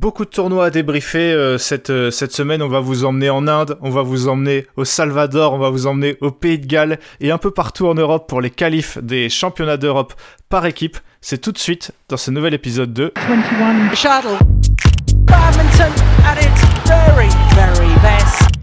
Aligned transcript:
Beaucoup 0.00 0.24
de 0.24 0.30
tournois 0.30 0.66
à 0.66 0.70
débriefer 0.70 1.32
euh, 1.32 1.58
cette, 1.58 1.90
euh, 1.90 2.12
cette 2.12 2.30
semaine. 2.30 2.62
On 2.62 2.68
va 2.68 2.78
vous 2.78 3.04
emmener 3.04 3.30
en 3.30 3.48
Inde, 3.48 3.76
on 3.80 3.90
va 3.90 4.02
vous 4.02 4.28
emmener 4.28 4.64
au 4.76 4.84
Salvador, 4.84 5.54
on 5.54 5.58
va 5.58 5.70
vous 5.70 5.88
emmener 5.88 6.16
au 6.20 6.30
Pays 6.30 6.60
de 6.60 6.66
Galles 6.66 7.00
et 7.20 7.32
un 7.32 7.38
peu 7.38 7.50
partout 7.50 7.88
en 7.88 7.94
Europe 7.94 8.28
pour 8.28 8.40
les 8.40 8.50
qualifs 8.50 8.98
des 8.98 9.28
championnats 9.28 9.76
d'Europe 9.76 10.14
par 10.50 10.66
équipe. 10.66 10.98
C'est 11.20 11.38
tout 11.38 11.50
de 11.50 11.58
suite 11.58 11.90
dans 12.08 12.16
ce 12.16 12.30
nouvel 12.30 12.54
épisode 12.54 12.92
de 12.92 13.12
21 13.28 13.92
Shuttle. 13.96 14.38
Badminton 15.24 15.92
at 16.24 16.38
its 16.38 16.62
very, 16.86 17.28
very 17.56 17.92
best. 18.00 18.54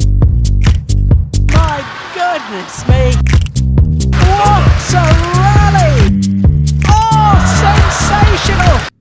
My 1.52 1.83
goodness 2.15 2.88
me. 2.88 3.11
What 4.21 4.63
a 4.93 5.04
rally! 5.36 6.31
Oh, 6.88 7.36
sensational! 7.59 8.95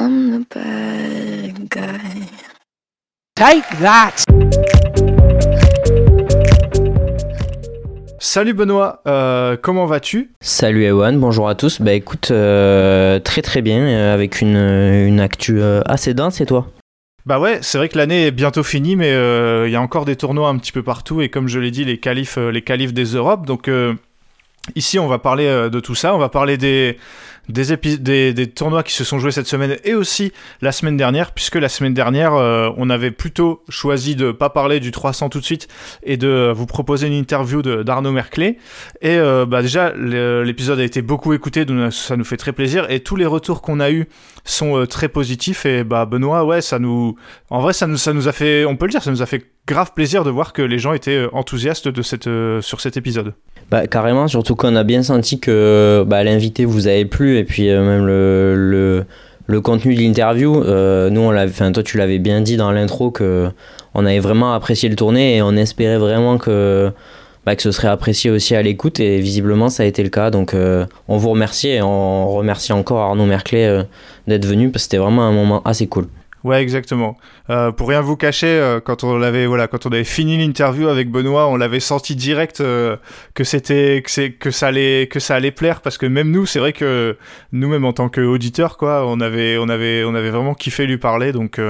I'm 0.00 0.30
the 0.30 0.46
bad 0.54 1.68
guy. 1.70 2.28
Take 3.34 3.64
that! 3.80 4.12
Salut 8.20 8.54
Benoît, 8.54 9.02
euh, 9.08 9.56
comment 9.60 9.86
vas-tu? 9.86 10.30
Salut 10.40 10.84
Ewan, 10.84 11.18
bonjour 11.18 11.48
à 11.48 11.56
tous. 11.56 11.80
Bah 11.80 11.94
écoute, 11.94 12.30
euh, 12.30 13.18
très 13.18 13.42
très 13.42 13.60
bien, 13.60 13.80
euh, 13.80 14.14
avec 14.14 14.40
une, 14.40 14.56
une 14.56 15.18
actu 15.18 15.60
euh, 15.60 15.80
assez 15.84 16.14
dense 16.14 16.40
et 16.40 16.46
toi? 16.46 16.68
Bah 17.26 17.40
ouais, 17.40 17.58
c'est 17.62 17.78
vrai 17.78 17.88
que 17.88 17.98
l'année 17.98 18.26
est 18.26 18.30
bientôt 18.30 18.62
finie, 18.62 18.94
mais 18.94 19.10
euh, 19.10 19.66
il 19.66 19.72
y 19.72 19.76
a 19.76 19.80
encore 19.80 20.04
des 20.04 20.14
tournois 20.14 20.48
un 20.48 20.58
petit 20.58 20.70
peu 20.70 20.84
partout 20.84 21.22
et 21.22 21.28
comme 21.28 21.48
je 21.48 21.58
l'ai 21.58 21.72
dit, 21.72 21.84
les 21.84 21.98
qualifs, 21.98 22.36
les 22.36 22.62
qualifs 22.62 22.92
des 22.92 23.16
Europes. 23.16 23.46
Donc 23.46 23.66
euh, 23.66 23.94
ici, 24.76 25.00
on 25.00 25.08
va 25.08 25.18
parler 25.18 25.46
euh, 25.46 25.68
de 25.68 25.80
tout 25.80 25.96
ça. 25.96 26.14
On 26.14 26.18
va 26.18 26.28
parler 26.28 26.56
des 26.56 26.98
des, 27.48 27.76
des 27.98 28.32
des 28.32 28.46
tournois 28.46 28.82
qui 28.82 28.92
se 28.92 29.04
sont 29.04 29.18
joués 29.18 29.32
cette 29.32 29.46
semaine 29.46 29.76
et 29.84 29.94
aussi 29.94 30.32
la 30.60 30.72
semaine 30.72 30.96
dernière, 30.96 31.32
puisque 31.32 31.56
la 31.56 31.68
semaine 31.68 31.94
dernière, 31.94 32.34
euh, 32.34 32.70
on 32.76 32.90
avait 32.90 33.10
plutôt 33.10 33.62
choisi 33.68 34.16
de 34.16 34.32
pas 34.32 34.50
parler 34.50 34.80
du 34.80 34.90
300 34.90 35.28
tout 35.28 35.40
de 35.40 35.44
suite 35.44 35.68
et 36.02 36.16
de 36.16 36.52
vous 36.54 36.66
proposer 36.66 37.06
une 37.06 37.14
interview 37.14 37.62
d'Arnaud 37.62 38.12
Merclé. 38.12 38.58
Et 39.00 39.16
euh, 39.16 39.46
bah 39.46 39.62
déjà, 39.62 39.92
l'épisode 39.94 40.80
a 40.80 40.84
été 40.84 41.02
beaucoup 41.02 41.32
écouté, 41.32 41.64
donc 41.64 41.92
ça 41.92 42.16
nous 42.16 42.24
fait 42.24 42.36
très 42.36 42.52
plaisir. 42.52 42.90
Et 42.90 43.00
tous 43.00 43.16
les 43.16 43.26
retours 43.26 43.62
qu'on 43.62 43.80
a 43.80 43.90
eus 43.90 44.06
sont 44.44 44.78
euh, 44.78 44.86
très 44.86 45.08
positifs. 45.08 45.66
Et 45.66 45.84
bah 45.84 46.06
Benoît, 46.06 46.44
ouais, 46.44 46.60
ça 46.60 46.78
nous, 46.78 47.16
en 47.50 47.60
vrai, 47.60 47.72
ça 47.72 47.86
nous, 47.86 47.96
ça 47.96 48.12
nous 48.12 48.28
a 48.28 48.32
fait, 48.32 48.64
on 48.64 48.76
peut 48.76 48.86
le 48.86 48.92
dire, 48.92 49.02
ça 49.02 49.10
nous 49.10 49.22
a 49.22 49.26
fait 49.26 49.50
grave 49.68 49.92
plaisir 49.94 50.24
de 50.24 50.30
voir 50.30 50.52
que 50.52 50.62
les 50.62 50.78
gens 50.78 50.94
étaient 50.94 51.10
euh, 51.12 51.28
enthousiastes 51.32 51.88
euh, 52.26 52.60
sur 52.62 52.80
cet 52.80 52.96
épisode. 52.96 53.34
Bah 53.70 53.86
carrément, 53.86 54.26
surtout 54.26 54.56
qu'on 54.56 54.74
a 54.74 54.82
bien 54.82 55.02
senti 55.02 55.38
que 55.38 56.02
bah, 56.06 56.24
l'invité 56.24 56.64
vous 56.64 56.88
avait 56.88 57.04
plu 57.04 57.36
et 57.36 57.44
puis 57.44 57.68
euh, 57.68 57.84
même 57.84 58.06
le, 58.06 59.60
contenu 59.60 59.94
de 59.94 60.00
l'interview, 60.00 60.54
nous 61.10 61.72
toi 61.72 61.82
tu 61.82 61.98
l'avais 61.98 62.18
bien 62.18 62.40
dit 62.40 62.56
dans 62.56 62.72
l'intro 62.72 63.10
que 63.10 63.48
on 63.94 64.06
avait 64.06 64.20
vraiment 64.20 64.54
apprécié 64.54 64.88
le 64.88 64.96
tournée 64.96 65.36
et 65.36 65.42
on 65.42 65.52
espérait 65.52 65.98
vraiment 65.98 66.38
que 66.38 66.90
bah, 67.44 67.56
que 67.56 67.62
ce 67.62 67.70
serait 67.70 67.88
apprécié 67.88 68.30
aussi 68.30 68.54
à 68.54 68.62
l'écoute 68.62 69.00
et 69.00 69.20
visiblement 69.20 69.68
ça 69.68 69.82
a 69.82 69.86
été 69.86 70.02
le 70.02 70.10
cas 70.10 70.30
donc 70.30 70.54
on 70.54 71.16
vous 71.16 71.30
remercie 71.30 71.68
et 71.68 71.82
on 71.82 72.28
remercie 72.28 72.72
encore 72.72 73.00
Arnaud 73.00 73.26
Merclé 73.26 73.82
d'être 74.26 74.46
venu 74.46 74.70
parce 74.70 74.84
que 74.84 74.90
c'était 74.90 75.02
vraiment 75.02 75.22
un 75.22 75.32
moment 75.32 75.62
assez 75.64 75.86
cool. 75.86 76.08
Ouais, 76.44 76.62
exactement. 76.62 77.16
Euh, 77.50 77.72
pour 77.72 77.88
rien 77.88 78.00
vous 78.00 78.16
cacher, 78.16 78.46
euh, 78.46 78.80
quand 78.80 79.02
on 79.02 79.18
voilà, 79.18 79.66
quand 79.66 79.86
on 79.86 79.90
avait 79.90 80.04
fini 80.04 80.38
l'interview 80.38 80.88
avec 80.88 81.10
Benoît, 81.10 81.48
on 81.48 81.56
l'avait 81.56 81.80
senti 81.80 82.14
direct 82.14 82.60
euh, 82.60 82.96
que 83.34 83.42
c'était, 83.42 84.02
que 84.02 84.28
que 84.28 84.50
ça 84.52 84.68
allait, 84.68 85.08
que 85.08 85.18
ça 85.18 85.34
allait 85.34 85.50
plaire, 85.50 85.80
parce 85.80 85.98
que 85.98 86.06
même 86.06 86.30
nous, 86.30 86.46
c'est 86.46 86.60
vrai 86.60 86.72
que 86.72 87.16
nous-mêmes 87.50 87.84
en 87.84 87.92
tant 87.92 88.08
qu'auditeurs, 88.08 88.76
quoi, 88.76 89.04
on 89.06 89.20
avait, 89.20 89.58
on 89.58 89.68
avait, 89.68 90.04
on 90.04 90.14
avait 90.14 90.30
vraiment 90.30 90.54
kiffé 90.54 90.86
lui 90.86 90.98
parler, 90.98 91.32
donc, 91.32 91.60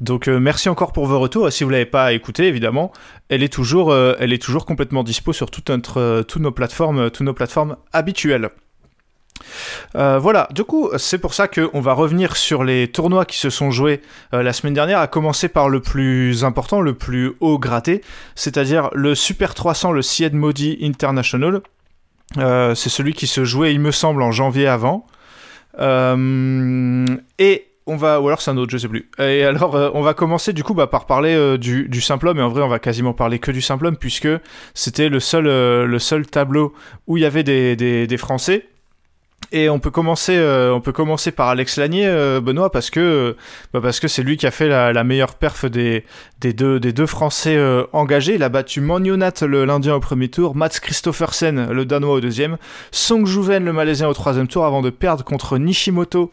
donc 0.00 0.26
merci 0.26 0.68
encore 0.68 0.92
pour 0.92 1.06
vos 1.06 1.20
retours. 1.20 1.46
Et 1.48 1.50
si 1.52 1.62
vous 1.62 1.70
l'avez 1.70 1.86
pas 1.86 2.12
écouté, 2.12 2.48
évidemment, 2.48 2.92
elle 3.28 3.44
est 3.44 3.52
toujours, 3.52 3.94
elle 3.94 4.32
est 4.32 4.42
toujours 4.42 4.66
complètement 4.66 5.04
dispo 5.04 5.32
sur 5.32 5.50
toute 5.50 5.70
notre, 5.70 6.22
toutes 6.26 6.42
nos 6.42 6.52
plateformes, 6.52 7.10
toutes 7.10 7.26
nos 7.26 7.34
plateformes 7.34 7.76
habituelles. 7.92 8.50
Euh, 9.96 10.18
voilà, 10.18 10.48
du 10.52 10.64
coup, 10.64 10.90
c'est 10.96 11.18
pour 11.18 11.34
ça 11.34 11.48
qu'on 11.48 11.80
va 11.80 11.92
revenir 11.92 12.36
sur 12.36 12.64
les 12.64 12.88
tournois 12.88 13.24
qui 13.24 13.38
se 13.38 13.50
sont 13.50 13.70
joués 13.70 14.00
euh, 14.32 14.42
la 14.42 14.52
semaine 14.52 14.74
dernière, 14.74 14.98
à 14.98 15.06
commencer 15.06 15.48
par 15.48 15.68
le 15.68 15.80
plus 15.80 16.44
important, 16.44 16.80
le 16.80 16.94
plus 16.94 17.32
haut 17.40 17.58
gratté, 17.58 18.02
c'est-à-dire 18.34 18.90
le 18.92 19.14
Super 19.14 19.54
300, 19.54 19.92
le 19.92 20.02
Sied 20.02 20.34
Modi 20.34 20.78
International. 20.82 21.60
Euh, 22.38 22.74
c'est 22.74 22.90
celui 22.90 23.12
qui 23.12 23.26
se 23.26 23.44
jouait, 23.44 23.72
il 23.72 23.80
me 23.80 23.92
semble, 23.92 24.22
en 24.22 24.32
janvier 24.32 24.66
avant. 24.66 25.06
Et 25.78 27.66
on 27.86 27.96
va, 27.96 28.20
ou 28.20 28.28
alors 28.28 28.40
c'est 28.40 28.50
un 28.50 28.56
autre, 28.56 28.70
je 28.72 28.78
sais 28.78 28.88
plus. 28.88 29.10
Et 29.18 29.44
alors, 29.44 29.74
on 29.94 30.00
va 30.00 30.14
commencer 30.14 30.52
du 30.52 30.64
coup 30.64 30.72
bah, 30.72 30.86
par 30.86 31.04
parler 31.06 31.58
du, 31.58 31.88
du 31.88 32.00
simple. 32.00 32.32
Et 32.34 32.40
en 32.40 32.48
vrai, 32.48 32.62
on 32.62 32.68
va 32.68 32.78
quasiment 32.78 33.12
parler 33.12 33.38
que 33.40 33.50
du 33.50 33.60
simple 33.60 33.92
puisque 33.96 34.28
c'était 34.72 35.08
le 35.08 35.20
seul, 35.20 35.44
le 35.44 35.98
seul 35.98 36.26
tableau 36.26 36.72
où 37.06 37.18
il 37.18 37.22
y 37.22 37.26
avait 37.26 37.42
des 37.42 38.16
Français. 38.16 38.68
Et 39.52 39.68
on 39.68 39.78
peut 39.78 39.90
commencer, 39.90 40.36
euh, 40.36 40.74
on 40.74 40.80
peut 40.80 40.92
commencer 40.92 41.30
par 41.30 41.48
Alex 41.48 41.76
Lanier, 41.76 42.06
euh, 42.06 42.40
Benoît, 42.40 42.70
parce 42.70 42.90
que 42.90 43.00
euh, 43.00 43.36
bah, 43.72 43.80
parce 43.82 44.00
que 44.00 44.08
c'est 44.08 44.22
lui 44.22 44.36
qui 44.36 44.46
a 44.46 44.50
fait 44.50 44.68
la, 44.68 45.04
meilleure 45.04 45.34
perf 45.34 45.66
des, 45.66 46.04
des 46.40 46.52
deux 46.52 46.80
des 46.80 46.92
deux 46.92 47.06
Français 47.06 47.58
engagés. 47.92 48.34
Il 48.34 48.42
a 48.42 48.48
battu 48.48 48.80
Manionat 48.80 49.32
le 49.42 49.64
l'Indien 49.64 49.94
au 49.94 50.00
premier 50.00 50.28
tour, 50.28 50.56
Mats 50.56 50.70
Christoffersen 50.80 51.70
le 51.70 51.84
Danois 51.84 52.14
au 52.14 52.20
deuxième, 52.20 52.56
Song 52.90 53.26
Juven 53.26 53.64
le 53.64 53.72
Malaisien 53.72 54.08
au 54.08 54.14
troisième 54.14 54.48
tour, 54.48 54.64
avant 54.64 54.82
de 54.82 54.90
perdre 54.90 55.24
contre 55.24 55.58
Nishimoto 55.58 56.32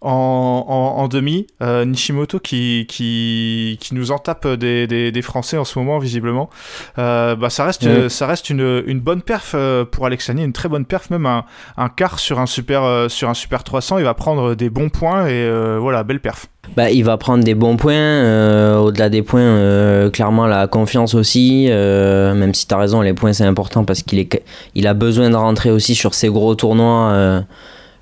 en, 0.00 0.64
en, 0.68 1.02
en 1.02 1.08
demi. 1.08 1.46
Euh, 1.62 1.84
Nishimoto 1.84 2.38
qui, 2.38 2.86
qui, 2.88 3.78
qui 3.80 3.94
nous 3.94 4.10
en 4.12 4.18
tape 4.18 4.46
des, 4.46 4.86
des, 4.86 5.10
des 5.12 5.22
Français 5.22 5.56
en 5.58 5.64
ce 5.64 5.78
moment, 5.78 5.98
visiblement. 5.98 6.50
Euh, 6.98 7.34
bah, 7.36 7.50
ça 7.50 7.64
reste, 7.64 7.82
Ouais. 7.84 8.08
ça 8.08 8.26
reste 8.26 8.50
une, 8.50 8.82
une 8.86 9.00
bonne 9.00 9.22
perf 9.22 9.52
euh, 9.54 9.84
pour 9.84 10.06
Alex 10.06 10.28
Lanier, 10.28 10.44
une 10.44 10.52
très 10.52 10.68
bonne 10.68 10.84
perf, 10.84 11.10
même 11.10 11.26
un, 11.26 11.44
un 11.76 11.88
quart 11.88 12.18
sur 12.18 12.38
un, 12.38 12.46
super, 12.46 13.06
sur 13.10 13.28
un 13.28 13.34
super 13.34 13.64
300. 13.64 13.98
Il 13.98 14.04
va 14.04 14.14
prendre 14.14 14.54
des 14.54 14.70
bons 14.70 14.88
points 14.88 15.26
et 15.26 15.32
euh, 15.32 15.78
voilà, 15.80 16.02
belle 16.04 16.20
perf. 16.20 16.46
Bah, 16.76 16.90
il 16.90 17.02
va 17.02 17.16
prendre 17.16 17.42
des 17.42 17.54
bons 17.54 17.76
points. 17.76 17.92
euh, 17.94 18.76
Au-delà 18.76 19.08
des 19.08 19.22
points, 19.22 19.40
euh, 19.40 20.10
clairement 20.10 20.46
la 20.46 20.66
confiance 20.66 21.14
aussi. 21.14 21.66
euh, 21.70 22.34
même 22.34 22.52
si 22.54 22.66
tu 22.66 22.74
as 22.74 22.78
raison, 22.78 23.00
les 23.00 23.14
points 23.14 23.32
c'est 23.32 23.44
important 23.44 23.84
parce 23.84 24.02
qu'il 24.02 24.18
est, 24.18 24.42
il 24.74 24.86
a 24.86 24.92
besoin 24.94 25.30
de 25.30 25.36
rentrer 25.36 25.70
aussi 25.70 25.94
sur 25.94 26.12
ces 26.14 26.28
gros 26.28 26.54
tournois. 26.54 27.44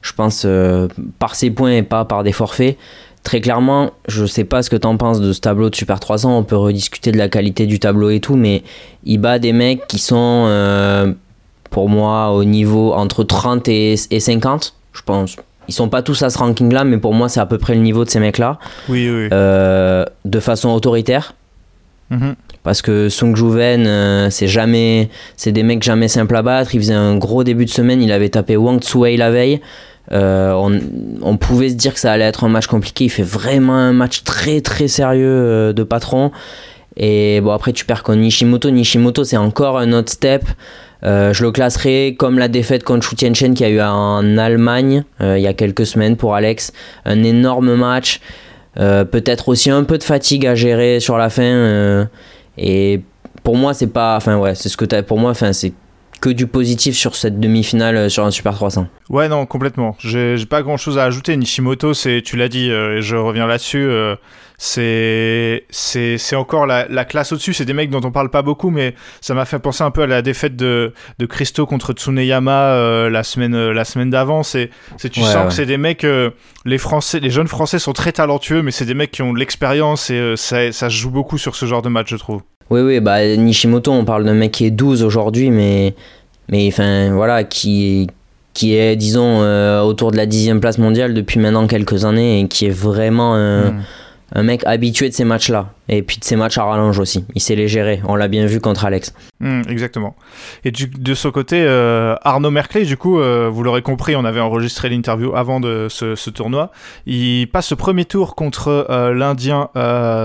Je 0.07 0.13
pense 0.13 0.43
euh, 0.47 0.89
par 1.19 1.35
ses 1.35 1.51
points 1.51 1.73
et 1.73 1.83
pas 1.83 2.05
par 2.05 2.23
des 2.23 2.33
forfaits. 2.33 2.77
Très 3.23 3.41
clairement, 3.41 3.91
je 4.07 4.25
sais 4.25 4.45
pas 4.45 4.63
ce 4.63 4.71
que 4.71 4.77
t'en 4.77 4.97
penses 4.97 5.21
de 5.21 5.33
ce 5.33 5.41
tableau 5.41 5.69
de 5.69 5.75
Super 5.75 5.99
300. 5.99 6.39
On 6.39 6.45
peut 6.45 6.57
rediscuter 6.57 7.11
de 7.11 7.19
la 7.19 7.29
qualité 7.29 7.67
du 7.67 7.81
tableau 7.81 8.11
et 8.11 8.21
tout, 8.21 8.37
mais 8.37 8.63
il 9.05 9.19
bat 9.19 9.41
des 9.41 9.53
mecs 9.53 9.87
qui 9.89 9.99
sont 9.99 10.45
euh, 10.47 11.13
pour 11.71 11.89
moi 11.89 12.31
au 12.31 12.45
niveau 12.45 12.93
entre 12.95 13.25
30 13.25 13.67
et, 13.69 13.95
et 14.13 14.21
50. 14.21 14.75
Je 14.93 15.03
pense. 15.03 15.37
Ils 15.69 15.75
sont 15.75 15.89
pas 15.89 16.03
tous 16.03 16.23
à 16.23 16.31
ce 16.31 16.39
ranking-là, 16.39 16.85
mais 16.85 16.99
pour 16.99 17.13
moi 17.15 17.29
c'est 17.29 17.41
à 17.41 17.47
peu 17.47 17.59
près 17.59 17.75
le 17.75 17.81
niveau 17.81 18.05
de 18.05 18.11
ces 18.11 18.21
mecs-là 18.21 18.59
Oui, 18.89 19.11
oui. 19.11 19.29
euh, 19.33 20.05
de 20.25 20.39
façon 20.41 20.69
autoritaire 20.71 21.35
Mhm. 22.09 22.37
parce 22.63 22.83
que 22.83 23.09
Sung 23.09 23.35
Juven 23.35 23.85
euh, 23.85 24.31
c'est 24.31 24.47
jamais 24.47 25.11
c'est 25.37 25.51
des 25.51 25.65
mecs 25.65 25.83
jamais 25.83 26.07
simples 26.07 26.37
à 26.37 26.43
battre 26.43 26.73
il 26.73 26.79
faisait 26.81 26.95
un 26.95 27.17
gros 27.17 27.43
début 27.43 27.65
de 27.65 27.71
semaine 27.71 28.01
il 28.01 28.13
avait 28.13 28.29
tapé 28.29 28.57
Wang 28.57 28.81
Tsuwei 28.81 29.17
la 29.17 29.33
veille 29.33 29.61
Euh, 30.13 30.53
on, 31.23 31.37
pouvait 31.37 31.69
se 31.69 31.75
dire 31.75 31.93
que 31.93 32.01
ça 32.01 32.13
allait 32.13 32.25
être 32.25 32.45
un 32.45 32.49
match 32.49 32.69
compliqué 32.69 33.07
il 33.07 33.09
fait 33.09 33.25
vraiment 33.25 33.75
un 33.75 33.93
match 33.93 34.23
très 34.23 34.61
très 34.61 34.87
sérieux 34.87 35.27
euh, 35.27 35.73
de 35.73 35.83
patron 35.83 36.31
et 36.97 37.41
bon 37.41 37.51
après 37.51 37.73
tu 37.73 37.85
perds 37.85 38.05
contre 38.05 38.19
Nishimoto 38.19 38.71
Nishimoto 38.71 39.25
c'est 39.25 39.37
encore 39.37 39.79
un 39.79 39.93
autre 39.93 40.13
step 40.13 40.45
Euh, 41.05 41.35
je 41.35 41.45
le 41.45 41.53
classerai 41.53 42.17
comme 42.19 42.39
la 42.39 42.49
défaite 42.49 42.83
contre 42.83 43.07
Chu 43.07 43.17
Tianchen 43.17 43.53
qu'il 43.53 43.67
y 43.67 43.71
a 43.71 43.73
eu 43.73 43.81
en 43.83 44.39
Allemagne 44.39 45.05
il 45.21 45.41
y 45.41 45.47
a 45.47 45.53
quelques 45.53 45.85
semaines 45.85 46.17
pour 46.17 46.35
Alex 46.35 46.73
un 47.05 47.23
énorme 47.23 47.75
match 47.75 48.21
peut-être 48.77 49.49
aussi 49.49 49.71
un 49.71 49.85
peu 49.85 49.99
de 49.99 50.05
fatigue 50.05 50.47
à 50.47 50.55
gérer 50.55 51.01
sur 51.01 51.19
la 51.19 51.29
fin. 51.29 52.09
et 52.57 53.03
pour 53.47 53.57
moi, 53.57 53.75
c'est 53.75 53.87
pas. 53.87 54.17
Enfin, 54.17 54.37
ouais, 54.39 54.57
c'est 54.57 54.69
ce 54.69 54.77
que 54.77 54.85
t'as. 54.85 55.05
Pour 55.05 55.19
moi, 55.21 55.31
enfin, 55.31 55.53
c'est 55.53 55.73
que 56.27 56.33
du 56.33 56.49
positif 56.49 56.97
sur 56.97 57.15
cette 57.15 57.39
demi-finale 57.39 57.97
euh, 57.97 58.09
sur 58.09 58.25
un 58.25 58.33
Super 58.33 58.55
300. 58.55 58.89
Ouais, 59.11 59.29
non, 59.29 59.47
complètement. 59.47 59.95
J'ai 60.01 60.45
pas 60.47 60.63
grand 60.63 60.77
chose 60.77 60.99
à 60.99 61.05
ajouter. 61.05 61.37
Nishimoto, 61.37 61.95
c'est, 61.95 62.21
tu 62.25 62.37
l'as 62.37 62.49
dit, 62.49 62.69
euh, 62.69 62.99
et 62.99 63.03
je 63.03 63.15
reviens 63.15 63.47
là-dessus, 63.47 63.87
euh, 63.89 64.17
c'est, 64.59 65.63
encore 66.35 66.67
la, 66.67 66.89
la 66.89 67.05
classe 67.05 67.31
au-dessus. 67.31 67.55
C'est 67.55 67.65
des 67.65 67.75
mecs 67.75 67.91
dont 67.91 68.01
on 68.03 68.11
parle 68.11 68.31
pas 68.31 68.43
beaucoup, 68.43 68.71
mais 68.71 68.97
ça 69.21 69.35
m'a 69.35 69.45
fait 69.45 69.61
penser 69.61 69.85
un 69.85 69.93
peu 69.93 70.03
à 70.03 70.09
la 70.09 70.21
défaite 70.21 70.57
de, 70.57 70.93
de 71.21 71.27
Christo 71.27 71.65
contre 71.65 71.93
Tsuneyama 71.93 72.73
euh, 72.73 73.09
la 73.09 73.23
semaine, 73.23 73.71
la 73.71 73.85
semaine 73.85 74.11
d'avant. 74.11 74.43
C'est, 74.43 74.71
tu 74.99 75.21
Ouais, 75.21 75.27
sens 75.27 75.37
ouais. 75.37 75.47
que 75.47 75.55
c'est 75.55 75.67
des 75.67 75.79
mecs, 75.79 76.05
les 76.65 76.79
Français, 76.79 77.21
les 77.21 77.31
jeunes 77.31 77.47
Français 77.47 77.79
sont 77.79 77.93
très 77.93 78.11
talentueux, 78.11 78.63
mais 78.63 78.73
c'est 78.73 78.85
des 78.85 78.95
mecs 78.95 79.13
qui 79.13 79.23
ont 79.23 79.33
de 79.33 79.39
l'expérience 79.39 80.11
et 80.11 80.35
ça, 80.37 80.73
ça 80.73 80.91
se 80.91 80.97
joue 80.97 81.11
beaucoup 81.11 81.39
sur 81.39 81.55
ce 81.55 81.67
genre 81.67 81.83
de 81.83 81.89
match, 81.89 82.09
je 82.11 82.17
trouve. 82.17 82.43
Oui, 82.71 82.81
oui, 82.81 83.01
bah 83.01 83.25
Nishimoto, 83.37 83.93
on 83.93 84.05
parle 84.05 84.25
d'un 84.25 84.35
mec 84.35 84.53
qui 84.53 84.67
est 84.67 84.71
12 84.71 85.03
aujourd'hui, 85.03 85.51
mais. 85.51 85.95
Mais 86.49 86.69
enfin, 86.69 87.11
voilà, 87.13 87.45
qui. 87.45 88.09
Qui 88.55 88.75
est, 88.75 88.97
disons, 88.97 89.43
euh, 89.43 89.83
autour 89.83 90.13
de 90.13 90.17
la 90.17 90.25
dixième 90.25 90.61
place 90.61 90.79
mondiale 90.79 91.13
depuis 91.13 91.39
maintenant 91.39 91.67
quelques 91.67 92.07
années 92.07 92.41
et 92.41 92.49
qui 92.49 92.65
est 92.65 92.71
vraiment 92.71 93.35
un, 93.35 93.71
Mm. 93.73 93.83
un 94.35 94.43
mec 94.45 94.63
habitué 94.65 95.11
de 95.11 95.15
ces 95.15 95.25
matchs-là. 95.27 95.69
Et 95.91 96.03
puis 96.03 96.17
de 96.19 96.25
ces 96.25 96.37
matchs 96.37 96.57
à 96.57 96.65
rallonge 96.65 96.99
aussi. 96.99 97.27
Il 97.35 97.43
sait 97.43 97.55
les 97.55 97.69
gérer. 97.69 98.01
On 98.09 98.17
l'a 98.17 98.29
bien 98.29 98.47
vu 98.47 98.59
contre 98.61 98.87
Alex. 98.87 99.13
Hmm, 99.41 99.61
exactement. 99.69 100.17
Et 100.65 100.71
du- 100.71 100.87
de 100.87 101.15
son 101.15 101.31
côté, 101.33 101.63
euh, 101.67 102.15
Arnaud 102.23 102.51
Merclay, 102.51 102.85
du 102.87 102.97
coup, 102.97 103.21
euh, 103.21 103.51
vous 103.53 103.63
l'aurez 103.63 103.83
compris, 103.83 104.17
on 104.17 104.25
avait 104.25 104.41
enregistré 104.41 104.89
l'interview 104.89 105.37
avant 105.37 105.61
de 105.61 105.89
ce, 105.91 106.15
ce 106.15 106.31
tournoi. 106.31 106.73
Il 107.07 107.49
passe 107.53 107.71
le 107.71 107.77
premier 107.77 108.07
tour 108.07 108.35
contre 108.35 108.87
l'Indien 109.15 109.69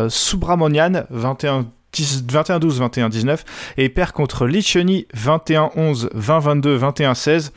Subramanian, 0.10 1.04
21 1.10 1.62
10 1.64 1.68
21-12, 2.04 2.80
21-19, 2.80 3.40
et 3.78 3.90
perd 3.90 4.12
contre 4.12 4.48
Licheni 4.48 5.08
21-11, 5.16 6.10
20-22, 6.16 6.80
21-16. 6.80 7.52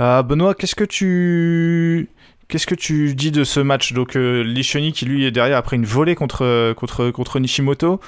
Euh, 0.00 0.22
Benoît, 0.22 0.54
qu'est-ce 0.54 0.74
que 0.74 0.84
tu 0.84 2.08
qu'est-ce 2.48 2.66
que 2.66 2.74
tu 2.74 3.14
dis 3.14 3.30
de 3.30 3.44
ce 3.44 3.60
match? 3.60 3.92
Donc 3.92 4.16
euh, 4.16 4.44
qui 4.92 5.04
lui 5.04 5.24
est 5.24 5.30
derrière 5.30 5.56
après 5.56 5.76
une 5.76 5.84
volée 5.84 6.14
contre 6.14 6.72
contre 6.74 7.10
contre 7.10 7.38
Nishimoto. 7.38 8.00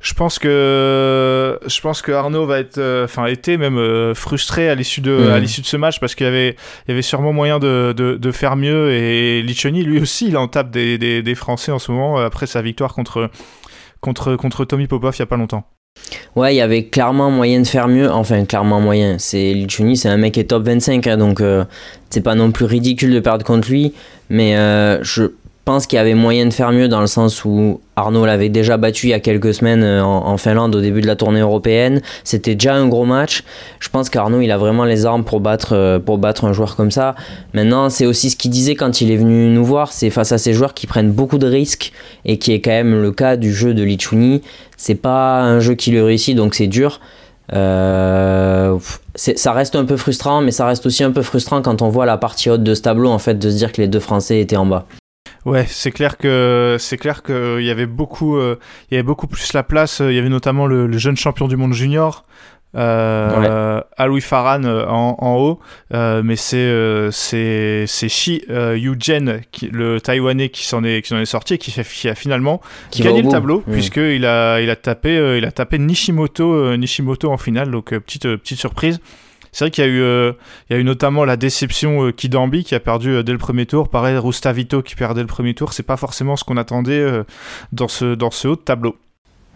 Je 0.00 0.14
pense 0.14 0.38
que 0.38 1.58
je 1.66 1.80
pense 1.80 2.02
que 2.02 2.12
Arnaud 2.12 2.46
va 2.46 2.60
être, 2.60 2.78
euh, 2.78 3.04
enfin 3.04 3.26
était 3.26 3.56
même 3.56 3.78
euh, 3.78 4.14
frustré 4.14 4.68
à 4.68 4.76
l'issue 4.76 5.00
de 5.00 5.30
à 5.30 5.40
l'issue 5.40 5.60
de 5.60 5.66
ce 5.66 5.76
match 5.76 5.98
parce 5.98 6.14
qu'il 6.14 6.24
y 6.24 6.28
avait 6.28 6.50
il 6.86 6.90
y 6.90 6.92
avait 6.92 7.02
sûrement 7.02 7.32
moyen 7.32 7.58
de, 7.58 7.92
de, 7.96 8.14
de 8.14 8.32
faire 8.32 8.54
mieux 8.54 8.92
et 8.92 9.42
Lichoni 9.42 9.82
lui 9.82 10.00
aussi 10.00 10.28
il 10.28 10.36
en 10.36 10.46
tape 10.46 10.70
des, 10.70 10.98
des, 10.98 11.22
des 11.22 11.34
Français 11.34 11.72
en 11.72 11.80
ce 11.80 11.90
moment 11.90 12.18
après 12.18 12.46
sa 12.46 12.62
victoire 12.62 12.94
contre 12.94 13.28
contre 14.00 14.36
contre 14.36 14.64
Tommy 14.64 14.86
Popov 14.86 15.14
il 15.16 15.20
y 15.20 15.22
a 15.22 15.26
pas 15.26 15.36
longtemps. 15.36 15.64
Ouais, 16.36 16.54
il 16.54 16.58
y 16.58 16.60
avait 16.60 16.84
clairement 16.84 17.30
moyen 17.30 17.60
de 17.60 17.66
faire 17.66 17.88
mieux. 17.88 18.10
Enfin, 18.10 18.44
clairement 18.44 18.80
moyen. 18.80 19.16
C'est 19.18 19.52
Lichuni, 19.52 19.96
c'est 19.96 20.08
un 20.08 20.16
mec 20.16 20.34
qui 20.34 20.40
est 20.40 20.44
top 20.44 20.64
25, 20.64 21.06
hein, 21.06 21.16
donc 21.16 21.40
euh, 21.40 21.64
c'est 22.10 22.20
pas 22.20 22.34
non 22.34 22.52
plus 22.52 22.64
ridicule 22.64 23.12
de 23.12 23.20
perdre 23.20 23.44
contre 23.44 23.68
lui. 23.68 23.94
Mais 24.30 24.56
euh, 24.56 25.02
je 25.02 25.32
pense 25.68 25.86
qu'il 25.86 25.98
y 25.98 26.00
avait 26.00 26.14
moyen 26.14 26.46
de 26.46 26.54
faire 26.54 26.72
mieux 26.72 26.88
dans 26.88 27.02
le 27.02 27.06
sens 27.06 27.44
où 27.44 27.82
Arnaud 27.94 28.24
l'avait 28.24 28.48
déjà 28.48 28.78
battu 28.78 29.08
il 29.08 29.10
y 29.10 29.12
a 29.12 29.20
quelques 29.20 29.52
semaines 29.52 29.82
euh, 29.82 30.02
en, 30.02 30.38
Finlande 30.38 30.74
au 30.74 30.80
début 30.80 31.02
de 31.02 31.06
la 31.06 31.14
tournée 31.14 31.40
européenne. 31.40 32.00
C'était 32.24 32.54
déjà 32.54 32.74
un 32.74 32.88
gros 32.88 33.04
match. 33.04 33.44
Je 33.78 33.90
pense 33.90 34.08
qu'Arnaud, 34.08 34.40
il 34.40 34.50
a 34.50 34.56
vraiment 34.56 34.86
les 34.86 35.04
armes 35.04 35.24
pour 35.24 35.40
battre, 35.40 35.74
euh, 35.74 35.98
pour 35.98 36.16
battre 36.16 36.46
un 36.46 36.54
joueur 36.54 36.74
comme 36.74 36.90
ça. 36.90 37.14
Maintenant, 37.52 37.90
c'est 37.90 38.06
aussi 38.06 38.30
ce 38.30 38.36
qu'il 38.36 38.50
disait 38.50 38.76
quand 38.76 39.02
il 39.02 39.10
est 39.10 39.18
venu 39.18 39.50
nous 39.50 39.62
voir. 39.62 39.92
C'est 39.92 40.08
face 40.08 40.32
à 40.32 40.38
ces 40.38 40.54
joueurs 40.54 40.72
qui 40.72 40.86
prennent 40.86 41.12
beaucoup 41.12 41.36
de 41.36 41.46
risques 41.46 41.92
et 42.24 42.38
qui 42.38 42.54
est 42.54 42.62
quand 42.62 42.70
même 42.70 43.02
le 43.02 43.12
cas 43.12 43.36
du 43.36 43.52
jeu 43.52 43.74
de 43.74 43.82
Lichuni. 43.82 44.40
C'est 44.78 44.94
pas 44.94 45.42
un 45.42 45.60
jeu 45.60 45.74
qui 45.74 45.90
le 45.90 46.02
réussit, 46.02 46.34
donc 46.34 46.54
c'est 46.54 46.66
dur. 46.66 46.98
Euh, 47.52 48.78
ça 49.16 49.52
reste 49.52 49.76
un 49.76 49.84
peu 49.84 49.98
frustrant, 49.98 50.40
mais 50.40 50.50
ça 50.50 50.64
reste 50.64 50.86
aussi 50.86 51.04
un 51.04 51.10
peu 51.10 51.20
frustrant 51.20 51.60
quand 51.60 51.82
on 51.82 51.90
voit 51.90 52.06
la 52.06 52.16
partie 52.16 52.48
haute 52.48 52.62
de 52.62 52.72
ce 52.72 52.80
tableau, 52.80 53.10
en 53.10 53.18
fait, 53.18 53.38
de 53.38 53.50
se 53.50 53.56
dire 53.56 53.70
que 53.70 53.82
les 53.82 53.88
deux 53.88 54.00
Français 54.00 54.40
étaient 54.40 54.56
en 54.56 54.64
bas. 54.64 54.86
Ouais, 55.48 55.64
c'est 55.68 55.90
clair 55.90 56.16
que 56.16 56.76
c'est 56.78 56.96
clair 56.98 57.22
que 57.22 57.58
il 57.60 57.66
y 57.66 57.70
avait 57.70 57.86
beaucoup 57.86 58.36
euh, 58.36 58.56
il 58.90 58.94
y 58.94 58.96
avait 58.96 59.02
beaucoup 59.06 59.26
plus 59.26 59.52
la 59.52 59.62
place. 59.62 60.00
Il 60.00 60.12
y 60.12 60.18
avait 60.18 60.28
notamment 60.28 60.66
le, 60.66 60.86
le 60.86 60.98
jeune 60.98 61.16
champion 61.16 61.48
du 61.48 61.56
monde 61.56 61.72
junior. 61.74 62.24
Euh, 62.76 63.80
Aloui 63.96 64.20
Farhan 64.20 64.62
euh, 64.64 64.84
en, 64.86 65.16
en 65.18 65.36
haut, 65.36 65.58
Euh, 65.94 66.20
mais 66.22 66.36
c'est 66.36 66.58
euh, 66.58 67.10
c'est 67.10 67.84
c'est 67.86 68.10
Shi 68.10 68.42
euh, 68.50 68.76
Yujen, 68.76 69.40
qui, 69.52 69.68
le 69.68 70.00
Taïwanais 70.02 70.50
qui 70.50 70.66
s'en 70.66 70.84
est 70.84 71.00
qui 71.00 71.14
est 71.14 71.24
sorti 71.24 71.54
et 71.54 71.58
qui, 71.58 71.72
qui 71.72 72.08
a 72.08 72.14
finalement 72.14 72.60
Qui 72.90 73.02
gagné 73.02 73.22
le 73.22 73.30
tableau 73.30 73.62
Mm. 73.66 73.72
puisqu'il 73.72 74.26
a 74.26 74.60
il 74.60 74.68
a 74.68 74.76
tapé 74.76 75.16
euh, 75.16 75.38
il 75.38 75.44
a 75.46 75.50
tapé 75.50 75.78
Nishimoto 75.78 76.52
euh, 76.52 76.76
Nishimoto 76.76 77.30
en 77.32 77.38
finale 77.38 77.70
donc 77.70 77.92
euh, 77.94 78.00
petite 78.00 78.26
euh, 78.26 78.36
petite 78.36 78.58
surprise. 78.58 79.00
C'est 79.58 79.64
vrai 79.64 79.70
qu'il 79.72 79.82
y 79.82 79.88
a 79.88 79.90
eu 79.90 80.02
euh, 80.02 80.34
il 80.70 80.74
y 80.74 80.76
a 80.76 80.80
eu 80.80 80.84
notamment 80.84 81.24
la 81.24 81.36
déception 81.36 82.06
euh, 82.06 82.12
Kidambi 82.12 82.62
qui 82.62 82.76
a 82.76 82.80
perdu 82.80 83.10
euh, 83.10 83.22
dès 83.24 83.32
le 83.32 83.38
premier 83.38 83.66
tour, 83.66 83.88
pareil 83.88 84.16
Rustavito 84.16 84.82
qui 84.82 84.94
perdait 84.94 85.22
le 85.22 85.26
premier 85.26 85.52
tour, 85.52 85.72
c'est 85.72 85.82
pas 85.82 85.96
forcément 85.96 86.36
ce 86.36 86.44
qu'on 86.44 86.56
attendait 86.56 87.04
dans 87.72 87.88
ce 87.88 88.14
dans 88.14 88.30
ce 88.30 88.46
haut 88.46 88.54
de 88.54 88.60
tableau. 88.60 88.96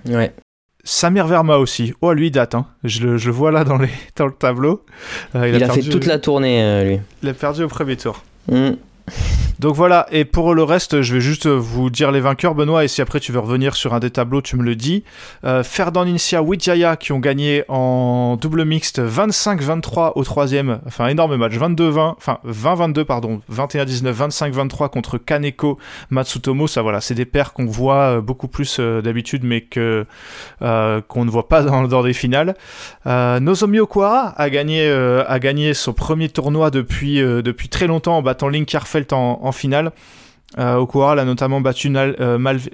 Ouais. 0.06 0.34
Samir 0.82 1.28
Verma 1.28 1.58
aussi. 1.58 1.94
Oh, 2.00 2.12
lui 2.14 2.26
il 2.26 2.30
date 2.32 2.56
hein. 2.56 2.66
Je 2.82 3.06
le, 3.06 3.16
je 3.16 3.26
le 3.26 3.32
vois 3.32 3.52
là 3.52 3.62
dans 3.62 3.78
les 3.78 3.90
dans 4.16 4.26
le 4.26 4.32
tableau. 4.32 4.84
Il, 5.36 5.62
a, 5.62 5.68
fait 5.68 5.82
toute 5.82 6.06
la 6.06 6.18
tournée, 6.18 6.84
lui. 6.84 6.98
il 7.22 7.28
a 7.28 7.34
perdu 7.34 7.62
au 7.62 7.68
premier 7.68 7.96
tour. 7.96 8.24
Mm. 8.50 8.70
Donc 9.58 9.76
voilà, 9.76 10.06
et 10.10 10.24
pour 10.24 10.54
le 10.54 10.64
reste, 10.64 11.02
je 11.02 11.14
vais 11.14 11.20
juste 11.20 11.46
vous 11.46 11.88
dire 11.88 12.10
les 12.10 12.20
vainqueurs, 12.20 12.56
Benoît, 12.56 12.84
et 12.84 12.88
si 12.88 13.00
après 13.00 13.20
tu 13.20 13.30
veux 13.30 13.38
revenir 13.38 13.76
sur 13.76 13.94
un 13.94 14.00
des 14.00 14.10
tableaux, 14.10 14.42
tu 14.42 14.56
me 14.56 14.64
le 14.64 14.74
dis. 14.74 15.04
Euh, 15.44 15.62
Ferdinand 15.62 16.04
Incia, 16.06 16.42
Wijaya 16.42 16.96
qui 16.96 17.12
ont 17.12 17.20
gagné 17.20 17.64
en 17.68 18.36
double 18.36 18.64
mixte 18.64 19.00
25-23 19.00 20.12
au 20.16 20.24
troisième, 20.24 20.80
enfin 20.86 21.06
énorme 21.06 21.36
match, 21.36 21.52
22-20, 21.52 22.14
enfin 22.16 22.38
20-22 22.44 23.04
pardon, 23.04 23.40
21-19, 23.52 24.12
25-23 24.12 24.88
contre 24.88 25.18
Kaneko 25.18 25.78
Matsutomo, 26.10 26.66
ça 26.66 26.82
voilà, 26.82 27.00
c'est 27.00 27.14
des 27.14 27.24
paires 27.24 27.52
qu'on 27.52 27.66
voit 27.66 28.16
euh, 28.16 28.20
beaucoup 28.20 28.48
plus 28.48 28.78
euh, 28.80 29.00
d'habitude, 29.00 29.44
mais 29.44 29.64
euh, 29.76 31.00
qu'on 31.06 31.24
ne 31.24 31.30
voit 31.30 31.48
pas 31.48 31.62
dans, 31.62 31.86
dans 31.86 32.02
des 32.02 32.12
finales. 32.12 32.56
Euh, 33.06 33.40
Nozomi 33.40 33.78
Okuara 33.80 34.34
a 34.36 34.50
gagné, 34.50 34.86
euh, 34.88 35.24
a 35.26 35.38
gagné 35.38 35.74
son 35.74 35.92
premier 35.92 36.28
tournoi 36.28 36.70
depuis, 36.70 37.20
euh, 37.20 37.42
depuis 37.42 37.68
très 37.68 37.86
longtemps 37.86 38.18
en 38.18 38.22
battant 38.22 38.48
Link 38.48 38.66
En, 39.10 39.52
finale. 39.52 39.92
Euh, 40.58 40.76
Okuara 40.76 41.14
l'a 41.14 41.24
notamment 41.24 41.60
battu 41.60 41.90
euh, 41.96 42.12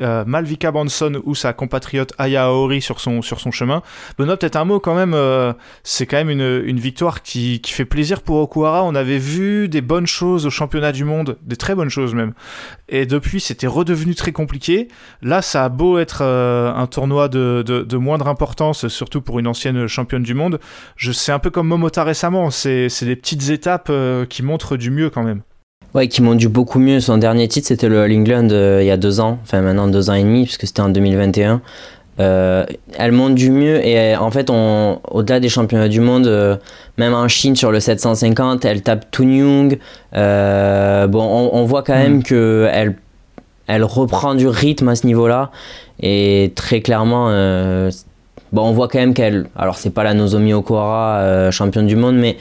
euh, 0.03 0.25
Malvika 0.27 0.73
Banson 0.73 1.21
ou 1.25 1.35
sa 1.35 1.53
compatriote 1.53 2.13
Aya 2.19 2.47
Aori 2.47 2.81
sur 2.81 3.01
son, 3.01 3.23
sur 3.23 3.41
son 3.41 3.51
chemin. 3.51 3.83
Benoît, 4.19 4.37
peut-être 4.37 4.57
un 4.57 4.65
mot 4.65 4.81
quand 4.81 4.95
même, 4.95 5.15
euh, 5.15 5.53
c'est 5.85 6.07
quand 6.07 6.17
même 6.17 6.31
une, 6.31 6.79
victoire 6.79 7.23
qui, 7.23 7.61
fait 7.65 7.85
plaisir 7.85 8.23
pour 8.23 8.39
Okuara. 8.39 8.83
On 8.85 8.95
avait 8.95 9.19
vu 9.19 9.69
des 9.69 9.81
bonnes 9.81 10.07
choses 10.07 10.47
au 10.47 10.51
championnat 10.51 10.93
du 10.93 11.05
monde, 11.05 11.39
des 11.43 11.57
très 11.57 11.75
bonnes 11.75 11.89
choses 11.89 12.15
même. 12.15 12.33
Et 12.89 13.07
depuis, 13.07 13.41
c'était 13.41 13.67
redevenu 13.67 14.15
très 14.15 14.33
compliqué. 14.33 14.89
Là, 15.23 15.43
ça 15.43 15.65
a 15.65 15.69
beau 15.69 15.99
être 15.99 16.23
un 16.23 16.87
tournoi 16.87 17.29
de, 17.29 17.63
de, 17.63 17.97
moindre 17.97 18.29
importance, 18.29 18.89
surtout 18.89 19.21
pour 19.21 19.39
une 19.39 19.47
ancienne 19.47 19.87
championne 19.87 20.23
du 20.23 20.35
monde. 20.35 20.59
Je 20.97 21.13
sais 21.13 21.33
un 21.33 21.39
peu 21.39 21.51
comme 21.51 21.69
Momota 21.69 22.05
récemment, 22.05 22.51
c'est 22.51 22.89
c'est 22.89 23.07
des 23.07 23.17
petites 23.17 23.51
étapes 23.51 23.93
qui 24.29 24.43
montrent 24.43 24.77
du 24.77 24.91
mieux 24.91 25.11
quand 25.11 25.23
même. 25.23 25.43
Ouais, 25.95 26.07
qui 26.09 26.23
m'ont 26.23 26.35
dû 26.35 26.49
beaucoup 26.49 26.79
mieux. 26.79 27.01
Son 27.01 27.17
dernier 27.19 27.49
titre, 27.49 27.67
c'était 27.69 27.89
le 27.89 28.01
All 28.03 28.13
England 28.13 28.49
euh, 28.51 28.79
il 28.83 28.87
y 28.87 28.91
a 28.91 28.97
deux 28.97 29.21
ans, 29.21 29.39
enfin 29.43 29.61
maintenant 29.63 29.89
deux 29.89 30.11
ans 30.11 30.15
et 30.15 30.23
demi, 30.23 30.45
puisque 30.45 30.67
c'était 30.67 30.83
en 30.83 30.91
2021. 30.91 31.61
Euh, 32.21 32.67
elle 32.99 33.13
monte 33.13 33.37
du 33.37 33.51
mieux 33.51 33.85
et 33.87 34.17
en 34.17 34.31
fait, 34.33 34.51
on, 34.51 35.01
au-delà 35.11 35.39
des 35.39 35.49
championnats 35.49 35.89
du 35.89 36.01
monde, 36.01 36.27
euh, 36.27 36.57
même 36.99 37.15
en 37.15 37.29
Chine 37.29 37.55
sur 37.55 37.71
le 37.71 37.79
750, 37.81 38.65
elle 38.65 38.83
tape 38.83 39.11
Toon 39.13 39.29
Young. 39.31 39.79
Euh, 40.17 41.07
bon, 41.07 41.23
on, 41.23 41.57
on 41.57 41.65
voit 41.65 41.83
quand 41.83 41.95
Mm. 41.95 42.03
même 42.03 42.23
que 42.25 42.69
elle, 42.73 42.97
elle 43.69 43.85
reprend 43.85 44.35
du 44.35 44.49
rythme 44.49 44.89
à 44.89 44.97
ce 44.97 45.07
niveau-là 45.07 45.51
et 46.03 46.53
très 46.57 46.81
clairement, 46.81 47.29
euh, 47.31 47.91
bon, 48.53 48.63
on 48.63 48.73
voit 48.73 48.89
quand 48.89 48.99
même 48.99 49.15
qu'elle, 49.15 49.47
alors 49.57 49.77
c'est 49.77 49.91
pas 49.91 50.03
la 50.03 50.13
Nozomi 50.15 50.53
Okuara 50.55 51.19
euh, 51.21 51.51
championne 51.53 51.87
du 51.87 51.97
monde, 51.97 52.17
mais 52.17 52.37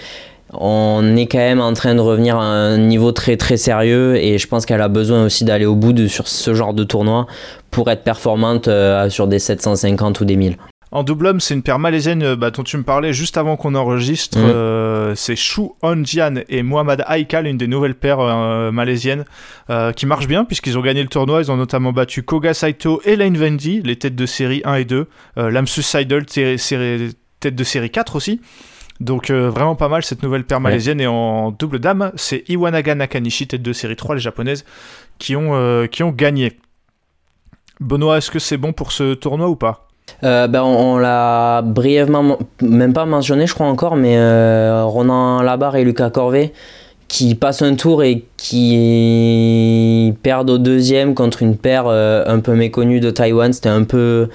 on 0.53 1.15
est 1.15 1.27
quand 1.27 1.37
même 1.37 1.61
en 1.61 1.73
train 1.73 1.95
de 1.95 1.99
revenir 1.99 2.37
à 2.37 2.45
un 2.45 2.77
niveau 2.77 3.11
très 3.11 3.37
très 3.37 3.57
sérieux 3.57 4.15
et 4.15 4.37
je 4.37 4.47
pense 4.47 4.65
qu'elle 4.65 4.81
a 4.81 4.87
besoin 4.87 5.25
aussi 5.25 5.43
d'aller 5.43 5.65
au 5.65 5.75
bout 5.75 5.93
de, 5.93 6.07
sur 6.07 6.27
ce 6.27 6.53
genre 6.53 6.73
de 6.73 6.83
tournoi 6.83 7.27
pour 7.71 7.89
être 7.89 8.03
performante 8.03 8.67
euh, 8.67 9.09
sur 9.09 9.27
des 9.27 9.39
750 9.39 10.21
ou 10.21 10.25
des 10.25 10.35
1000. 10.35 10.57
En 10.91 11.03
double 11.03 11.27
homme, 11.27 11.39
c'est 11.41 11.53
une 11.53 11.63
paire 11.63 11.79
malaisienne 11.79 12.23
euh, 12.23 12.35
bah, 12.35 12.49
dont 12.49 12.63
tu 12.63 12.77
me 12.77 12.83
parlais 12.83 13.11
juste 13.11 13.37
avant 13.37 13.57
qu'on 13.57 13.75
enregistre. 13.75 14.37
Mhm. 14.37 14.45
Euh, 14.47 15.15
c'est 15.15 15.35
Shu 15.35 15.61
Onjian 15.81 16.35
et 16.47 16.63
Mohamed 16.63 17.03
Aikal, 17.09 17.45
une 17.45 17.57
des 17.57 17.67
nouvelles 17.67 17.95
paires 17.95 18.21
euh, 18.21 18.71
malaisiennes 18.71 19.25
euh, 19.69 19.91
qui 19.91 20.05
marchent 20.05 20.27
bien 20.27 20.45
puisqu'ils 20.45 20.77
ont 20.77 20.81
gagné 20.81 21.01
le 21.01 21.09
tournoi. 21.09 21.41
Ils 21.41 21.51
ont 21.51 21.57
notamment 21.57 21.91
battu 21.91 22.23
Koga 22.23 22.53
Saito 22.53 23.01
et 23.03 23.17
Lane 23.17 23.37
Vendy, 23.37 23.81
les 23.83 23.97
têtes 23.97 24.15
de 24.15 24.25
série 24.25 24.61
1 24.63 24.75
et 24.75 24.85
2. 24.85 25.07
Euh, 25.37 25.51
Lamsus 25.51 25.81
Seidel, 25.81 26.25
tête 26.25 27.55
de 27.55 27.63
série 27.63 27.89
4 27.89 28.15
aussi. 28.15 28.39
Donc 28.99 29.29
euh, 29.29 29.49
vraiment 29.49 29.75
pas 29.75 29.89
mal 29.89 30.03
cette 30.03 30.23
nouvelle 30.23 30.43
paire 30.43 30.59
malaisienne. 30.59 30.99
Et 31.01 31.07
en 31.07 31.51
double 31.51 31.79
dame, 31.79 32.11
c'est 32.15 32.43
Iwanaga 32.49 32.95
Nakanishi, 32.95 33.47
tête 33.47 33.61
de 33.61 33.73
série 33.73 33.95
3, 33.95 34.15
les 34.15 34.21
japonaises, 34.21 34.65
qui 35.19 35.35
ont, 35.35 35.51
euh, 35.53 35.87
qui 35.87 36.03
ont 36.03 36.11
gagné. 36.11 36.57
Benoît, 37.79 38.17
est-ce 38.17 38.31
que 38.31 38.39
c'est 38.39 38.57
bon 38.57 38.73
pour 38.73 38.91
ce 38.91 39.13
tournoi 39.13 39.47
ou 39.49 39.55
pas? 39.55 39.87
Euh, 40.23 40.47
ben, 40.47 40.63
on, 40.63 40.93
on 40.93 40.97
l'a 40.97 41.61
brièvement, 41.61 42.23
men- 42.23 42.37
même 42.61 42.93
pas 42.93 43.05
mentionné 43.05 43.45
je 43.45 43.53
crois 43.53 43.67
encore, 43.67 43.95
mais 43.97 44.17
euh, 44.17 44.83
Ronan 44.85 45.41
Labarre 45.43 45.75
et 45.75 45.83
Lucas 45.83 46.09
Corvet 46.09 46.53
qui 47.09 47.35
passent 47.35 47.61
un 47.61 47.75
tour 47.75 48.03
et 48.03 48.25
qui 48.35 50.13
perdent 50.23 50.49
au 50.49 50.57
deuxième 50.57 51.13
contre 51.13 51.41
une 51.41 51.55
paire 51.55 51.85
euh, 51.87 52.23
un 52.25 52.39
peu 52.39 52.53
méconnue 52.55 52.99
de 52.99 53.09
Taïwan. 53.11 53.53
C'était 53.53 53.69
un 53.69 53.83
peu... 53.83 54.27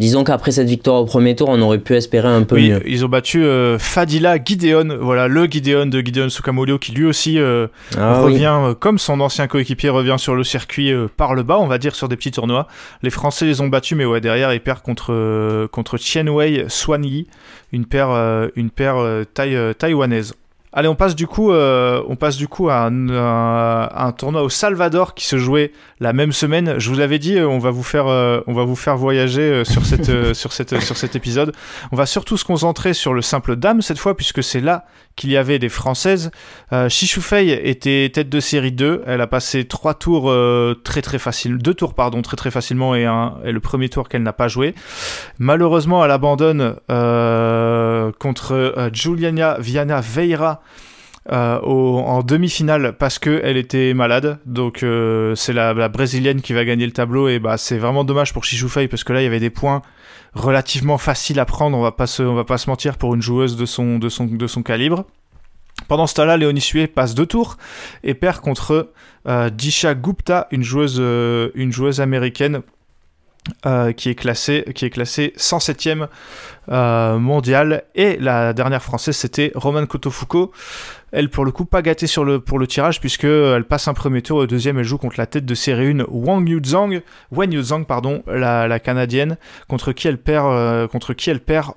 Disons 0.00 0.24
qu'après 0.24 0.50
cette 0.50 0.66
victoire 0.68 0.96
au 1.02 1.04
premier 1.04 1.36
tour, 1.36 1.48
on 1.50 1.60
aurait 1.60 1.78
pu 1.78 1.94
espérer 1.94 2.26
un 2.26 2.42
peu 2.42 2.56
Oui, 2.56 2.70
mieux. 2.70 2.82
ils 2.84 3.04
ont 3.04 3.08
battu 3.08 3.44
euh, 3.44 3.78
Fadila 3.78 4.42
Gideon, 4.44 4.98
voilà 5.00 5.28
le 5.28 5.44
Gideon 5.46 5.86
de 5.86 6.00
Gideon 6.00 6.28
Sukamolio 6.30 6.78
qui 6.80 6.90
lui 6.90 7.04
aussi 7.04 7.38
euh, 7.38 7.68
Ah 7.96 8.18
oui. 8.24 8.32
revient, 8.32 8.52
euh, 8.60 8.74
comme 8.74 8.98
son 8.98 9.20
ancien 9.20 9.46
coéquipier, 9.46 9.90
revient 9.90 10.16
sur 10.18 10.34
le 10.34 10.42
circuit 10.42 10.90
euh, 10.92 11.06
par 11.16 11.34
le 11.34 11.44
bas, 11.44 11.58
on 11.60 11.68
va 11.68 11.78
dire 11.78 11.94
sur 11.94 12.08
des 12.08 12.16
petits 12.16 12.32
tournois. 12.32 12.66
Les 13.02 13.10
Français 13.10 13.46
les 13.46 13.60
ont 13.60 13.68
battus, 13.68 13.96
mais 13.96 14.04
ouais 14.04 14.20
derrière 14.20 14.52
ils 14.52 14.60
perdent 14.60 14.82
contre 14.82 15.12
euh, 15.12 15.68
contre 15.68 15.96
Chien 15.96 16.26
Wei 16.26 16.64
Swan 16.68 17.04
Yi, 17.04 17.28
une 17.72 17.86
paire 17.86 18.10
une 18.56 18.70
paire 18.70 18.96
euh, 18.98 19.24
euh, 19.38 19.72
taïwanaise. 19.74 20.34
Allez, 20.76 20.88
on 20.88 20.96
passe 20.96 21.14
du 21.14 21.28
coup, 21.28 21.52
euh, 21.52 22.02
on 22.08 22.16
passe 22.16 22.36
du 22.36 22.48
coup 22.48 22.68
à 22.68 22.86
un, 22.86 24.12
tournoi 24.12 24.42
au 24.42 24.48
Salvador 24.48 25.14
qui 25.14 25.24
se 25.24 25.38
jouait 25.38 25.70
la 26.00 26.12
même 26.12 26.32
semaine. 26.32 26.80
Je 26.80 26.90
vous 26.90 26.98
avais 26.98 27.20
dit, 27.20 27.38
euh, 27.38 27.46
on 27.46 27.60
va 27.60 27.70
vous 27.70 27.84
faire, 27.84 28.08
euh, 28.08 28.40
on 28.48 28.54
va 28.54 28.64
vous 28.64 28.74
faire 28.74 28.96
voyager 28.96 29.42
euh, 29.42 29.64
sur 29.64 29.86
cette, 29.86 30.34
sur 30.34 30.52
cette, 30.52 30.80
sur 30.80 30.96
cet 30.96 31.14
épisode. 31.14 31.52
On 31.92 31.96
va 31.96 32.06
surtout 32.06 32.36
se 32.36 32.44
concentrer 32.44 32.92
sur 32.92 33.14
le 33.14 33.22
simple 33.22 33.54
dame 33.54 33.82
cette 33.82 33.98
fois, 33.98 34.16
puisque 34.16 34.42
c'est 34.42 34.60
là 34.60 34.84
qu'il 35.16 35.30
y 35.30 35.36
avait 35.36 35.58
des 35.58 35.68
Françaises. 35.68 36.30
Euh, 36.72 36.88
Chichou 36.88 37.20
Fei 37.20 37.50
était 37.50 38.10
tête 38.12 38.28
de 38.28 38.40
série 38.40 38.72
2. 38.72 39.02
Elle 39.06 39.20
a 39.20 39.26
passé 39.26 39.64
trois 39.64 39.94
tours 39.94 40.30
euh, 40.30 40.80
très 40.82 41.02
très 41.02 41.18
faciles, 41.18 41.58
deux 41.58 41.74
tours 41.74 41.94
pardon, 41.94 42.22
très 42.22 42.36
très 42.36 42.50
facilement 42.50 42.94
et, 42.94 43.04
un, 43.04 43.34
et 43.44 43.52
le 43.52 43.60
premier 43.60 43.88
tour 43.88 44.08
qu'elle 44.08 44.22
n'a 44.22 44.32
pas 44.32 44.48
joué. 44.48 44.74
Malheureusement, 45.38 46.04
elle 46.04 46.10
abandonne 46.10 46.76
euh, 46.90 48.10
contre 48.18 48.52
euh, 48.52 48.90
Juliana 48.92 49.56
Viana 49.60 50.00
Veira. 50.00 50.62
Euh, 51.32 51.58
en 51.58 52.22
demi-finale 52.22 52.96
parce 52.98 53.18
qu'elle 53.18 53.56
était 53.56 53.94
malade 53.94 54.40
donc 54.44 54.82
euh, 54.82 55.34
c'est 55.34 55.54
la, 55.54 55.88
brésilienne 55.88 56.42
qui 56.42 56.52
va 56.52 56.66
gagner 56.66 56.84
le 56.84 56.92
tableau 56.92 57.28
et 57.28 57.38
bah 57.38 57.56
c'est 57.56 57.78
vraiment 57.78 58.04
dommage 58.04 58.34
pour 58.34 58.44
Chichou 58.44 58.68
Fei 58.68 58.88
parce 58.88 59.04
que 59.04 59.14
là 59.14 59.22
il 59.22 59.24
y 59.24 59.26
avait 59.26 59.40
des 59.40 59.48
points 59.48 59.80
relativement 60.34 60.98
faciles 60.98 61.40
à 61.40 61.46
prendre 61.46 61.78
on 61.78 61.80
va 61.80 61.92
pas 61.92 62.06
se, 62.06 62.22
on 62.22 62.34
va 62.34 62.44
pas 62.44 62.58
se 62.58 62.68
mentir 62.68 62.98
pour 62.98 63.14
une 63.14 63.22
joueuse 63.22 63.56
de 63.56 63.64
son, 63.64 63.98
de 63.98 64.10
son, 64.10 64.26
de 64.26 64.46
son 64.46 64.62
calibre 64.62 65.06
pendant 65.88 66.06
ce 66.06 66.14
temps-là, 66.14 66.36
Léonie 66.36 66.60
Sué 66.60 66.86
passe 66.86 67.14
deux 67.14 67.26
tours 67.26 67.56
et 68.04 68.14
perd 68.14 68.40
contre 68.40 68.92
euh, 69.26 69.50
Disha 69.50 69.94
Gupta, 69.94 70.46
une 70.52 70.62
joueuse, 70.62 70.98
une 70.98 71.72
joueuse 71.72 72.00
américaine 72.00 72.62
qui 73.96 74.08
est 74.08 74.14
classée, 74.14 74.64
classée 74.92 75.34
107e 75.36 76.06
euh, 76.70 77.18
mondiale. 77.18 77.84
Et 77.94 78.16
la 78.18 78.52
dernière 78.52 78.82
française, 78.82 79.16
c'était 79.16 79.52
Roman 79.54 79.84
Kotofuko. 79.86 80.52
Elle, 81.14 81.28
pour 81.28 81.44
le 81.44 81.52
coup, 81.52 81.64
pas 81.64 81.80
gâtée 81.80 82.08
sur 82.08 82.24
le, 82.24 82.40
pour 82.40 82.58
le 82.58 82.66
tirage, 82.66 82.98
puisque 82.98 83.22
elle 83.22 83.64
passe 83.64 83.86
un 83.86 83.94
premier 83.94 84.20
tour. 84.20 84.38
Au 84.38 84.46
deuxième, 84.46 84.78
elle 84.78 84.84
joue 84.84 84.98
contre 84.98 85.14
la 85.16 85.26
tête 85.26 85.46
de 85.46 85.54
série 85.54 85.92
1, 85.92 86.06
Wang 86.08 86.48
Yuzhang, 86.48 87.02
Wen 87.30 87.52
Yuzhang, 87.52 87.84
pardon, 87.84 88.24
la, 88.26 88.80
canadienne, 88.80 89.36
contre 89.68 89.92
qui 89.92 90.08
elle 90.08 90.18
perd, 90.18 90.46
euh, 90.50 90.88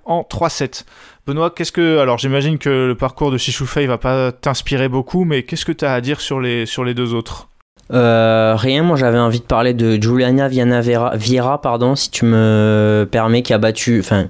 en 0.06 0.22
3-7. 0.24 0.86
Benoît, 1.28 1.52
qu'est-ce 1.52 1.72
que. 1.72 2.00
Alors, 2.00 2.18
j'imagine 2.18 2.58
que 2.58 2.88
le 2.88 2.96
parcours 2.96 3.30
de 3.30 3.38
Chichou 3.38 3.68
Fei 3.68 3.86
va 3.86 4.00
pas 4.00 4.32
t'inspirer 4.32 4.90
beaucoup, 4.90 5.24
mais 5.24 5.44
qu'est-ce 5.44 5.66
que 5.66 5.72
tu 5.72 5.86
as 5.86 5.94
à 5.94 6.02
dire 6.02 6.20
sur 6.20 6.40
les, 6.40 6.66
deux 6.96 7.14
autres? 7.14 7.48
Euh, 7.94 8.56
rien, 8.58 8.84
moi 8.84 8.98
j'avais 8.98 9.18
envie 9.18 9.40
de 9.40 9.46
parler 9.46 9.74
de 9.74 10.02
Juliana 10.02 10.50
Viana 10.50 10.82
Vieira, 10.82 11.62
pardon, 11.62 11.96
si 11.96 12.10
tu 12.10 12.26
me 12.26 13.08
permets, 13.10 13.44
qui 13.44 13.54
a 13.54 13.60
battu. 13.60 14.00
Enfin, 14.00 14.30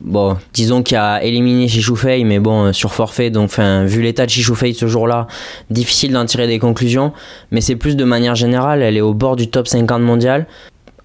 bon, 0.00 0.36
disons 0.52 0.82
qu'il 0.82 0.96
a 0.96 1.22
éliminé 1.22 1.68
Chichoufei, 1.68 2.24
mais 2.24 2.38
bon, 2.38 2.66
euh, 2.66 2.72
sur 2.72 2.92
forfait, 2.92 3.30
donc 3.30 3.46
enfin, 3.46 3.84
vu 3.84 4.02
l'état 4.02 4.26
de 4.26 4.30
Chichoufei 4.30 4.74
ce 4.74 4.86
jour-là, 4.86 5.26
difficile 5.70 6.12
d'en 6.12 6.24
tirer 6.24 6.46
des 6.46 6.58
conclusions. 6.58 7.12
Mais 7.50 7.60
c'est 7.60 7.76
plus 7.76 7.96
de 7.96 8.04
manière 8.04 8.34
générale, 8.34 8.82
elle 8.82 8.96
est 8.96 9.02
au 9.02 9.14
bord 9.14 9.36
du 9.36 9.48
top 9.48 9.68
50 9.68 10.02
mondial. 10.02 10.46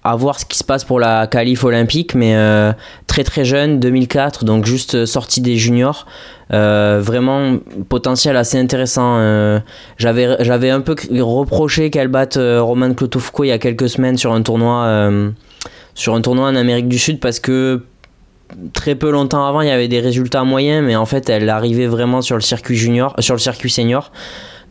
À 0.04 0.16
voir 0.16 0.40
ce 0.40 0.44
qui 0.44 0.58
se 0.58 0.64
passe 0.64 0.82
pour 0.82 0.98
la 0.98 1.28
qualif 1.28 1.62
olympique, 1.62 2.16
mais 2.16 2.34
euh, 2.34 2.72
très 3.06 3.22
très 3.22 3.44
jeune, 3.44 3.78
2004, 3.78 4.44
donc 4.44 4.66
juste 4.66 5.06
sortie 5.06 5.40
des 5.40 5.56
juniors. 5.56 6.06
Euh, 6.52 7.00
vraiment 7.02 7.58
potentiel 7.88 8.36
assez 8.36 8.58
intéressant. 8.58 9.16
Euh, 9.18 9.60
j'avais, 9.96 10.70
un 10.70 10.80
peu 10.80 10.94
reproché 11.20 11.90
qu'elle 11.90 12.08
batte 12.08 12.36
euh, 12.36 12.62
Roman 12.62 12.92
Klotowko 12.92 13.44
il 13.44 13.48
y 13.48 13.52
a 13.52 13.58
quelques 13.58 13.88
semaines 13.88 14.18
sur 14.18 14.32
un 14.32 14.42
tournoi, 14.42 14.84
euh, 14.84 15.30
sur 15.94 16.14
un 16.14 16.20
tournoi 16.20 16.48
en 16.48 16.54
Amérique 16.54 16.88
du 16.88 16.98
Sud 16.98 17.20
parce 17.20 17.40
que 17.40 17.82
très 18.72 18.94
peu 18.94 19.10
longtemps 19.10 19.46
avant 19.46 19.60
il 19.60 19.68
y 19.68 19.70
avait 19.70 19.88
des 19.88 20.00
résultats 20.00 20.44
moyens, 20.44 20.84
mais 20.84 20.96
en 20.96 21.06
fait 21.06 21.28
elle 21.28 21.48
arrivait 21.48 21.86
vraiment 21.86 22.22
sur 22.22 22.36
le 22.36 22.42
circuit 22.42 22.76
junior, 22.76 23.14
sur 23.18 23.34
le 23.34 23.40
circuit 23.40 23.70
senior. 23.70 24.10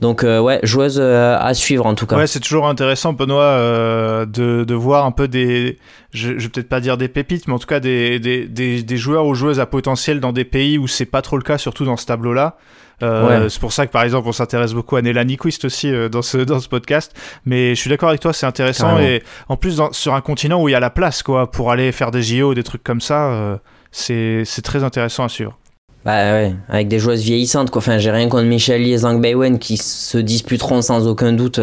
Donc 0.01 0.23
euh, 0.23 0.39
ouais, 0.39 0.59
joueuse 0.63 0.97
euh, 0.99 1.37
à 1.39 1.53
suivre 1.53 1.85
en 1.85 1.93
tout 1.93 2.07
cas. 2.07 2.17
Ouais, 2.17 2.25
c'est 2.25 2.39
toujours 2.39 2.67
intéressant, 2.67 3.13
Benoît, 3.13 3.43
euh, 3.43 4.25
de, 4.25 4.73
voir 4.73 5.05
un 5.05 5.11
peu 5.11 5.27
des. 5.27 5.77
Je, 6.11 6.39
je 6.39 6.43
vais 6.43 6.49
peut-être 6.49 6.69
pas 6.69 6.79
dire 6.79 6.97
des 6.97 7.07
pépites, 7.07 7.47
mais 7.47 7.53
en 7.53 7.59
tout 7.59 7.67
cas 7.67 7.79
des, 7.79 8.19
des, 8.19 8.47
des, 8.47 8.81
des 8.81 8.97
joueurs 8.97 9.27
ou 9.27 9.35
joueuses 9.35 9.59
à 9.59 9.67
potentiel 9.67 10.19
dans 10.19 10.33
des 10.33 10.43
pays 10.43 10.79
où 10.79 10.87
c'est 10.87 11.05
pas 11.05 11.21
trop 11.21 11.37
le 11.37 11.43
cas, 11.43 11.59
surtout 11.59 11.85
dans 11.85 11.97
ce 11.97 12.07
tableau-là. 12.07 12.57
Euh, 13.03 13.41
Ouais. 13.43 13.49
C'est 13.49 13.59
pour 13.59 13.73
ça 13.73 13.87
que 13.87 13.91
par 13.91 14.03
exemple 14.03 14.27
on 14.27 14.31
s'intéresse 14.31 14.73
beaucoup 14.73 14.95
à 14.95 15.01
Nella 15.01 15.23
Nyquist 15.23 15.65
aussi 15.65 15.89
euh, 15.91 16.07
dans 16.09 16.21
ce 16.21 16.37
dans 16.37 16.59
ce 16.59 16.67
podcast. 16.69 17.13
Mais 17.45 17.75
je 17.75 17.79
suis 17.81 17.89
d'accord 17.89 18.09
avec 18.09 18.21
toi, 18.21 18.33
c'est 18.33 18.45
intéressant 18.45 18.89
Carrément. 18.91 19.07
et 19.07 19.23
en 19.49 19.57
plus 19.57 19.77
dans- 19.77 19.91
sur 19.91 20.13
un 20.13 20.21
continent 20.21 20.61
où 20.61 20.69
il 20.69 20.71
y 20.71 20.75
a 20.75 20.79
la 20.79 20.89
place 20.89 21.23
quoi 21.23 21.49
pour 21.49 21.71
aller 21.71 21.91
faire 21.91 22.11
des 22.11 22.21
JO, 22.21 22.53
des 22.53 22.63
trucs 22.63 22.83
comme 22.83 23.01
ça, 23.01 23.31
euh, 23.31 23.57
c'est 23.91 24.45
très 24.63 24.83
intéressant 24.83 25.23
à 25.23 25.29
suivre. 25.29 25.57
Bah 26.05 26.31
ouais, 26.33 26.55
avec 26.69 26.87
des 26.87 26.97
joueuses 26.99 27.21
vieillissantes 27.21 27.69
quoi. 27.69 27.79
Enfin, 27.79 27.97
j'ai 27.99 28.09
rien 28.11 28.27
contre 28.29 28.45
Michel 28.45 28.81
Lee 28.81 28.93
et 28.93 28.97
Zhang 28.97 29.21
Beiwen 29.21 29.59
qui 29.59 29.77
se 29.77 30.17
disputeront 30.17 30.81
sans 30.81 31.07
aucun 31.07 31.31
doute. 31.33 31.59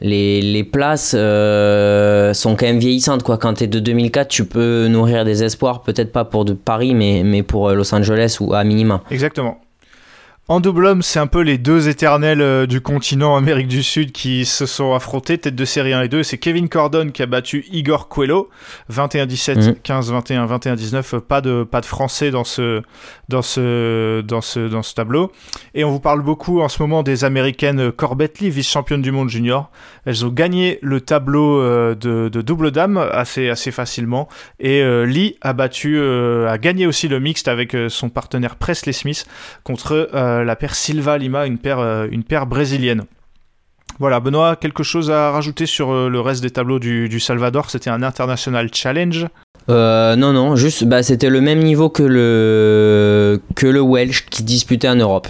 les, 0.00 0.42
les 0.42 0.64
places 0.64 1.14
euh, 1.16 2.34
sont 2.34 2.56
quand 2.56 2.66
même 2.66 2.78
vieillissantes 2.78 3.22
quoi. 3.22 3.38
Quand 3.38 3.54
t'es 3.54 3.66
de 3.66 3.78
2004, 3.80 4.28
tu 4.28 4.44
peux 4.44 4.86
nourrir 4.88 5.24
des 5.24 5.42
espoirs, 5.44 5.82
peut-être 5.82 6.12
pas 6.12 6.24
pour 6.24 6.44
de 6.44 6.52
Paris, 6.52 6.94
mais, 6.94 7.22
mais 7.24 7.42
pour 7.42 7.70
Los 7.70 7.94
Angeles 7.94 8.36
ou 8.40 8.54
à 8.54 8.64
minima. 8.64 9.02
Exactement. 9.10 9.58
En 10.46 10.60
double 10.60 10.84
homme, 10.84 11.00
c'est 11.00 11.18
un 11.18 11.26
peu 11.26 11.40
les 11.40 11.56
deux 11.56 11.88
éternels 11.88 12.42
euh, 12.42 12.66
du 12.66 12.82
continent 12.82 13.34
Amérique 13.34 13.66
du 13.66 13.82
Sud 13.82 14.12
qui 14.12 14.44
se 14.44 14.66
sont 14.66 14.92
affrontés, 14.92 15.38
tête 15.38 15.54
de 15.54 15.64
série 15.64 15.94
1 15.94 16.02
et 16.02 16.08
2. 16.08 16.22
C'est 16.22 16.36
Kevin 16.36 16.68
Cordon 16.68 17.08
qui 17.14 17.22
a 17.22 17.26
battu 17.26 17.64
Igor 17.72 18.08
Coelho, 18.08 18.50
21-17, 18.92 19.68
Mhm. 19.68 19.74
15-21, 19.82 20.44
21-19. 20.46 21.18
Pas 21.20 21.40
de, 21.40 21.64
pas 21.64 21.80
de 21.80 21.86
français 21.86 22.30
dans 22.30 22.44
ce, 22.44 22.82
dans, 23.30 23.40
ce, 23.40 24.20
dans, 24.20 24.42
ce, 24.42 24.68
dans 24.68 24.82
ce 24.82 24.92
tableau. 24.92 25.32
Et 25.72 25.82
on 25.82 25.90
vous 25.90 25.98
parle 25.98 26.20
beaucoup 26.20 26.60
en 26.60 26.68
ce 26.68 26.82
moment 26.82 27.02
des 27.02 27.24
américaines 27.24 27.90
Corbett 27.90 28.38
Lee, 28.40 28.50
vice-championne 28.50 29.00
du 29.00 29.12
monde 29.12 29.30
junior. 29.30 29.70
Elles 30.04 30.26
ont 30.26 30.30
gagné 30.30 30.78
le 30.82 31.00
tableau 31.00 31.58
euh, 31.58 31.94
de, 31.94 32.28
de 32.28 32.42
double 32.42 32.70
dame 32.70 32.98
assez, 32.98 33.48
assez 33.48 33.70
facilement. 33.70 34.28
Et 34.60 34.82
euh, 34.82 35.06
Lee 35.06 35.38
a 35.40 35.54
battu, 35.54 35.96
euh, 35.96 36.50
a 36.50 36.58
gagné 36.58 36.86
aussi 36.86 37.08
le 37.08 37.18
mixte 37.18 37.48
avec 37.48 37.74
euh, 37.74 37.88
son 37.88 38.10
partenaire 38.10 38.56
Presley 38.56 38.92
Smith 38.92 39.24
contre 39.62 40.10
euh, 40.12 40.33
la 40.42 40.56
paire 40.56 40.74
Silva 40.74 41.18
Lima, 41.18 41.46
une 41.46 41.58
paire, 41.58 41.78
euh, 41.78 42.08
une 42.10 42.24
paire 42.24 42.46
brésilienne. 42.46 43.04
Voilà, 44.00 44.18
Benoît, 44.18 44.56
quelque 44.56 44.82
chose 44.82 45.10
à 45.10 45.30
rajouter 45.30 45.66
sur 45.66 45.92
euh, 45.92 46.08
le 46.08 46.20
reste 46.20 46.42
des 46.42 46.50
tableaux 46.50 46.80
du, 46.80 47.08
du 47.08 47.20
Salvador? 47.20 47.70
C'était 47.70 47.90
un 47.90 48.02
International 48.02 48.68
Challenge? 48.72 49.28
Euh, 49.68 50.16
non, 50.16 50.32
non, 50.32 50.56
juste, 50.56 50.84
bah, 50.84 51.04
c'était 51.04 51.30
le 51.30 51.40
même 51.40 51.60
niveau 51.60 51.90
que 51.90 52.02
le, 52.02 53.40
que 53.54 53.66
le 53.66 53.80
Welsh 53.80 54.26
qui 54.26 54.42
disputait 54.42 54.88
en 54.88 54.96
Europe. 54.96 55.28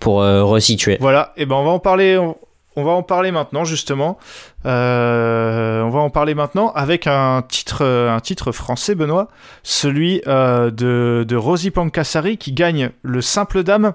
Pour 0.00 0.22
euh, 0.22 0.44
resituer. 0.44 0.96
Voilà, 1.00 1.32
et 1.36 1.44
ben 1.44 1.56
on 1.56 1.64
va 1.64 1.70
en 1.72 1.80
parler. 1.80 2.16
On, 2.16 2.36
on 2.76 2.84
va 2.84 2.92
en 2.92 3.02
parler 3.02 3.32
maintenant 3.32 3.64
justement. 3.64 4.16
Euh, 4.64 5.82
on 5.82 5.90
va 5.90 5.98
en 5.98 6.10
parler 6.10 6.36
maintenant 6.36 6.70
avec 6.76 7.08
un 7.08 7.42
titre, 7.42 7.82
euh, 7.82 8.14
un 8.14 8.20
titre 8.20 8.52
français, 8.52 8.94
Benoît, 8.94 9.26
celui 9.64 10.22
euh, 10.28 10.70
de, 10.70 11.24
de 11.26 11.34
Rosie 11.34 11.72
Pancassari 11.72 12.36
qui 12.36 12.52
gagne 12.52 12.90
le 13.02 13.20
simple 13.20 13.64
dame. 13.64 13.92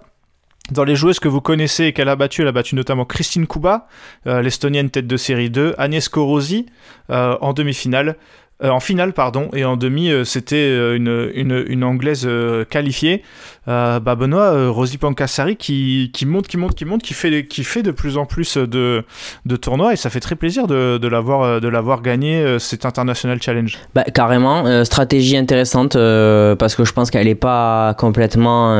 Dans 0.72 0.86
les 0.86 0.96
joueuses 0.96 1.20
que 1.20 1.28
vous 1.28 1.42
connaissez 1.42 1.86
et 1.86 1.94
qu'elle 1.94 2.08
a 2.08 2.16
battu, 2.16 2.42
elle 2.42 2.48
a 2.48 2.54
battu 2.54 2.76
notamment 2.76 3.04
Christine 3.04 3.48
Kuba, 3.48 3.88
euh, 4.28 4.42
l'estonienne 4.42 4.90
tête 4.90 5.08
de 5.08 5.18
série 5.18 5.50
2, 5.50 5.76
Agnès 5.78 6.08
Rosi 6.08 6.68
euh, 7.10 7.38
en 7.42 7.52
demi-finale, 7.52 8.16
euh, 8.64 8.70
en 8.70 8.80
finale 8.80 9.14
pardon, 9.14 9.50
et 9.54 9.66
en 9.66 9.76
demi 9.76 10.10
euh, 10.10 10.24
c'était 10.24 10.56
euh, 10.56 10.96
une, 10.96 11.66
une, 11.68 11.84
anglaise 11.84 12.28
qualifiée. 12.70 13.24
Bah 13.66 14.00
Benoît, 14.00 14.70
Rosie 14.70 14.98
Pancassari 14.98 15.56
qui, 15.56 16.12
qui 16.14 16.26
monte, 16.26 16.48
qui 16.48 16.58
monte, 16.58 16.76
qui 16.76 16.84
monte, 16.84 17.02
qui 17.02 17.14
fait, 17.14 17.46
qui 17.46 17.64
fait 17.64 17.82
de 17.82 17.92
plus 17.92 18.18
en 18.18 18.26
plus 18.26 18.58
de, 18.58 19.06
de 19.46 19.56
tournois 19.56 19.94
et 19.94 19.96
ça 19.96 20.10
fait 20.10 20.20
très 20.20 20.36
plaisir 20.36 20.68
de, 20.68 20.98
de 20.98 21.08
l'avoir, 21.08 22.02
gagné 22.02 22.60
cet 22.60 22.86
International 22.86 23.42
Challenge. 23.42 23.78
Bah, 23.96 24.04
carrément, 24.04 24.84
stratégie 24.84 25.38
intéressante 25.38 25.94
parce 25.94 26.76
que 26.76 26.84
je 26.84 26.92
pense 26.92 27.10
qu'elle 27.10 27.28
n'est 27.28 27.36
pas 27.36 27.94
complètement 27.98 28.74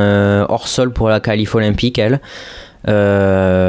hors 0.48 0.68
sol 0.68 0.92
pour 0.92 1.08
la 1.08 1.20
qualif 1.20 1.54
olympique, 1.54 1.98
elle. 1.98 2.20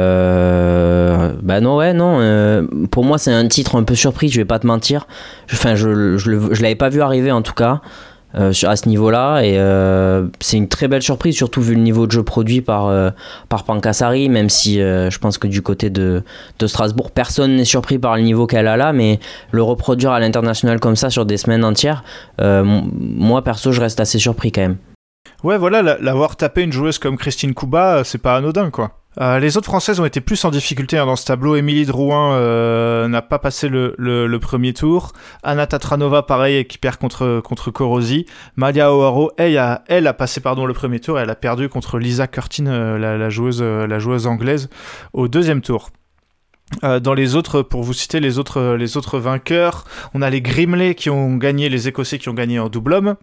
Euh, 0.06 1.32
bah 1.42 1.60
non, 1.60 1.76
ouais, 1.76 1.92
non. 1.94 2.18
euh, 2.20 2.66
pour 2.90 3.04
moi, 3.04 3.18
c'est 3.18 3.32
un 3.32 3.46
titre 3.48 3.76
un 3.76 3.82
peu 3.84 3.94
surpris, 3.94 4.28
je 4.28 4.38
vais 4.40 4.44
pas 4.44 4.58
te 4.58 4.66
mentir. 4.66 5.06
Enfin, 5.52 5.74
je, 5.74 6.16
je, 6.16 6.30
l'avais 6.62 6.74
pas 6.74 6.88
vu 6.88 7.00
arriver 7.02 7.32
en 7.32 7.42
tout 7.42 7.54
cas. 7.54 7.80
euh, 8.34 8.52
à 8.66 8.76
ce 8.76 8.88
niveau-là 8.88 9.40
et 9.42 9.58
euh, 9.58 10.26
c'est 10.40 10.58
une 10.58 10.68
très 10.68 10.88
belle 10.88 11.00
surprise 11.00 11.34
surtout 11.34 11.62
vu 11.62 11.74
le 11.74 11.80
niveau 11.80 12.06
de 12.06 12.12
jeu 12.12 12.22
produit 12.22 12.60
par 12.60 12.86
euh, 12.88 13.08
par 13.48 13.64
Pancassari 13.64 14.28
même 14.28 14.50
si 14.50 14.74
je 14.78 15.18
pense 15.18 15.38
que 15.38 15.46
du 15.46 15.62
côté 15.62 15.88
de, 15.88 16.22
de 16.58 16.66
Strasbourg 16.66 17.12
personne 17.12 17.56
n'est 17.56 17.64
surpris 17.64 17.98
par 17.98 18.16
le 18.16 18.22
niveau 18.22 18.46
qu'elle 18.46 18.66
a 18.66 18.76
là 18.76 18.92
mais 18.92 19.20
le 19.52 19.62
reproduire 19.62 20.10
à 20.10 20.20
l'international 20.20 20.80
comme 20.80 20.96
ça 20.96 21.08
sur 21.08 21.24
des 21.24 21.38
semaines 21.38 21.64
entières, 21.64 22.04
moi 22.38 23.42
perso, 23.42 23.72
je 23.72 23.80
reste 23.80 24.00
assez 24.00 24.18
surpris 24.18 24.52
quand 24.52 24.62
même. 24.62 24.76
Ouais, 25.42 25.56
voilà, 25.56 25.80
la- 25.80 25.98
l'avoir 25.98 26.36
tapé 26.36 26.62
une 26.62 26.72
joueuse 26.72 26.98
comme 26.98 27.16
Christine 27.16 27.54
Kuba, 27.54 28.02
c'est 28.04 28.18
pas 28.20 28.36
anodin 28.36 28.70
quoi. 28.70 28.90
Euh, 29.18 29.38
les 29.38 29.56
autres 29.56 29.66
françaises 29.66 29.98
ont 29.98 30.04
été 30.04 30.20
plus 30.20 30.44
en 30.44 30.50
difficulté 30.50 30.98
hein, 30.98 31.06
dans 31.06 31.16
ce 31.16 31.24
tableau. 31.24 31.56
Émilie 31.56 31.86
Drouin 31.86 32.34
euh, 32.34 33.08
n'a 33.08 33.22
pas 33.22 33.38
passé 33.38 33.68
le, 33.68 34.38
premier 34.40 34.74
tour. 34.74 35.12
Anna 35.42 35.66
Tatranova, 35.66 36.22
pareil, 36.22 36.66
qui 36.66 36.78
perd 36.78 36.96
contre, 36.96 37.40
contre 37.40 37.70
Korosi. 37.70 38.26
Malia 38.56 38.92
O'Haro, 38.92 39.32
elle 39.38 39.56
a, 39.58 39.82
elle 39.88 40.06
a 40.06 40.12
passé 40.12 40.40
pardon, 40.40 40.66
le 40.66 40.74
premier 40.74 41.00
tour 41.00 41.18
et 41.18 41.22
elle 41.22 41.30
a 41.30 41.34
perdu 41.34 41.68
contre 41.68 41.98
Lisa 41.98 42.26
Curtin, 42.26 42.66
euh, 42.66 42.98
la, 42.98 43.30
joueuse, 43.30 43.62
la 43.62 43.98
joueuse 43.98 44.26
anglaise, 44.26 44.68
au 45.12 45.28
deuxième 45.28 45.62
tour. 45.62 45.90
Dans 46.82 47.14
les 47.14 47.36
autres, 47.36 47.62
pour 47.62 47.84
vous 47.84 47.92
citer 47.92 48.18
les 48.18 48.40
autres, 48.40 48.74
les 48.74 48.96
autres 48.96 49.20
vainqueurs, 49.20 49.84
on 50.14 50.22
a 50.22 50.28
les 50.28 50.40
Grimley 50.42 50.96
qui 50.96 51.10
ont 51.10 51.36
gagné, 51.36 51.68
les 51.68 51.86
Écossais 51.86 52.18
qui 52.18 52.28
ont 52.28 52.34
gagné 52.34 52.58
en 52.58 52.68
double 52.68 52.94
homme, 52.94 53.14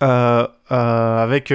avec, 0.00 1.52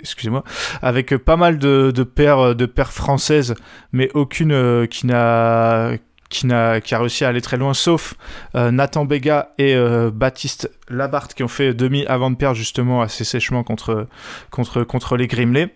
excusez-moi, 0.00 0.44
avec 0.82 1.12
euh, 1.12 1.18
pas 1.18 1.36
mal 1.36 1.58
de, 1.58 1.90
paires, 2.02 2.54
de 2.54 2.66
paires 2.66 2.92
françaises, 2.92 3.54
mais 3.92 4.10
aucune 4.14 4.52
euh, 4.52 4.86
qui 4.86 5.06
n'a 5.06 5.92
qui, 6.34 6.46
n'a, 6.46 6.80
qui 6.80 6.94
a 6.94 6.98
réussi 6.98 7.24
à 7.24 7.28
aller 7.28 7.40
très 7.40 7.56
loin, 7.56 7.74
sauf 7.74 8.14
euh, 8.56 8.70
Nathan 8.70 9.04
Bega 9.04 9.52
et 9.56 9.74
euh, 9.76 10.10
Baptiste 10.12 10.70
Labarthe 10.88 11.34
qui 11.34 11.44
ont 11.44 11.48
fait 11.48 11.74
demi 11.74 12.04
avant 12.06 12.30
de 12.30 12.36
perdre 12.36 12.56
justement 12.56 13.02
assez 13.02 13.24
sèchement 13.24 13.62
contre, 13.62 14.08
contre, 14.50 14.82
contre 14.82 15.16
les 15.16 15.28
Grimley. 15.28 15.74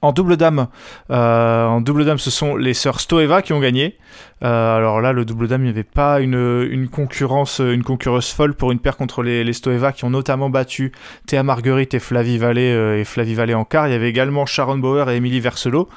En 0.00 0.12
double 0.12 0.36
dame, 0.36 0.68
euh, 1.10 1.66
en 1.66 1.80
double 1.80 2.04
dame, 2.04 2.18
ce 2.18 2.30
sont 2.30 2.56
les 2.56 2.74
sœurs 2.74 3.00
Stoeva 3.00 3.42
qui 3.42 3.52
ont 3.52 3.60
gagné. 3.60 3.98
Euh, 4.42 4.76
alors 4.76 5.00
là, 5.00 5.12
le 5.12 5.24
double 5.24 5.48
dame, 5.48 5.62
il 5.62 5.64
n'y 5.64 5.70
avait 5.70 5.84
pas 5.84 6.20
une, 6.20 6.66
une 6.70 6.88
concurrence, 6.88 7.60
une 7.60 7.82
concurrence 7.82 8.32
folle 8.32 8.54
pour 8.54 8.72
une 8.72 8.78
paire 8.78 8.96
contre 8.96 9.22
les, 9.22 9.44
les 9.44 9.52
Stoeva 9.52 9.92
qui 9.92 10.04
ont 10.04 10.10
notamment 10.10 10.50
battu 10.50 10.92
Théa 11.26 11.42
Marguerite 11.42 11.94
et 11.94 11.98
Flavie 11.98 12.38
Vallée 12.38 12.72
euh, 12.72 12.98
et 12.98 13.04
Flavie 13.04 13.34
Vallée 13.34 13.54
en 13.54 13.64
quart. 13.64 13.86
Il 13.88 13.92
y 13.92 13.94
avait 13.94 14.08
également 14.08 14.46
Sharon 14.46 14.78
Bauer 14.78 15.10
et 15.10 15.16
Émilie 15.16 15.40
Verselo 15.40 15.88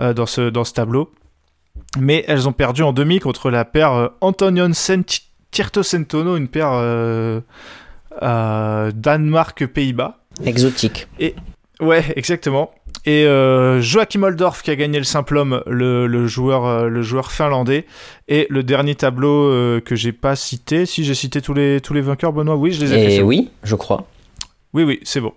euh, 0.00 0.12
dans, 0.12 0.26
ce, 0.26 0.50
dans 0.50 0.64
ce 0.64 0.72
tableau. 0.72 1.12
Mais 1.98 2.24
elles 2.28 2.48
ont 2.48 2.52
perdu 2.52 2.82
en 2.82 2.92
demi 2.92 3.20
contre 3.20 3.50
la 3.50 3.64
paire 3.64 4.10
Antonion 4.20 4.72
Sen 4.72 5.04
Tirto 5.50 5.82
Sentono, 5.82 6.36
une 6.36 6.48
paire 6.48 7.42
Danemark-Pays-Bas. 8.20 10.18
Exotique. 10.44 11.08
Ouais, 11.80 12.04
exactement. 12.16 12.70
Et 13.06 13.26
euh, 13.26 13.82
Joachim 13.82 14.22
Oldorf 14.22 14.62
qui 14.62 14.70
a 14.70 14.76
gagné 14.76 14.98
le 14.98 15.04
simple 15.04 15.36
homme, 15.36 15.62
le, 15.66 16.06
le 16.06 16.26
joueur, 16.26 16.64
euh, 16.64 16.88
le 16.88 17.02
joueur 17.02 17.32
finlandais. 17.32 17.84
Et 18.28 18.46
le 18.48 18.62
dernier 18.62 18.94
tableau 18.94 19.44
euh, 19.50 19.80
que 19.80 19.94
j'ai 19.94 20.12
pas 20.12 20.36
cité, 20.36 20.86
si 20.86 21.04
j'ai 21.04 21.14
cité 21.14 21.42
tous 21.42 21.52
les, 21.52 21.80
tous 21.82 21.92
les 21.92 22.00
vainqueurs, 22.00 22.32
Benoît, 22.32 22.56
oui, 22.56 22.72
je 22.72 22.80
les 22.80 22.92
ai. 22.94 23.14
Et 23.16 23.20
bon. 23.20 23.26
oui, 23.26 23.50
je 23.62 23.74
crois. 23.74 24.06
Oui, 24.72 24.82
oui, 24.82 25.00
c'est 25.04 25.20
bon. 25.20 25.34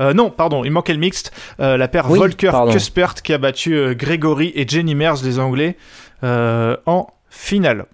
Euh, 0.00 0.14
non, 0.14 0.30
pardon, 0.30 0.64
il 0.64 0.70
manquait 0.70 0.94
le 0.94 0.98
mixte. 1.00 1.32
Euh, 1.60 1.76
la 1.76 1.88
paire 1.88 2.08
Oui, 2.10 2.18
Volker 2.18 2.50
pardon. 2.52 2.72
Kuspert 2.72 3.14
qui 3.16 3.32
a 3.34 3.38
battu 3.38 3.74
euh, 3.74 3.94
Gregory 3.94 4.52
et 4.54 4.66
Jenny 4.66 4.94
Mers, 4.94 5.22
les 5.24 5.38
Anglais, 5.38 5.76
en 6.22 7.06
finale. 7.30 7.86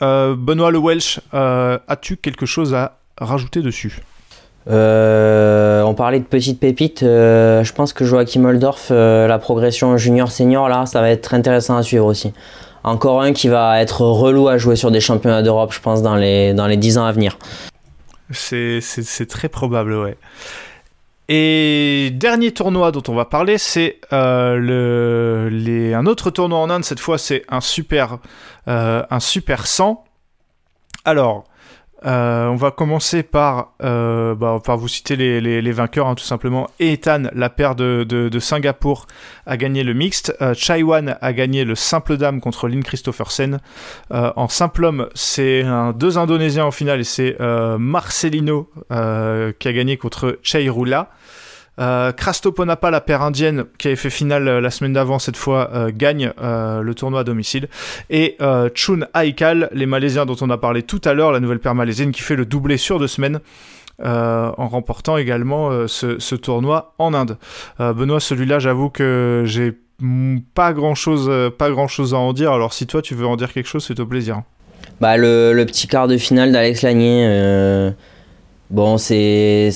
Benoît 0.00 0.70
Le 0.70 0.78
Welsh, 0.78 1.20
as-tu 1.32 2.16
quelque 2.16 2.44
chose 2.46 2.74
à 2.74 2.98
rajouter 3.18 3.60
dessus? 3.62 4.00
Euh, 4.68 5.82
on 5.82 5.94
parlait 5.94 6.20
de 6.20 6.24
petites 6.24 6.60
pépites. 6.60 7.02
euh, 7.02 7.64
je 7.64 7.72
pense 7.72 7.92
que 7.92 8.04
Joachim 8.04 8.44
Oldorf, 8.44 8.88
euh, 8.90 9.26
la 9.26 9.38
progression 9.38 9.96
junior-senior, 9.96 10.68
là, 10.68 10.86
ça 10.86 11.00
va 11.00 11.10
être 11.10 11.34
intéressant 11.34 11.76
à 11.76 11.82
suivre 11.82 12.06
aussi. 12.06 12.32
Encore 12.84 13.22
un 13.22 13.32
qui 13.32 13.48
va 13.48 13.80
être 13.80 14.02
relou 14.02 14.48
à 14.48 14.58
jouer 14.58 14.76
sur 14.76 14.90
des 14.90 15.00
championnats 15.00 15.42
d'Europe, 15.42 15.72
je 15.72 15.80
pense, 15.80 16.02
dans 16.02 16.16
les, 16.16 16.52
dans 16.54 16.66
les 16.66 16.76
10 16.76 16.98
ans 16.98 17.04
à 17.04 17.12
venir. 17.12 17.38
C'est, 18.30 18.80
très 19.28 19.48
probable, 19.48 19.94
ouais. 19.94 20.16
Et 21.28 22.10
dernier 22.14 22.52
tournoi 22.52 22.90
dont 22.90 23.02
on 23.08 23.14
va 23.14 23.24
parler, 23.24 23.58
c'est 23.58 24.00
le, 24.10 25.92
un 25.94 26.06
autre 26.06 26.30
tournoi 26.30 26.58
en 26.58 26.70
Inde. 26.70 26.84
Cette 26.84 26.98
fois, 26.98 27.18
c'est 27.18 27.44
un 27.48 27.60
super, 27.60 28.18
un 28.66 29.20
super 29.20 29.66
100. 29.66 30.02
Alors, 31.04 31.44
euh, 32.04 32.46
on 32.48 32.56
va 32.56 32.70
commencer 32.70 33.22
par, 33.22 33.72
euh, 33.82 34.34
bah, 34.34 34.58
par 34.64 34.76
vous 34.76 34.88
citer 34.88 35.16
les, 35.16 35.40
les, 35.40 35.72
vainqueurs, 35.72 36.06
hein, 36.06 36.14
tout 36.14 36.24
simplement. 36.24 36.68
Ethan, 36.80 37.24
la 37.34 37.50
paire 37.50 37.74
de, 37.74 38.04
de, 38.08 38.28
de 38.28 38.38
Singapour, 38.38 39.06
a 39.46 39.56
gagné 39.56 39.84
le 39.84 39.94
mixte. 39.94 40.34
Euh, 40.40 40.54
Chaiwan 40.54 41.16
a 41.20 41.32
gagné 41.32 41.64
le 41.64 41.74
simple 41.74 42.16
dame 42.16 42.40
contre 42.40 42.68
Lynn 42.68 42.82
Christophersen. 42.82 43.58
Euh, 44.12 44.32
en 44.36 44.48
simple 44.48 44.84
homme, 44.84 45.08
c'est 45.14 45.64
deux 45.96 46.18
Indonésiens 46.18 46.66
en 46.66 46.70
finale 46.70 47.00
et 47.00 47.04
c'est 47.04 47.36
euh, 47.40 47.78
Marcelino 47.78 48.68
euh, 48.90 49.52
qui 49.58 49.68
a 49.68 49.72
gagné 49.72 49.96
contre 49.96 50.38
Chairula. 50.42 51.10
Euh, 51.78 52.12
la 52.90 53.00
paire 53.00 53.22
indienne 53.22 53.64
qui 53.78 53.88
avait 53.88 53.96
fait 53.96 54.10
finale 54.10 54.46
euh, 54.46 54.60
la 54.60 54.70
semaine 54.70 54.92
d'avant, 54.92 55.18
cette 55.18 55.36
fois 55.36 55.70
euh, 55.72 55.90
gagne 55.94 56.32
euh, 56.42 56.82
le 56.82 56.94
tournoi 56.94 57.20
à 57.20 57.24
domicile. 57.24 57.68
Et 58.10 58.36
Chun 58.74 59.06
Aikal, 59.14 59.68
les 59.72 59.86
Malaisiens 59.86 60.26
dont 60.26 60.36
on 60.40 60.50
a 60.50 60.58
parlé 60.58 60.82
tout 60.82 61.00
à 61.04 61.14
l'heure, 61.14 61.32
la 61.32 61.40
nouvelle 61.40 61.60
paire 61.60 61.74
malaisienne 61.74 62.12
qui 62.12 62.22
fait 62.22 62.36
le 62.36 62.44
doublé 62.46 62.76
sur 62.76 62.98
deux 62.98 63.08
semaines. 63.08 63.40
en 64.02 64.68
remportant 64.68 65.16
également 65.16 65.86
ce, 65.86 66.34
tournoi 66.34 66.94
en 66.98 67.14
Inde. 67.14 67.38
Benoît, 67.78 68.20
celui-là, 68.20 68.58
j'avoue 68.58 68.90
que 68.90 69.42
j'ai 69.46 69.72
pas 70.54 70.72
grand 70.72 70.94
chose, 70.94 71.30
pas 71.56 71.70
grand 71.70 71.88
chose 71.88 72.14
à 72.14 72.18
en 72.18 72.32
dire. 72.32 72.52
Alors 72.52 72.72
si 72.72 72.86
toi 72.86 73.02
tu 73.02 73.14
veux 73.14 73.26
en 73.26 73.36
dire 73.36 73.52
quelque 73.52 73.68
chose, 73.68 73.84
c'est 73.84 74.00
au 74.00 74.06
plaisir. 74.06 74.42
Bah, 75.00 75.16
le, 75.16 75.52
le 75.52 75.66
petit 75.66 75.88
quart 75.88 76.06
de 76.06 76.16
finale 76.16 76.52
d'Alex 76.52 76.82
Lagnier, 76.82 77.26
euh, 77.26 77.90
bon, 78.70 78.98
c'est. 78.98 79.70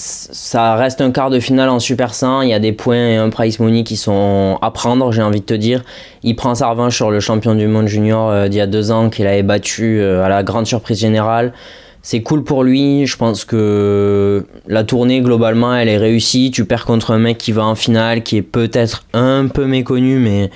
Ça 0.00 0.76
reste 0.76 1.00
un 1.00 1.10
quart 1.10 1.28
de 1.28 1.40
finale 1.40 1.68
en 1.68 1.80
Super 1.80 2.14
100. 2.14 2.42
Il 2.42 2.50
y 2.50 2.52
a 2.54 2.60
des 2.60 2.70
points 2.72 3.08
et 3.08 3.16
un 3.16 3.30
prize 3.30 3.58
money 3.58 3.82
qui 3.82 3.96
sont 3.96 4.56
à 4.62 4.70
prendre, 4.70 5.10
j'ai 5.10 5.22
envie 5.22 5.40
de 5.40 5.44
te 5.44 5.54
dire. 5.54 5.82
Il 6.22 6.36
prend 6.36 6.54
sa 6.54 6.68
revanche 6.68 6.94
sur 6.94 7.10
le 7.10 7.18
champion 7.18 7.56
du 7.56 7.66
monde 7.66 7.88
junior 7.88 8.30
euh, 8.30 8.46
d'il 8.46 8.58
y 8.58 8.60
a 8.60 8.68
deux 8.68 8.92
ans 8.92 9.10
qu'il 9.10 9.26
avait 9.26 9.42
battu 9.42 9.98
euh, 10.00 10.22
à 10.24 10.28
la 10.28 10.44
grande 10.44 10.68
surprise 10.68 11.00
générale. 11.00 11.52
C'est 12.00 12.22
cool 12.22 12.44
pour 12.44 12.62
lui. 12.62 13.06
Je 13.06 13.16
pense 13.16 13.44
que 13.44 14.46
la 14.68 14.84
tournée, 14.84 15.20
globalement, 15.20 15.74
elle 15.74 15.88
est 15.88 15.96
réussie. 15.98 16.52
Tu 16.52 16.64
perds 16.64 16.84
contre 16.84 17.10
un 17.10 17.18
mec 17.18 17.36
qui 17.36 17.50
va 17.50 17.64
en 17.64 17.74
finale, 17.74 18.22
qui 18.22 18.36
est 18.36 18.42
peut-être 18.42 19.02
un 19.14 19.48
peu 19.48 19.66
méconnu, 19.66 20.20
mais 20.20 20.48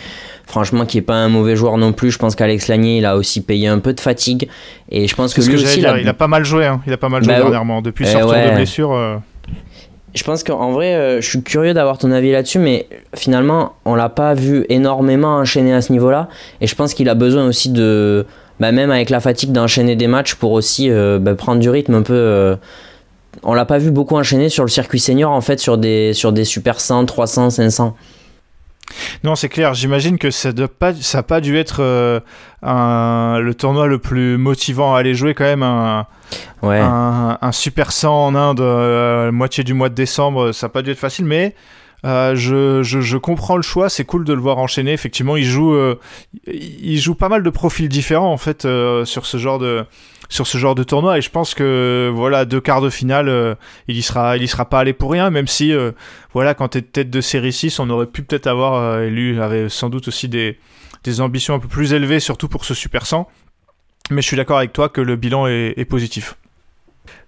franchement, 0.46 0.86
qui 0.86 0.98
est 0.98 1.02
pas 1.02 1.16
un 1.16 1.28
mauvais 1.28 1.56
joueur 1.56 1.78
non 1.78 1.92
plus. 1.92 2.12
Je 2.12 2.18
pense 2.18 2.36
qu'Alex 2.36 2.68
Lagnier, 2.68 2.98
il 2.98 3.06
a 3.06 3.16
aussi 3.16 3.40
payé 3.40 3.66
un 3.66 3.80
peu 3.80 3.92
de 3.92 4.00
fatigue. 4.00 4.48
Et 4.88 5.08
je 5.08 5.14
pense 5.16 5.34
que 5.34 5.40
lui 5.40 5.48
que 5.48 5.54
aussi, 5.62 5.80
il 5.80 5.86
a- 5.86 5.94
dire. 5.94 6.02
Il 6.02 6.08
a 6.08 6.14
pas 6.14 6.28
mal 6.28 6.44
joué. 6.44 6.64
hein. 6.64 6.80
Il 6.86 6.92
a 6.92 6.96
pas 6.96 7.08
mal 7.08 7.24
joué 7.24 7.34
Bah, 7.34 7.40
dernièrement. 7.40 7.82
Depuis 7.82 8.04
eh 8.08 8.12
son 8.12 8.18
retour 8.18 8.30
ouais. 8.32 8.50
de 8.50 8.54
blessure. 8.54 8.92
euh, 8.92 9.16
Je 10.14 10.24
pense 10.24 10.44
qu'en 10.44 10.72
vrai, 10.72 10.94
euh, 10.94 11.20
je 11.20 11.28
suis 11.28 11.42
curieux 11.42 11.72
d'avoir 11.72 11.96
ton 11.96 12.10
avis 12.10 12.32
là-dessus, 12.32 12.58
mais 12.58 12.86
finalement, 13.14 13.72
on 13.84 13.94
l'a 13.94 14.10
pas 14.10 14.34
vu 14.34 14.66
énormément 14.68 15.36
enchaîner 15.36 15.72
à 15.72 15.80
ce 15.80 15.90
niveau-là. 15.92 16.28
Et 16.60 16.66
je 16.66 16.74
pense 16.74 16.92
qu'il 16.92 17.08
a 17.08 17.14
besoin 17.14 17.46
aussi 17.46 17.70
de, 17.70 18.26
bah, 18.60 18.72
même 18.72 18.90
avec 18.90 19.08
la 19.08 19.20
fatigue, 19.20 19.52
d'enchaîner 19.52 19.96
des 19.96 20.08
matchs 20.08 20.34
pour 20.34 20.52
aussi 20.52 20.90
euh, 20.90 21.18
bah, 21.18 21.34
prendre 21.34 21.60
du 21.60 21.70
rythme 21.70 21.94
un 21.94 22.02
peu. 22.02 22.14
euh, 22.14 22.56
on 23.42 23.54
l'a 23.54 23.64
pas 23.64 23.78
vu 23.78 23.90
beaucoup 23.90 24.16
enchaîner 24.16 24.50
sur 24.50 24.64
le 24.64 24.68
circuit 24.68 25.00
senior, 25.00 25.30
en 25.32 25.40
fait, 25.40 25.58
sur 25.58 25.78
des, 25.78 26.12
sur 26.12 26.32
des 26.32 26.44
super 26.44 26.78
100, 26.78 27.06
300, 27.06 27.48
500. 27.50 27.96
Non, 29.24 29.34
c'est 29.36 29.48
clair. 29.48 29.74
J'imagine 29.74 30.18
que 30.18 30.30
ça 30.30 30.52
n'a 30.52 30.68
pas, 30.68 30.92
ça 30.94 31.18
a 31.18 31.22
pas 31.22 31.40
dû 31.40 31.56
être 31.56 31.80
euh, 31.82 32.20
un- 32.62 33.38
le 33.40 33.54
tournoi 33.54 33.86
le 33.86 33.98
plus 33.98 34.36
motivant 34.36 34.94
à 34.94 34.98
aller 34.98 35.14
jouer 35.14 35.34
quand 35.34 35.44
même. 35.44 35.62
Un, 35.62 36.06
Ouais. 36.62 36.78
un, 36.80 37.36
un 37.42 37.52
Super 37.52 37.92
100 37.92 38.08
en 38.26 38.34
Inde, 38.34 38.60
euh, 38.60 39.30
moitié 39.32 39.64
du 39.64 39.74
mois 39.74 39.90
de 39.90 39.94
décembre, 39.94 40.52
ça 40.52 40.66
n'a 40.66 40.70
pas 40.70 40.80
dû 40.82 40.90
être 40.90 40.98
facile, 40.98 41.26
mais 41.26 41.54
euh, 42.06 42.34
je, 42.34 42.82
je, 42.82 43.00
je 43.00 43.16
comprends 43.18 43.56
le 43.56 43.62
choix. 43.62 43.88
C'est 43.90 44.04
cool 44.04 44.24
de 44.24 44.32
le 44.32 44.40
voir 44.40 44.56
enchaîner. 44.58 44.92
Effectivement, 44.92 45.36
il 45.36 45.44
joue, 45.44 45.74
euh, 45.74 45.98
il 46.46 46.98
joue 46.98 47.14
pas 47.14 47.28
mal 47.28 47.42
de 47.42 47.50
profils 47.50 47.88
différents 47.88 48.32
en 48.32 48.36
fait 48.38 48.64
euh, 48.64 49.04
sur 49.04 49.26
ce 49.26 49.36
genre 49.36 49.58
de 49.58 49.84
sur 50.32 50.46
ce 50.46 50.56
genre 50.56 50.74
de 50.74 50.82
tournoi. 50.82 51.18
Et 51.18 51.20
je 51.20 51.30
pense 51.30 51.54
que 51.54 52.10
voilà 52.12 52.46
deux 52.46 52.60
quarts 52.60 52.80
de 52.80 52.88
finale 52.88 53.28
euh, 53.28 53.54
il 53.86 53.96
y 53.96 54.02
sera 54.02 54.36
il 54.38 54.42
y 54.42 54.48
sera 54.48 54.64
pas 54.64 54.80
allé 54.80 54.94
pour 54.94 55.12
rien 55.12 55.28
même 55.30 55.46
si 55.46 55.72
euh, 55.72 55.92
voilà 56.32 56.54
quand 56.54 56.68
t'es 56.68 56.80
tête 56.80 57.10
de 57.10 57.20
série 57.20 57.52
6 57.52 57.78
on 57.78 57.90
aurait 57.90 58.06
pu 58.06 58.22
peut-être 58.22 58.46
avoir 58.46 58.74
euh, 58.74 59.08
lui 59.08 59.38
avait 59.38 59.68
sans 59.68 59.90
doute 59.90 60.08
aussi 60.08 60.28
des 60.28 60.56
ambitions 61.20 61.54
un 61.54 61.58
peu 61.58 61.68
plus 61.68 61.92
élevées 61.92 62.18
surtout 62.18 62.48
pour 62.48 62.64
ce 62.64 62.72
Super 62.72 63.04
100 63.04 63.28
mais 64.10 64.22
je 64.22 64.26
suis 64.26 64.36
d'accord 64.36 64.56
avec 64.56 64.72
toi 64.72 64.88
que 64.88 65.00
le 65.00 65.16
bilan 65.16 65.46
est, 65.46 65.88
positif. 65.88 66.36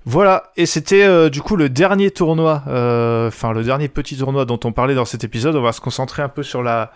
Voilà, 0.04 0.50
et 0.56 0.66
c'était 0.66 1.30
du 1.30 1.40
coup 1.40 1.56
le 1.56 1.68
dernier 1.70 2.10
tournoi, 2.10 2.62
enfin 2.66 3.52
le 3.52 3.62
dernier 3.62 3.88
petit 3.88 4.18
tournoi 4.18 4.44
dont 4.44 4.58
on 4.64 4.72
parlait 4.72 4.94
dans 4.94 5.06
cet 5.06 5.24
épisode. 5.24 5.56
On 5.56 5.62
va 5.62 5.72
se 5.72 5.80
concentrer 5.80 6.22
un 6.22 6.28
peu 6.28 6.42
sur 6.42 6.62
la 6.62 6.90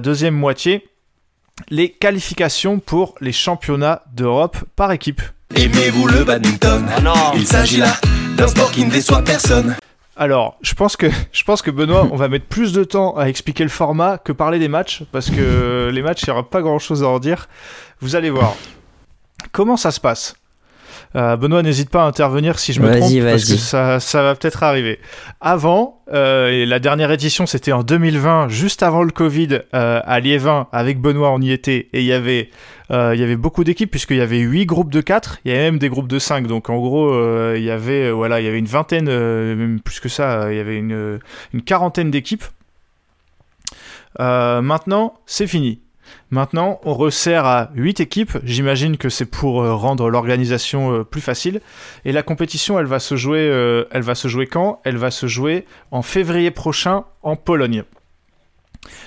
deuxième 0.00 0.34
moitié, 0.34 0.88
les 1.68 1.90
qualifications 1.90 2.80
pour 2.80 3.14
les 3.20 3.32
championnats 3.32 4.02
d'Europe 4.12 4.56
par 4.74 4.90
équipe. 4.90 5.20
Aimez-vous 5.56 6.06
le 6.06 6.24
badminton 6.24 6.86
Il 7.34 7.46
s'agit 7.46 7.78
là 7.78 7.92
d'un 8.36 8.46
sport 8.46 8.70
qui 8.70 8.84
ne 8.84 8.90
déçoit 8.90 9.22
personne. 9.22 9.76
Alors, 10.16 10.56
je 10.62 10.74
pense 10.74 10.96
que 10.96 11.06
je 11.32 11.44
pense 11.44 11.60
que 11.60 11.70
Benoît, 11.70 12.08
on 12.12 12.16
va 12.16 12.28
mettre 12.28 12.46
plus 12.46 12.72
de 12.72 12.84
temps 12.84 13.16
à 13.16 13.24
expliquer 13.24 13.64
le 13.64 13.68
format 13.68 14.18
que 14.18 14.32
parler 14.32 14.58
des 14.58 14.68
matchs, 14.68 15.02
parce 15.10 15.28
que 15.28 15.90
les 15.92 16.02
matchs, 16.02 16.22
il 16.22 16.26
n'y 16.30 16.32
aura 16.32 16.48
pas 16.48 16.62
grand-chose 16.62 17.02
à 17.02 17.08
en 17.08 17.18
dire. 17.18 17.48
Vous 18.00 18.16
allez 18.16 18.30
voir. 18.30 18.54
Comment 19.50 19.76
ça 19.76 19.90
se 19.90 20.00
passe? 20.00 20.36
Euh, 21.16 21.36
Benoît, 21.36 21.62
n'hésite 21.62 21.90
pas 21.90 22.04
à 22.04 22.06
intervenir 22.06 22.58
si 22.58 22.72
je 22.72 22.80
me 22.80 22.86
Vas-y, 22.86 23.18
trompe, 23.18 23.30
parce 23.30 23.44
que 23.44 23.56
ça, 23.56 23.98
ça 23.98 24.22
va 24.22 24.34
peut-être 24.34 24.62
arriver. 24.62 25.00
Avant, 25.40 26.02
euh, 26.12 26.50
et 26.50 26.66
la 26.66 26.78
dernière 26.78 27.10
édition, 27.10 27.46
c'était 27.46 27.72
en 27.72 27.82
2020, 27.82 28.48
juste 28.48 28.82
avant 28.82 29.02
le 29.02 29.10
Covid, 29.10 29.60
euh, 29.74 30.00
à 30.04 30.20
Liévin, 30.20 30.68
avec 30.72 31.00
Benoît, 31.00 31.32
on 31.32 31.40
y 31.40 31.50
était, 31.50 31.88
et 31.92 32.00
il 32.00 32.06
y 32.06 32.12
avait, 32.12 32.50
il 32.90 33.20
y 33.20 33.22
avait 33.22 33.36
beaucoup 33.36 33.64
d'équipes, 33.64 33.90
puisqu'il 33.90 34.18
y 34.18 34.20
avait 34.20 34.38
8 34.38 34.66
groupes 34.66 34.92
de 34.92 35.00
4, 35.00 35.38
il 35.44 35.50
y 35.50 35.54
avait 35.54 35.64
même 35.64 35.78
des 35.78 35.88
groupes 35.88 36.08
de 36.08 36.18
5, 36.18 36.46
donc 36.46 36.70
en 36.70 36.78
gros, 36.78 37.12
il 37.54 37.62
y 37.62 37.70
avait, 37.70 38.10
voilà, 38.10 38.40
il 38.40 38.44
y 38.44 38.48
avait 38.48 38.58
une 38.58 38.66
vingtaine, 38.66 39.06
même 39.06 39.80
plus 39.80 40.00
que 40.00 40.08
ça, 40.08 40.52
il 40.52 40.56
y 40.56 40.60
avait 40.60 40.76
une, 40.76 41.20
une 41.54 41.62
quarantaine 41.62 42.10
d'équipes. 42.10 42.44
Maintenant, 44.18 45.14
c'est 45.26 45.46
fini. 45.46 45.80
Maintenant, 46.30 46.80
on 46.84 46.94
resserre 46.94 47.44
à 47.44 47.70
8 47.74 48.00
équipes. 48.00 48.38
J'imagine 48.44 48.96
que 48.96 49.08
c'est 49.08 49.26
pour 49.26 49.62
euh, 49.62 49.74
rendre 49.74 50.08
l'organisation 50.08 50.92
euh, 50.92 51.04
plus 51.04 51.20
facile. 51.20 51.60
Et 52.04 52.12
la 52.12 52.22
compétition, 52.22 52.78
elle 52.78 52.86
va 52.86 53.00
se 53.00 53.16
jouer, 53.16 53.40
euh, 53.40 53.84
elle 53.90 54.02
va 54.02 54.14
se 54.14 54.28
jouer 54.28 54.46
quand? 54.46 54.80
Elle 54.84 54.96
va 54.96 55.10
se 55.10 55.26
jouer 55.26 55.66
en 55.90 56.02
février 56.02 56.50
prochain 56.50 57.04
en 57.22 57.36
Pologne. 57.36 57.82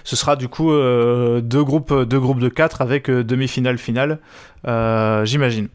Ce 0.04 0.16
sera 0.16 0.36
du 0.36 0.50
coup 0.50 0.70
deux, 0.72 1.64
groupes, 1.64 1.94
deux 2.04 2.20
groupes 2.20 2.40
de 2.40 2.48
4 2.48 2.82
avec 2.82 3.10
demi-finale 3.10 3.80
finale, 3.80 4.20
j'imagine. 5.26 5.68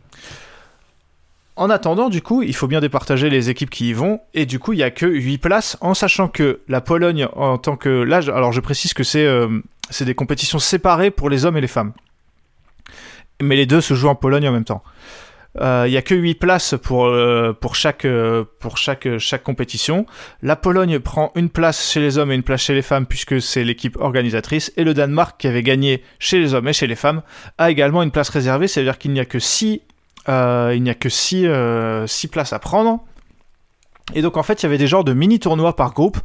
En 1.59 1.71
attendant, 1.71 2.09
du 2.09 2.23
coup, 2.23 2.43
il 2.43 2.55
faut 2.55 2.69
bien 2.69 2.81
départager 2.81 3.29
les 3.31 3.51
équipes 3.51 3.69
qui 3.69 3.89
y 3.89 3.93
vont, 3.93 4.21
et 4.33 4.47
du 4.47 4.61
coup, 4.61 4.75
il 4.75 4.79
y 4.79 4.85
a 4.85 4.93
que 4.93 5.07
8 5.07 5.39
places, 5.39 5.77
en 5.81 5.93
sachant 5.93 6.29
que 6.29 6.61
la 6.69 6.81
Pologne, 6.81 7.27
en 7.35 7.59
tant 7.59 7.77
que... 7.77 7.89
Là, 7.89 8.19
alors 8.29 8.53
je 8.53 8.61
précise 8.61 8.95
que 8.95 9.03
c'est 9.03 9.27
euh, 9.27 9.49
c'est 9.91 10.05
des 10.05 10.15
compétitions 10.15 10.61
séparées 10.61 11.11
pour 11.11 11.29
les 11.29 11.45
hommes 11.45 11.57
et 11.57 11.61
les 11.61 11.67
femmes. 11.67 11.95
Mais 13.43 13.57
les 13.57 13.67
deux 13.67 13.81
se 13.81 13.95
jouent 13.95 14.09
en 14.09 14.15
Pologne 14.15 14.49
en 14.49 14.53
même 14.53 14.65
temps. 14.65 14.85
Euh, 15.61 15.87
Il 15.89 15.93
y 15.93 15.97
a 15.97 16.03
que 16.03 16.15
8 16.15 16.37
places 16.37 16.77
pour, 16.81 17.07
euh, 17.07 17.53
chaque, 17.75 18.07
chaque 19.19 19.43
compétition. 19.43 20.07
La 20.43 20.55
Pologne 20.55 21.01
prend 21.01 21.33
une 21.35 21.51
place 21.51 21.91
chez 21.91 21.99
les 21.99 22.19
hommes 22.19 22.31
et 22.31 22.37
une 22.37 22.45
place 22.45 22.63
chez 22.63 22.75
les 22.75 22.83
femmes, 22.83 23.07
puisque 23.07 23.43
c'est 23.43 23.65
l'équipe 23.65 23.97
organisatrice. 23.97 24.73
Et 24.77 24.85
le 24.85 24.95
Danemark, 24.95 25.41
qui 25.41 25.49
avait 25.49 25.65
gagné 25.65 26.05
chez 26.21 26.39
les 26.39 26.55
hommes 26.55 26.69
et 26.69 26.73
chez 26.73 26.87
les 26.87 26.95
femmes, 26.95 27.23
a 27.59 27.69
également 27.69 28.05
une 28.05 28.13
place 28.13 28.29
réservée. 28.29 28.69
C'est-à-dire 28.69 28.97
qu'il 28.97 29.13
n'y 29.13 29.21
a 29.21 29.25
que 29.25 29.41
6 29.41 29.83
euh, 30.29 30.73
il 30.75 30.83
n'y 30.83 30.91
a 30.91 30.95
que 30.95 31.09
6 31.09 31.47
places 32.31 32.53
à 32.53 32.59
prendre. 32.59 33.01
Et 34.15 34.23
donc 34.23 34.39
en 34.39 34.43
fait, 34.43 34.63
il 34.63 34.65
y 34.65 34.67
avait 34.67 34.79
des 34.79 34.87
genres 34.87 35.05
de 35.05 35.13
mini-tournois 35.13 35.77
par 35.77 35.93
groupe, 35.93 36.19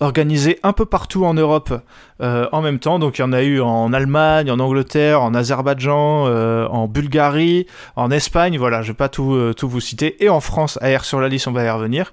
organisés 0.00 0.58
un 0.62 0.72
peu 0.72 0.86
partout 0.86 1.26
en 1.26 1.34
Europe 1.34 1.82
euh, 2.22 2.48
en 2.52 2.62
même 2.62 2.78
temps. 2.78 2.98
Donc 2.98 3.18
il 3.18 3.20
y 3.20 3.24
en 3.24 3.32
a 3.32 3.42
eu 3.42 3.60
en 3.60 3.92
Allemagne, 3.92 4.50
en 4.50 4.58
Angleterre, 4.58 5.20
en 5.20 5.34
Azerbaïdjan, 5.34 6.26
euh, 6.26 6.66
en 6.68 6.88
Bulgarie, 6.88 7.66
en 7.94 8.10
Espagne, 8.10 8.56
voilà, 8.56 8.80
je 8.80 8.88
vais 8.88 8.96
pas 8.96 9.10
tout, 9.10 9.34
euh, 9.34 9.54
vous 9.62 9.80
citer, 9.80 10.24
et 10.24 10.30
en 10.30 10.40
France, 10.40 10.78
à 10.80 10.96
R 10.96 11.04
sur 11.04 11.20
la 11.20 11.28
liste, 11.28 11.46
on 11.46 11.52
va 11.52 11.64
y 11.64 11.70
revenir. 11.70 12.12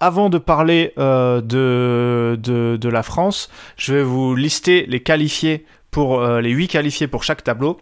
Avant 0.00 0.28
de 0.28 0.38
parler 0.38 0.92
euh, 0.98 1.40
de, 1.40 2.88
la 2.88 3.02
France, 3.02 3.48
je 3.76 3.94
vais 3.94 4.02
vous 4.02 4.34
lister 4.34 4.86
les 4.86 5.00
qualifiés 5.00 5.64
pour 5.90 6.20
euh, 6.20 6.40
les 6.40 6.50
8 6.50 6.68
qualifiés 6.68 7.06
pour 7.06 7.24
chaque 7.24 7.42
tableau. 7.42 7.80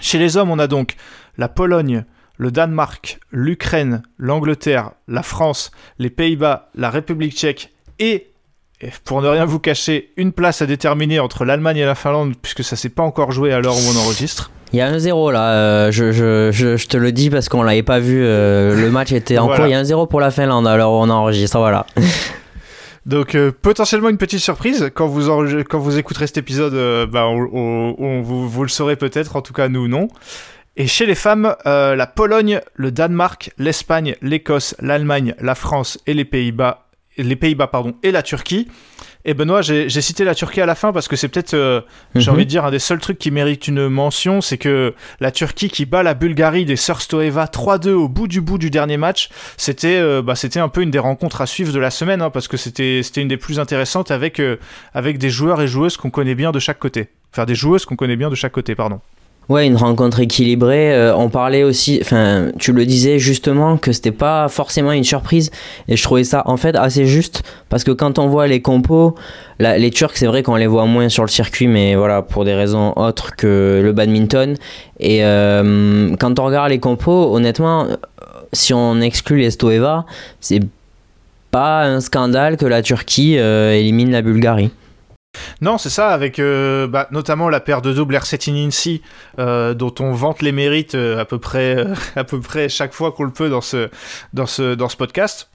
Chez 0.00 0.18
les 0.18 0.36
hommes, 0.36 0.50
on 0.50 0.58
a 0.58 0.66
donc 0.66 0.96
la 1.36 1.48
Pologne, 1.48 2.04
le 2.36 2.50
Danemark, 2.50 3.18
l'Ukraine, 3.30 4.02
l'Angleterre, 4.18 4.90
la 5.08 5.22
France, 5.22 5.70
les 5.98 6.10
Pays-Bas, 6.10 6.70
la 6.74 6.90
République 6.90 7.34
tchèque 7.36 7.72
et, 8.00 8.28
et 8.80 8.88
pour 9.04 9.22
ne 9.22 9.28
rien 9.28 9.44
vous 9.44 9.60
cacher, 9.60 10.10
une 10.16 10.32
place 10.32 10.60
à 10.62 10.66
déterminer 10.66 11.20
entre 11.20 11.44
l'Allemagne 11.44 11.76
et 11.78 11.84
la 11.84 11.94
Finlande, 11.94 12.34
puisque 12.42 12.64
ça 12.64 12.74
s'est 12.76 12.88
pas 12.88 13.02
encore 13.04 13.30
joué 13.32 13.52
à 13.52 13.60
l'heure 13.60 13.76
où 13.76 13.82
on 13.94 13.96
enregistre. 14.00 14.50
Il 14.72 14.78
y 14.78 14.80
a 14.80 14.88
un 14.88 14.98
0 14.98 15.30
là, 15.30 15.52
euh, 15.52 15.92
je, 15.92 16.10
je, 16.10 16.50
je, 16.50 16.76
je 16.76 16.86
te 16.88 16.96
le 16.96 17.12
dis 17.12 17.30
parce 17.30 17.48
qu'on 17.48 17.62
l'avait 17.62 17.84
pas 17.84 18.00
vu, 18.00 18.20
euh, 18.24 18.74
le 18.74 18.90
match 18.90 19.12
était 19.12 19.38
en 19.38 19.44
Voilà. 19.46 19.58
cours. 19.58 19.66
Il 19.68 19.70
y 19.70 19.74
a 19.74 19.78
un 19.78 19.84
0 19.84 20.06
pour 20.08 20.20
la 20.20 20.32
Finlande 20.32 20.66
alors 20.66 20.92
on 20.94 21.08
enregistre, 21.10 21.58
voilà. 21.58 21.86
Donc 23.06 23.34
euh, 23.34 23.52
potentiellement 23.52 24.08
une 24.08 24.16
petite 24.16 24.40
surprise 24.40 24.90
quand 24.94 25.06
vous 25.06 25.28
enre- 25.28 25.62
quand 25.64 25.78
vous 25.78 25.98
écouterez 25.98 26.26
cet 26.26 26.38
épisode, 26.38 26.72
euh, 26.74 27.06
bah, 27.06 27.26
on, 27.26 27.48
on- 27.52 27.94
on- 27.98 28.22
vous, 28.22 28.48
vous 28.48 28.62
le 28.62 28.68
saurez 28.70 28.96
peut-être, 28.96 29.36
en 29.36 29.42
tout 29.42 29.52
cas 29.52 29.68
nous 29.68 29.88
non. 29.88 30.08
Et 30.76 30.86
chez 30.88 31.06
les 31.06 31.14
femmes, 31.14 31.54
euh, 31.66 31.94
la 31.94 32.06
Pologne, 32.06 32.60
le 32.74 32.90
Danemark, 32.90 33.50
l'Espagne, 33.58 34.16
l'Écosse, 34.22 34.74
l'Allemagne, 34.80 35.34
la 35.40 35.54
France 35.54 35.98
et 36.06 36.14
les 36.14 36.24
Pays-Bas, 36.24 36.86
les 37.16 37.36
Pays-Bas 37.36 37.68
pardon, 37.68 37.94
et 38.02 38.10
la 38.10 38.22
Turquie. 38.22 38.68
Et 39.26 39.32
Benoît, 39.32 39.62
j'ai 39.62 39.88
j'ai 39.88 40.02
cité 40.02 40.22
la 40.24 40.34
Turquie 40.34 40.60
à 40.60 40.66
la 40.66 40.74
fin 40.74 40.92
parce 40.92 41.08
que 41.08 41.16
c'est 41.16 41.28
peut-être, 41.28 41.54
euh, 41.54 41.80
j'ai 42.14 42.28
Mhm. 42.30 42.34
envie 42.34 42.44
de 42.44 42.50
dire, 42.50 42.64
un 42.66 42.70
des 42.70 42.78
seuls 42.80 42.98
trucs 42.98 43.18
qui 43.18 43.30
mérite 43.30 43.68
une 43.68 43.88
mention, 43.88 44.40
c'est 44.42 44.58
que 44.58 44.94
la 45.20 45.30
Turquie 45.30 45.68
qui 45.70 45.86
bat 45.86 46.02
la 46.02 46.12
Bulgarie 46.12 46.66
des 46.66 46.76
Sœurs 46.76 47.00
Stoeva 47.00 47.46
3-2 47.46 47.92
au 47.94 48.08
bout 48.08 48.26
du 48.28 48.40
bout 48.42 48.58
du 48.58 48.68
dernier 48.68 48.98
match, 48.98 49.30
c'était 49.56 49.96
euh, 49.96 50.20
bah, 50.20 50.34
c'était 50.34 50.60
un 50.60 50.68
peu 50.68 50.82
une 50.82 50.90
des 50.90 50.98
rencontres 50.98 51.40
à 51.40 51.46
suivre 51.46 51.72
de 51.72 51.78
la 51.78 51.90
semaine, 51.90 52.20
hein, 52.20 52.28
parce 52.30 52.48
que 52.48 52.56
c'était 52.58 53.00
c'était 53.02 53.22
une 53.22 53.28
des 53.28 53.38
plus 53.38 53.60
intéressantes 53.60 54.10
avec, 54.10 54.40
euh, 54.40 54.56
avec 54.92 55.16
des 55.18 55.30
joueurs 55.30 55.62
et 55.62 55.68
joueuses 55.68 55.96
qu'on 55.96 56.10
connaît 56.10 56.34
bien 56.34 56.50
de 56.52 56.58
chaque 56.58 56.78
côté. 56.80 57.08
Enfin, 57.32 57.46
des 57.46 57.54
joueuses 57.54 57.86
qu'on 57.86 57.96
connaît 57.96 58.16
bien 58.16 58.28
de 58.28 58.34
chaque 58.34 58.52
côté, 58.52 58.74
pardon. 58.74 59.00
Ouais, 59.50 59.66
une 59.66 59.76
rencontre 59.76 60.20
équilibrée. 60.20 60.94
Euh, 60.94 61.14
on 61.14 61.28
parlait 61.28 61.64
aussi, 61.64 61.98
enfin, 62.00 62.50
tu 62.58 62.72
le 62.72 62.86
disais 62.86 63.18
justement 63.18 63.76
que 63.76 63.92
c'était 63.92 64.10
pas 64.10 64.48
forcément 64.48 64.92
une 64.92 65.04
surprise, 65.04 65.50
et 65.86 65.96
je 65.96 66.02
trouvais 66.02 66.24
ça 66.24 66.42
en 66.46 66.56
fait 66.56 66.74
assez 66.76 67.04
juste 67.04 67.42
parce 67.68 67.84
que 67.84 67.90
quand 67.90 68.18
on 68.18 68.28
voit 68.28 68.46
les 68.46 68.62
compos, 68.62 69.14
les 69.58 69.90
Turcs, 69.90 70.12
c'est 70.14 70.26
vrai 70.26 70.42
qu'on 70.42 70.56
les 70.56 70.66
voit 70.66 70.86
moins 70.86 71.10
sur 71.10 71.24
le 71.24 71.28
circuit, 71.28 71.66
mais 71.66 71.94
voilà 71.94 72.22
pour 72.22 72.46
des 72.46 72.54
raisons 72.54 72.94
autres 72.96 73.36
que 73.36 73.82
le 73.84 73.92
badminton. 73.92 74.56
Et 74.98 75.24
euh, 75.24 76.16
quand 76.18 76.38
on 76.38 76.44
regarde 76.44 76.70
les 76.70 76.80
compos, 76.80 77.34
honnêtement, 77.34 77.84
euh, 77.84 77.96
si 78.54 78.72
on 78.72 79.00
exclut 79.02 79.38
les 79.38 79.50
Stoeva, 79.50 80.06
c'est 80.40 80.60
pas 81.50 81.84
un 81.84 82.00
scandale 82.00 82.56
que 82.56 82.66
la 82.66 82.80
Turquie 82.80 83.34
élimine 83.34 84.10
la 84.10 84.22
Bulgarie. 84.22 84.70
Non, 85.60 85.78
c'est 85.78 85.90
ça, 85.90 86.08
avec 86.08 86.38
euh, 86.38 86.86
bah, 86.86 87.08
notamment 87.10 87.48
la 87.48 87.60
paire 87.60 87.82
de 87.82 87.92
double 87.92 88.14
Ercetin-Insi, 88.14 89.02
euh, 89.38 89.74
dont 89.74 89.94
on 90.00 90.12
vante 90.12 90.42
les 90.42 90.52
mérites 90.52 90.94
euh, 90.94 91.20
à 91.20 91.24
peu 91.24 91.38
près, 91.38 91.76
euh, 91.76 91.94
à 92.16 92.24
peu 92.24 92.40
près 92.40 92.68
chaque 92.68 92.92
fois 92.92 93.12
qu'on 93.12 93.24
le 93.24 93.32
peut 93.32 93.48
dans 93.48 93.60
ce, 93.60 93.88
dans 94.32 94.46
ce, 94.46 94.74
dans 94.74 94.88
ce 94.88 94.96
podcast. 94.96 95.48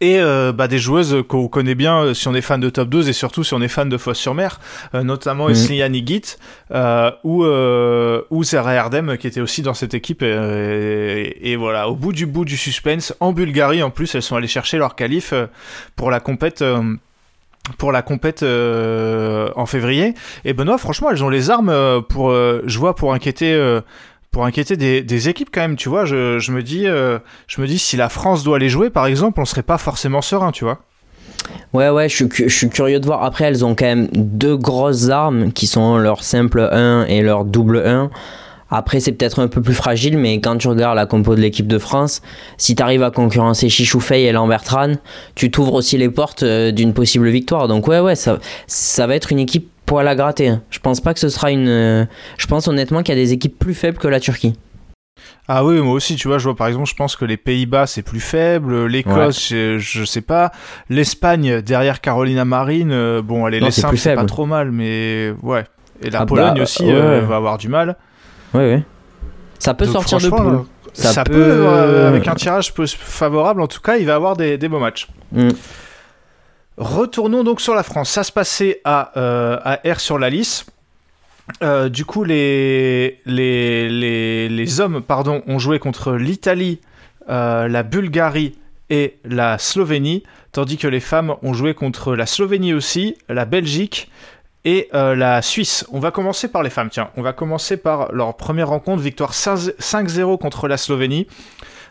Et 0.00 0.20
euh, 0.20 0.52
bah, 0.52 0.68
des 0.68 0.78
joueuses 0.78 1.24
qu'on 1.26 1.48
connaît 1.48 1.74
bien 1.74 2.14
si 2.14 2.28
on 2.28 2.34
est 2.34 2.40
fan 2.42 2.60
de 2.60 2.70
Top 2.70 2.88
12 2.88 3.08
et 3.08 3.12
surtout 3.12 3.42
si 3.42 3.54
on 3.54 3.60
est 3.62 3.68
fan 3.68 3.88
de 3.88 3.96
Fosse-sur-Mer, 3.96 4.60
euh, 4.94 5.02
notamment 5.02 5.48
Mhm. 5.48 5.54
Sliani 5.56 6.06
Git 6.06 6.36
euh, 6.72 7.10
ou, 7.24 7.42
euh, 7.44 8.22
ou 8.30 8.44
Zara 8.44 8.74
Erdem 8.74 9.16
qui 9.16 9.26
était 9.26 9.40
aussi 9.40 9.62
dans 9.62 9.74
cette 9.74 9.94
équipe. 9.94 10.22
et, 10.22 11.50
et 11.50 11.56
voilà, 11.56 11.88
au 11.88 11.96
bout 11.96 12.12
du 12.12 12.26
bout 12.26 12.44
du 12.44 12.56
suspense, 12.56 13.12
en 13.18 13.32
Bulgarie 13.32 13.82
en 13.82 13.90
plus, 13.90 14.14
elles 14.14 14.22
sont 14.22 14.36
allées 14.36 14.46
chercher 14.46 14.76
leur 14.78 14.94
qualif 14.94 15.32
pour 15.96 16.10
la 16.12 16.20
compète. 16.20 16.62
Pour 17.76 17.92
la 17.92 18.02
compète 18.02 18.42
euh, 18.42 19.48
en 19.56 19.66
février. 19.66 20.14
Et 20.44 20.52
Benoît, 20.52 20.78
franchement, 20.78 21.10
elles 21.10 21.22
ont 21.22 21.28
les 21.28 21.50
armes 21.50 21.68
euh, 21.68 22.00
pour, 22.00 22.30
euh, 22.30 22.62
je 22.66 22.78
vois, 22.78 22.94
pour 22.94 23.12
inquiéter, 23.12 23.78
pour 24.30 24.44
inquiéter 24.44 24.76
des, 24.76 25.28
équipes 25.28 25.50
quand 25.52 25.60
même. 25.60 25.76
Tu 25.76 25.88
vois, 25.88 26.04
je, 26.04 26.52
me 26.52 26.62
dis, 26.62 26.84
je 26.84 27.60
me 27.60 27.66
dis, 27.66 27.78
si 27.78 27.96
la 27.96 28.08
France 28.08 28.44
doit 28.44 28.58
les 28.58 28.68
jouer, 28.68 28.90
par 28.90 29.06
exemple, 29.06 29.40
on 29.40 29.44
serait 29.44 29.62
pas 29.62 29.78
forcément 29.78 30.22
serein, 30.22 30.52
tu 30.52 30.64
vois. 30.64 30.78
Ouais, 31.72 31.88
ouais, 31.88 32.08
je 32.08 32.24
je 32.30 32.48
suis 32.48 32.68
curieux 32.68 33.00
de 33.00 33.06
voir. 33.06 33.22
Après, 33.22 33.44
elles 33.44 33.64
ont 33.64 33.74
quand 33.74 33.86
même 33.86 34.08
deux 34.12 34.56
grosses 34.56 35.08
armes 35.08 35.52
qui 35.52 35.66
sont 35.66 35.96
leur 35.96 36.22
simple 36.24 36.68
1 36.72 37.04
et 37.06 37.22
leur 37.22 37.44
double 37.44 37.82
1. 37.86 38.10
Après, 38.70 39.00
c'est 39.00 39.12
peut-être 39.12 39.40
un 39.40 39.48
peu 39.48 39.62
plus 39.62 39.74
fragile, 39.74 40.18
mais 40.18 40.40
quand 40.40 40.56
tu 40.58 40.68
regardes 40.68 40.96
la 40.96 41.06
compo 41.06 41.34
de 41.34 41.40
l'équipe 41.40 41.66
de 41.66 41.78
France, 41.78 42.20
si 42.58 42.74
tu 42.76 42.82
arrives 42.82 43.02
à 43.02 43.10
concurrencer 43.10 43.68
Chichoufei 43.70 44.24
et 44.24 44.32
Lambertran, 44.32 44.92
tu 45.34 45.50
t'ouvres 45.50 45.74
aussi 45.74 45.96
les 45.96 46.10
portes 46.10 46.42
euh, 46.42 46.70
d'une 46.70 46.92
possible 46.92 47.28
victoire. 47.30 47.66
Donc, 47.68 47.88
ouais, 47.88 48.00
ouais, 48.00 48.14
ça, 48.14 48.38
ça 48.66 49.06
va 49.06 49.14
être 49.14 49.32
une 49.32 49.38
équipe 49.38 49.70
poil 49.86 50.06
à 50.06 50.14
gratter. 50.14 50.48
hein. 50.48 50.62
Je 50.68 50.80
pense 50.80 51.00
pas 51.00 51.14
que 51.14 51.20
ce 51.20 51.30
sera 51.30 51.50
une. 51.50 51.68
euh, 51.68 52.04
Je 52.36 52.46
pense 52.46 52.68
honnêtement 52.68 53.02
qu'il 53.02 53.14
y 53.16 53.18
a 53.18 53.20
des 53.24 53.32
équipes 53.32 53.58
plus 53.58 53.72
faibles 53.74 53.96
que 53.96 54.08
la 54.08 54.20
Turquie. 54.20 54.54
Ah 55.48 55.64
oui, 55.64 55.80
moi 55.80 55.94
aussi, 55.94 56.14
tu 56.16 56.28
vois, 56.28 56.36
je 56.38 56.44
vois 56.44 56.54
par 56.54 56.66
exemple, 56.68 56.88
je 56.88 56.94
pense 56.94 57.16
que 57.16 57.24
les 57.24 57.38
Pays-Bas 57.38 57.86
c'est 57.86 58.02
plus 58.02 58.20
faible, 58.20 58.84
l'Écosse, 58.86 59.48
je, 59.48 59.78
je 59.78 60.04
sais 60.04 60.20
pas, 60.20 60.52
l'Espagne 60.90 61.62
derrière 61.62 62.00
Carolina 62.02 62.44
Marine, 62.44 62.90
euh, 62.92 63.22
bon, 63.22 63.46
allez, 63.46 63.58
Non, 63.60 63.66
les 63.66 63.72
c'est 63.72 63.80
simples 63.80 63.96
c'est 63.96 64.14
pas 64.14 64.24
trop 64.26 64.44
mal, 64.46 64.70
mais 64.70 65.32
ouais. 65.42 65.64
Et 66.02 66.10
la 66.10 66.18
Ah 66.20 66.24
bah, 66.24 66.26
Pologne 66.28 66.60
aussi 66.60 66.84
ouais. 66.84 66.92
euh, 66.92 67.20
va 67.22 67.36
avoir 67.36 67.56
du 67.58 67.68
mal. 67.68 67.96
Ouais, 68.54 68.60
ouais. 68.74 68.82
Ça 69.58 69.74
peut 69.74 69.86
Donc, 69.86 69.94
sortir 69.94 70.18
de 70.18 70.28
poule. 70.28 70.54
euh, 70.54 70.58
Ça, 70.94 71.12
Ça 71.12 71.24
peut, 71.24 71.32
peut, 71.32 71.38
euh, 71.40 72.08
avec 72.08 72.26
un 72.28 72.34
tirage 72.34 72.72
favorable, 72.72 73.60
en 73.60 73.66
tout 73.66 73.80
cas, 73.80 73.96
il 73.96 74.06
va 74.06 74.14
avoir 74.14 74.36
des, 74.36 74.56
des 74.58 74.68
beaux 74.68 74.78
matchs. 74.78 75.08
Mm. 75.32 75.48
Retournons 76.76 77.42
donc 77.44 77.60
sur 77.60 77.74
la 77.74 77.82
France. 77.82 78.10
Ça 78.10 78.22
se 78.22 78.30
passait 78.32 78.80
à, 78.84 79.12
euh, 79.18 79.58
à 79.64 79.80
R 79.92 80.00
sur 80.00 80.18
la 80.18 80.30
Lys. 80.30 80.64
Euh, 81.62 81.88
du 81.88 82.04
coup, 82.04 82.24
les, 82.24 83.20
les, 83.26 83.88
les, 83.88 84.48
les 84.48 84.80
hommes 84.80 85.02
pardon, 85.02 85.42
ont 85.46 85.58
joué 85.58 85.78
contre 85.78 86.12
l'Italie, 86.12 86.80
euh, 87.30 87.66
la 87.68 87.82
Bulgarie 87.82 88.56
et 88.90 89.16
la 89.24 89.58
Slovénie, 89.58 90.22
tandis 90.52 90.76
que 90.76 90.86
les 90.88 91.00
femmes 91.00 91.34
ont 91.42 91.52
joué 91.54 91.74
contre 91.74 92.14
la 92.14 92.26
Slovénie 92.26 92.74
aussi, 92.74 93.16
la 93.28 93.44
Belgique 93.44 94.10
et 94.64 94.88
euh, 94.94 95.14
la 95.14 95.42
Suisse. 95.42 95.86
On 95.92 96.00
va 96.00 96.10
commencer 96.10 96.48
par 96.48 96.62
les 96.62 96.70
femmes, 96.70 96.90
tiens. 96.90 97.10
On 97.16 97.22
va 97.22 97.32
commencer 97.32 97.76
par 97.76 98.12
leur 98.12 98.36
première 98.36 98.68
rencontre, 98.68 99.02
victoire 99.02 99.32
5-0 99.32 100.38
contre 100.38 100.68
la 100.68 100.76
Slovénie. 100.76 101.26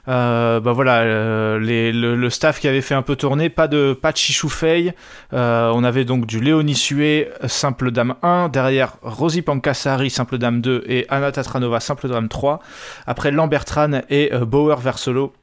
Euh, 0.08 0.62
bah 0.62 0.72
voilà, 0.72 1.02
euh, 1.02 1.60
le, 1.60 2.30
staff 2.30 2.60
qui 2.60 2.68
avait 2.68 2.82
fait 2.82 2.96
un 2.96 3.02
peu 3.02 3.16
tourner, 3.16 3.50
pas 3.50 3.68
de, 3.68 3.94
pas 3.94 4.12
de. 4.12 4.94
Euh, 5.34 5.72
on 5.74 5.84
avait 5.84 6.06
donc 6.06 6.26
du 6.26 6.40
Léonie 6.40 6.76
Sué, 6.76 7.30
simple 7.48 7.92
dame 7.92 8.16
1. 8.22 8.50
Derrière, 8.50 8.98
Rosie 9.02 9.42
Pankasari, 9.42 10.10
simple 10.10 10.38
dame 10.38 10.62
2. 10.62 10.84
Et 10.88 11.06
Anna 11.10 11.32
Tatranova, 11.32 11.80
simple 11.80 12.08
dame 12.08 12.30
3. 12.30 12.60
Après, 13.06 13.32
Lambertran 13.32 14.02
et 14.10 14.32
Bauer 14.46 14.80
Versolo 14.80 15.34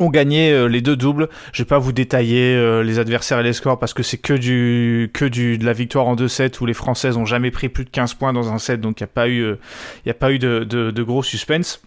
ont 0.00 0.10
gagné 0.10 0.50
euh, 0.50 0.66
les 0.66 0.80
deux 0.80 0.96
doubles. 0.96 1.28
Je 1.52 1.62
vais 1.62 1.66
pas 1.66 1.78
vous 1.78 1.92
détailler 1.92 2.54
euh, 2.54 2.82
les 2.82 2.98
adversaires 2.98 3.38
et 3.38 3.42
les 3.42 3.52
scores 3.52 3.78
parce 3.78 3.94
que 3.94 4.02
c'est 4.02 4.18
que 4.18 4.34
du 4.34 5.10
que 5.12 5.24
du 5.24 5.58
de 5.58 5.64
la 5.64 5.72
victoire 5.72 6.08
en 6.08 6.16
2-7 6.16 6.60
où 6.60 6.66
les 6.66 6.74
Françaises 6.74 7.16
ont 7.16 7.26
jamais 7.26 7.50
pris 7.50 7.68
plus 7.68 7.84
de 7.84 7.90
15 7.90 8.14
points 8.14 8.32
dans 8.32 8.52
un 8.52 8.58
set, 8.58 8.80
donc 8.80 9.00
il 9.00 9.04
n'y 9.04 9.10
a 9.10 9.12
pas 9.12 9.28
eu 9.28 9.56
il 10.04 10.08
y 10.08 10.10
a 10.10 10.14
pas 10.14 10.32
eu 10.32 10.38
de, 10.38 11.02
gros 11.02 11.22
suspense. 11.22 11.80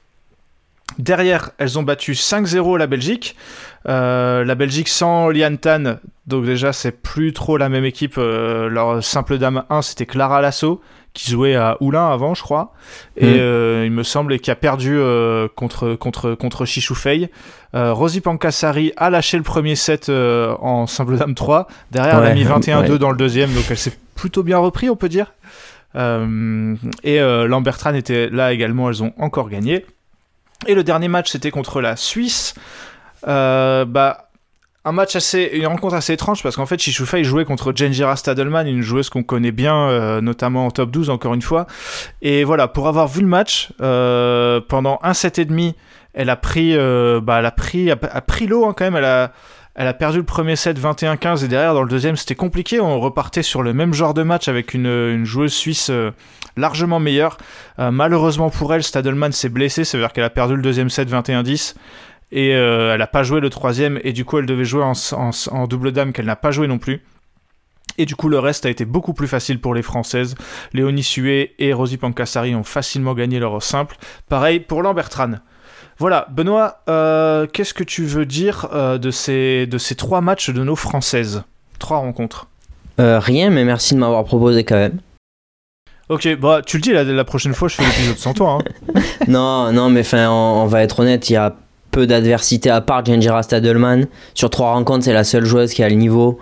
Derrière, 0.99 1.51
elles 1.57 1.79
ont 1.79 1.83
battu 1.83 2.13
5-0 2.13 2.77
la 2.77 2.87
Belgique. 2.87 3.35
Euh, 3.87 4.45
la 4.45 4.55
Belgique 4.55 4.87
sans 4.87 5.29
Lian 5.29 5.55
Tan, 5.55 5.97
donc 6.27 6.45
déjà 6.45 6.71
c'est 6.73 6.91
plus 6.91 7.33
trop 7.33 7.57
la 7.57 7.69
même 7.69 7.85
équipe. 7.85 8.15
Euh, 8.17 8.69
leur 8.69 9.03
simple 9.03 9.37
dame 9.37 9.63
1, 9.69 9.81
c'était 9.81 10.05
Clara 10.05 10.41
Lasso, 10.41 10.81
qui 11.13 11.29
jouait 11.31 11.55
à 11.55 11.77
Oulin 11.79 12.09
avant, 12.09 12.33
je 12.33 12.41
crois. 12.41 12.73
Et 13.17 13.25
Mm. 13.25 13.37
euh, 13.39 13.83
il 13.85 13.91
me 13.91 14.03
semble 14.03 14.39
qui 14.39 14.49
a 14.49 14.55
perdu 14.55 14.95
euh, 14.97 15.47
contre, 15.55 15.95
contre, 15.95 16.33
contre 16.33 16.65
Chichoufei. 16.65 17.29
Euh, 17.75 17.93
Rosie 17.93 18.21
Pankasari 18.21 18.93
a 18.97 19.09
lâché 19.09 19.37
le 19.37 19.43
premier 19.43 19.75
set 19.75 20.09
euh, 20.09 20.55
en 20.59 20.87
simple 20.87 21.17
dame 21.17 21.35
3. 21.35 21.67
Derrière, 21.91 22.23
elle 22.23 22.31
a 22.31 22.33
mis 22.33 22.45
21-2 22.45 22.91
ouais. 22.93 22.97
dans 22.99 23.11
le 23.11 23.17
deuxième, 23.17 23.53
donc 23.53 23.65
elle 23.69 23.77
s'est 23.77 23.97
plutôt 24.15 24.43
bien 24.43 24.57
repris, 24.57 24.89
on 24.89 24.95
peut 24.95 25.09
dire. 25.09 25.33
Euh, 25.95 26.75
et 27.03 27.19
euh, 27.19 27.47
Lambertran 27.47 27.93
était 27.93 28.29
là 28.29 28.51
également, 28.53 28.89
elles 28.89 29.03
ont 29.03 29.13
encore 29.19 29.49
gagné. 29.49 29.85
Et 30.65 30.73
le 30.75 30.83
dernier 30.83 31.07
match, 31.09 31.29
c'était 31.31 31.51
contre 31.51 31.81
la 31.81 31.95
Suisse. 31.95 32.55
Euh, 33.27 33.85
bah, 33.85 34.29
un 34.85 34.91
match 34.91 35.15
assez, 35.15 35.51
une 35.53 35.67
rencontre 35.67 35.95
assez 35.95 36.13
étrange 36.13 36.43
parce 36.43 36.57
qu'en 36.57 36.65
fait, 36.65 36.79
Chichoufei 36.79 37.23
jouait 37.23 37.45
contre 37.45 37.71
Jenjira 37.73 38.15
Stadelman, 38.17 38.67
une 38.67 38.81
joueuse 38.81 39.09
qu'on 39.09 39.23
connaît 39.23 39.53
bien, 39.53 39.87
euh, 39.87 40.19
notamment 40.19 40.65
en 40.65 40.71
top 40.71 40.91
12, 40.91 41.09
encore 41.09 41.33
une 41.33 41.41
fois. 41.41 41.67
Et 42.21 42.43
voilà, 42.43 42.67
pour 42.67 42.87
avoir 42.87 43.07
vu 43.07 43.21
le 43.21 43.27
match, 43.27 43.71
euh, 43.81 44.59
pendant 44.67 44.99
un 45.01 45.13
set 45.13 45.39
et 45.39 45.45
demi, 45.45 45.75
elle 46.13 46.29
a 46.29 46.35
pris, 46.35 46.75
euh, 46.75 47.21
bah, 47.21 47.39
elle 47.39 47.45
a 47.45 47.51
pris, 47.51 47.91
a, 47.91 47.97
a 48.01 48.21
pris 48.21 48.45
l'eau 48.45 48.65
hein, 48.65 48.73
quand 48.77 48.83
même. 48.83 48.97
Elle 48.97 49.05
a, 49.05 49.31
elle 49.75 49.87
a 49.87 49.93
perdu 49.93 50.17
le 50.17 50.25
premier 50.25 50.57
set 50.57 50.77
21-15 50.77 51.45
et 51.45 51.47
derrière, 51.47 51.73
dans 51.73 51.83
le 51.83 51.89
deuxième, 51.89 52.17
c'était 52.17 52.35
compliqué. 52.35 52.81
On 52.81 52.99
repartait 52.99 53.41
sur 53.41 53.63
le 53.63 53.73
même 53.73 53.93
genre 53.93 54.13
de 54.13 54.23
match 54.23 54.49
avec 54.49 54.73
une, 54.73 55.23
joueuse 55.23 55.53
suisse 55.53 55.89
largement 56.57 56.99
meilleure. 56.99 57.37
Malheureusement 57.79 58.51
pour 58.51 58.71
elle, 58.75 58.83
Stadelman 58.83 59.31
s'est 59.31 59.49
blessée, 59.49 59.83
ça 59.83 59.97
veut 59.97 60.03
dire 60.03 60.13
qu'elle 60.13 60.25
a 60.25 60.29
perdu 60.29 60.55
le 60.55 60.61
deuxième 60.61 60.91
set 60.91 61.09
21-10 61.09 61.73
et 62.33 62.55
euh, 62.55 62.91
elle 62.93 62.99
n'a 62.99 63.07
pas 63.07 63.23
joué 63.23 63.39
le 63.39 63.49
troisième 63.49 63.99
et 64.03 64.11
du 64.11 64.25
coup 64.25 64.39
elle 64.39 64.45
devait 64.45 64.65
jouer 64.65 64.83
en, 64.83 64.93
en- 65.13 65.29
en 65.51 65.67
double 65.67 65.91
dame 65.91 66.11
qu'elle 66.11 66.25
n'a 66.25 66.35
pas 66.35 66.51
joué 66.51 66.67
non 66.67 66.79
plus. 66.79 67.01
Et 67.99 68.05
du 68.07 68.15
coup 68.15 68.27
le 68.27 68.39
reste 68.39 68.65
a 68.65 68.69
été 68.69 68.85
beaucoup 68.85 69.13
plus 69.13 69.27
facile 69.27 69.59
pour 69.61 69.75
les 69.75 69.83
Françaises. 69.83 70.35
Léonie 70.73 71.03
Sué 71.03 71.53
et 71.59 71.73
Rosie 71.73 71.97
Pankasari 71.97 72.55
ont 72.55 72.63
facilement 72.63 73.13
gagné 73.13 73.39
leur 73.39 73.61
simple. 73.61 73.97
Pareil 74.29 74.59
pour 74.59 74.81
Lambertran. 74.81 75.33
Voilà, 75.99 76.25
Benoît, 76.31 76.81
euh, 76.89 77.45
qu'est-ce 77.45 77.75
que 77.75 77.83
tu 77.83 78.03
veux 78.05 78.25
dire 78.25 78.67
euh, 78.73 78.97
de, 78.97 79.11
ces, 79.11 79.67
de 79.67 79.77
ces 79.77 79.93
trois 79.95 80.21
matchs 80.21 80.49
de 80.49 80.63
nos 80.63 80.75
Françaises? 80.75 81.43
Trois 81.77 81.97
rencontres. 81.99 82.47
Euh, 82.99 83.19
rien, 83.19 83.51
mais 83.51 83.63
merci 83.63 83.93
de 83.93 83.99
m'avoir 83.99 84.23
proposé 84.23 84.63
quand 84.63 84.75
même. 84.75 84.99
Ok, 86.09 86.27
bah 86.39 86.61
tu 86.65 86.77
le 86.77 86.81
dis, 86.81 86.91
la, 86.93 87.03
la 87.03 87.23
prochaine 87.23 87.53
fois 87.53 87.67
je 87.69 87.75
fais 87.75 87.83
l'épisode 87.83 88.17
sans 88.17 88.33
toi. 88.33 88.57
Hein. 88.59 89.01
non, 89.27 89.71
non, 89.71 89.89
mais 89.89 90.01
enfin, 90.01 90.29
on, 90.29 90.63
on 90.63 90.65
va 90.65 90.81
être 90.83 90.99
honnête, 90.99 91.29
il 91.29 91.33
y 91.33 91.37
a 91.37 91.55
peu 91.93 92.07
d'adversité 92.07 92.69
à 92.69 92.81
part 92.81 93.05
Jenjira 93.05 93.43
Stadelman. 93.43 94.07
Sur 94.33 94.49
trois 94.49 94.73
rencontres, 94.73 95.05
c'est 95.05 95.13
la 95.13 95.23
seule 95.23 95.45
joueuse 95.45 95.73
qui 95.73 95.83
a 95.83 95.89
le 95.89 95.95
niveau. 95.95 96.39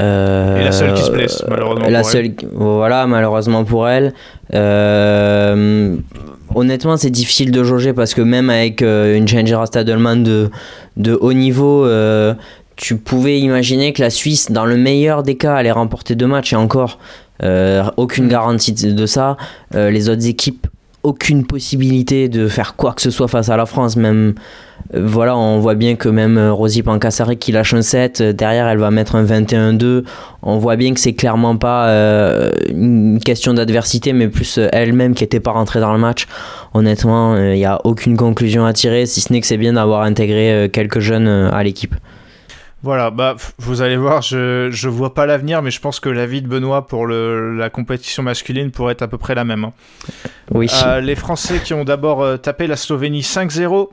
Euh, 0.00 0.60
Et 0.60 0.64
la 0.64 0.72
seule 0.72 0.94
qui 0.94 1.02
se 1.02 1.10
blesse, 1.10 1.44
malheureusement 1.48 1.88
La 1.88 2.00
pour 2.00 2.10
seule, 2.10 2.30
voilà, 2.52 3.06
malheureusement 3.06 3.64
pour 3.64 3.88
elle. 3.88 4.14
Euh, 4.54 5.96
honnêtement, 6.54 6.96
c'est 6.96 7.10
difficile 7.10 7.50
de 7.50 7.62
jauger 7.64 7.92
parce 7.92 8.14
que 8.14 8.22
même 8.22 8.48
avec 8.50 8.82
euh, 8.82 9.16
une 9.16 9.28
Jenjira 9.28 9.66
Stadelman 9.66 10.22
de, 10.22 10.50
de 10.96 11.18
haut 11.20 11.32
niveau, 11.32 11.86
tu 12.76 12.96
pouvais 12.96 13.40
imaginer 13.40 13.92
que 13.92 14.02
la 14.02 14.10
Suisse, 14.10 14.50
dans 14.50 14.64
le 14.64 14.76
meilleur 14.76 15.22
des 15.22 15.36
cas, 15.36 15.54
allait 15.54 15.72
remporter 15.72 16.14
deux 16.14 16.28
matchs 16.28 16.52
et 16.52 16.56
encore. 16.56 16.98
Aucune 17.96 18.28
garantie 18.28 18.72
de 18.72 19.06
ça. 19.06 19.36
Les 19.74 20.08
autres 20.08 20.26
équipes, 20.26 20.66
aucune 21.02 21.44
possibilité 21.44 22.28
de 22.28 22.46
faire 22.46 22.76
quoi 22.76 22.92
que 22.92 23.02
ce 23.02 23.10
soit 23.10 23.28
face 23.28 23.48
à 23.48 23.56
la 23.56 23.66
France. 23.66 23.96
Même, 23.96 24.34
voilà, 24.94 25.36
on 25.36 25.58
voit 25.58 25.74
bien 25.74 25.96
que 25.96 26.08
même 26.08 26.38
euh, 26.38 26.52
Rosie 26.52 26.82
Pankasari 26.82 27.36
qui 27.36 27.52
lâche 27.52 27.74
un 27.74 27.82
7, 27.82 28.20
euh, 28.20 28.32
derrière 28.32 28.66
elle 28.68 28.78
va 28.78 28.90
mettre 28.90 29.16
un 29.16 29.24
21-2. 29.24 30.04
On 30.42 30.58
voit 30.58 30.76
bien 30.76 30.94
que 30.94 31.00
c'est 31.00 31.12
clairement 31.14 31.56
pas 31.56 31.88
euh, 31.88 32.50
une 32.70 33.18
question 33.22 33.52
d'adversité, 33.54 34.12
mais 34.12 34.28
plus 34.28 34.58
euh, 34.58 34.68
elle-même 34.72 35.14
qui 35.14 35.24
était 35.24 35.40
pas 35.40 35.50
rentrée 35.52 35.80
dans 35.80 35.92
le 35.92 35.98
match. 35.98 36.26
Honnêtement, 36.74 37.36
il 37.36 37.54
n'y 37.56 37.64
a 37.66 37.80
aucune 37.84 38.16
conclusion 38.16 38.64
à 38.64 38.72
tirer, 38.72 39.06
si 39.06 39.20
ce 39.20 39.32
n'est 39.32 39.40
que 39.40 39.46
c'est 39.46 39.56
bien 39.58 39.74
d'avoir 39.74 40.02
intégré 40.02 40.52
euh, 40.52 40.68
quelques 40.68 41.00
jeunes 41.00 41.28
euh, 41.28 41.50
à 41.52 41.62
l'équipe. 41.62 41.94
Voilà, 42.84 43.10
bah 43.10 43.34
vous 43.58 43.82
allez 43.82 43.96
voir, 43.96 44.22
je, 44.22 44.68
je 44.70 44.88
vois 44.88 45.12
pas 45.12 45.26
l'avenir, 45.26 45.62
mais 45.62 45.72
je 45.72 45.80
pense 45.80 45.98
que 45.98 46.08
l'avis 46.08 46.42
de 46.42 46.46
Benoît 46.46 46.86
pour 46.86 47.06
le, 47.06 47.56
la 47.56 47.70
compétition 47.70 48.22
masculine 48.22 48.70
pourrait 48.70 48.92
être 48.92 49.02
à 49.02 49.08
peu 49.08 49.18
près 49.18 49.34
la 49.34 49.44
même. 49.44 49.64
hein. 49.64 49.72
Oui. 50.54 50.68
Euh, 50.86 51.00
les 51.00 51.16
Français 51.16 51.60
qui 51.62 51.74
ont 51.74 51.82
d'abord 51.82 52.22
euh, 52.22 52.36
tapé 52.36 52.68
la 52.68 52.76
Slovénie 52.76 53.22
5-0. 53.22 53.88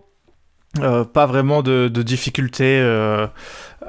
Euh, 0.82 1.04
pas 1.04 1.26
vraiment 1.26 1.62
de, 1.62 1.88
de 1.88 2.02
difficultés. 2.02 2.80
euh, 2.82 3.28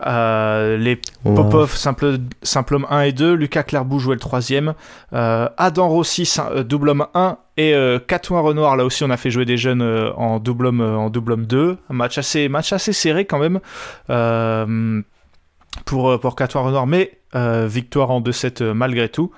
euh, 0.06 0.76
les 0.76 1.00
Ouais. 1.24 1.34
Popov, 1.34 1.74
simple, 1.74 2.18
simple 2.42 2.74
homme 2.76 2.86
1 2.90 3.00
et 3.02 3.12
2. 3.12 3.34
Lucas 3.34 3.62
Clarbou 3.62 3.98
jouait 3.98 4.14
le 4.14 4.20
troisième. 4.20 4.74
Euh, 5.12 5.48
Adam 5.56 5.88
Rossi, 5.88 6.30
double 6.64 6.90
homme 6.90 7.06
1. 7.14 7.38
Et 7.56 7.74
Catouin 8.06 8.40
Renoir, 8.42 8.76
là 8.76 8.84
aussi, 8.84 9.02
on 9.02 9.10
a 9.10 9.16
fait 9.16 9.30
jouer 9.30 9.46
des 9.46 9.56
jeunes 9.56 9.82
en, 10.16 10.38
double 10.38 10.66
homme, 10.66 10.82
en 10.82 11.08
double 11.08 11.32
homme 11.32 11.46
2. 11.46 11.78
Un 11.88 11.94
match 11.94 12.18
assez, 12.18 12.48
match 12.50 12.72
assez 12.74 12.92
serré 12.92 13.24
quand 13.24 13.38
même. 13.38 13.60
Pour, 15.84 16.10
euh, 16.10 16.18
pour 16.18 16.34
Catouin 16.34 16.62
Renoir, 16.62 16.86
mais 16.86 17.18
euh, 17.34 17.66
victoire 17.68 18.10
en 18.10 18.20
2-7 18.20 18.62
euh, 18.62 18.74
malgré 18.74 19.08
tout. 19.08 19.30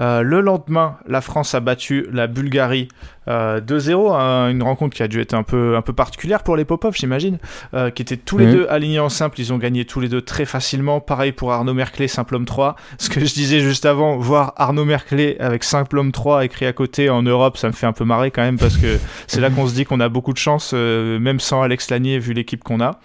Euh, 0.00 0.22
le 0.22 0.40
lendemain, 0.40 0.96
la 1.06 1.20
France 1.20 1.54
a 1.54 1.60
battu 1.60 2.06
la 2.12 2.26
Bulgarie 2.26 2.88
euh, 3.28 3.60
2-0, 3.60 4.12
hein, 4.12 4.50
une 4.50 4.62
rencontre 4.62 4.96
qui 4.96 5.02
a 5.02 5.08
dû 5.08 5.20
être 5.20 5.34
un 5.34 5.44
peu, 5.44 5.76
un 5.76 5.82
peu 5.82 5.92
particulière 5.92 6.42
pour 6.42 6.56
les 6.56 6.64
Popov, 6.64 6.94
j'imagine, 6.96 7.38
euh, 7.74 7.90
qui 7.90 8.02
étaient 8.02 8.16
tous 8.16 8.38
les 8.38 8.50
deux 8.50 8.66
alignés 8.68 8.98
en 8.98 9.08
simple, 9.08 9.40
ils 9.40 9.52
ont 9.52 9.58
gagné 9.58 9.84
tous 9.84 10.00
les 10.00 10.08
deux 10.08 10.20
très 10.22 10.46
facilement. 10.46 11.00
Pareil 11.00 11.32
pour 11.32 11.52
Arnaud 11.52 11.74
Merclé, 11.74 12.08
simple 12.08 12.34
homme 12.34 12.44
3. 12.44 12.74
Ce 12.98 13.08
que 13.08 13.20
je 13.20 13.32
disais 13.32 13.60
juste 13.60 13.86
avant, 13.86 14.16
voir 14.16 14.52
Arnaud 14.56 14.84
Merclé 14.84 15.36
avec 15.38 15.64
simple 15.64 15.98
homme 15.98 16.12
3 16.12 16.44
écrit 16.44 16.66
à 16.66 16.72
côté 16.72 17.08
en 17.08 17.22
Europe, 17.22 17.56
ça 17.56 17.68
me 17.68 17.72
fait 17.72 17.86
un 17.86 17.92
peu 17.92 18.04
marrer 18.04 18.30
quand 18.30 18.42
même, 18.42 18.58
parce 18.58 18.76
que 18.76 18.98
c'est 19.26 19.40
là 19.40 19.50
qu'on 19.50 19.68
se 19.68 19.74
dit 19.74 19.84
qu'on 19.84 20.00
a 20.00 20.08
beaucoup 20.08 20.32
de 20.32 20.38
chance, 20.38 20.72
euh, 20.74 21.18
même 21.18 21.40
sans 21.40 21.62
Alex 21.62 21.90
Lanier, 21.90 22.18
vu 22.18 22.32
l'équipe 22.32 22.64
qu'on 22.64 22.80
a. 22.80 22.98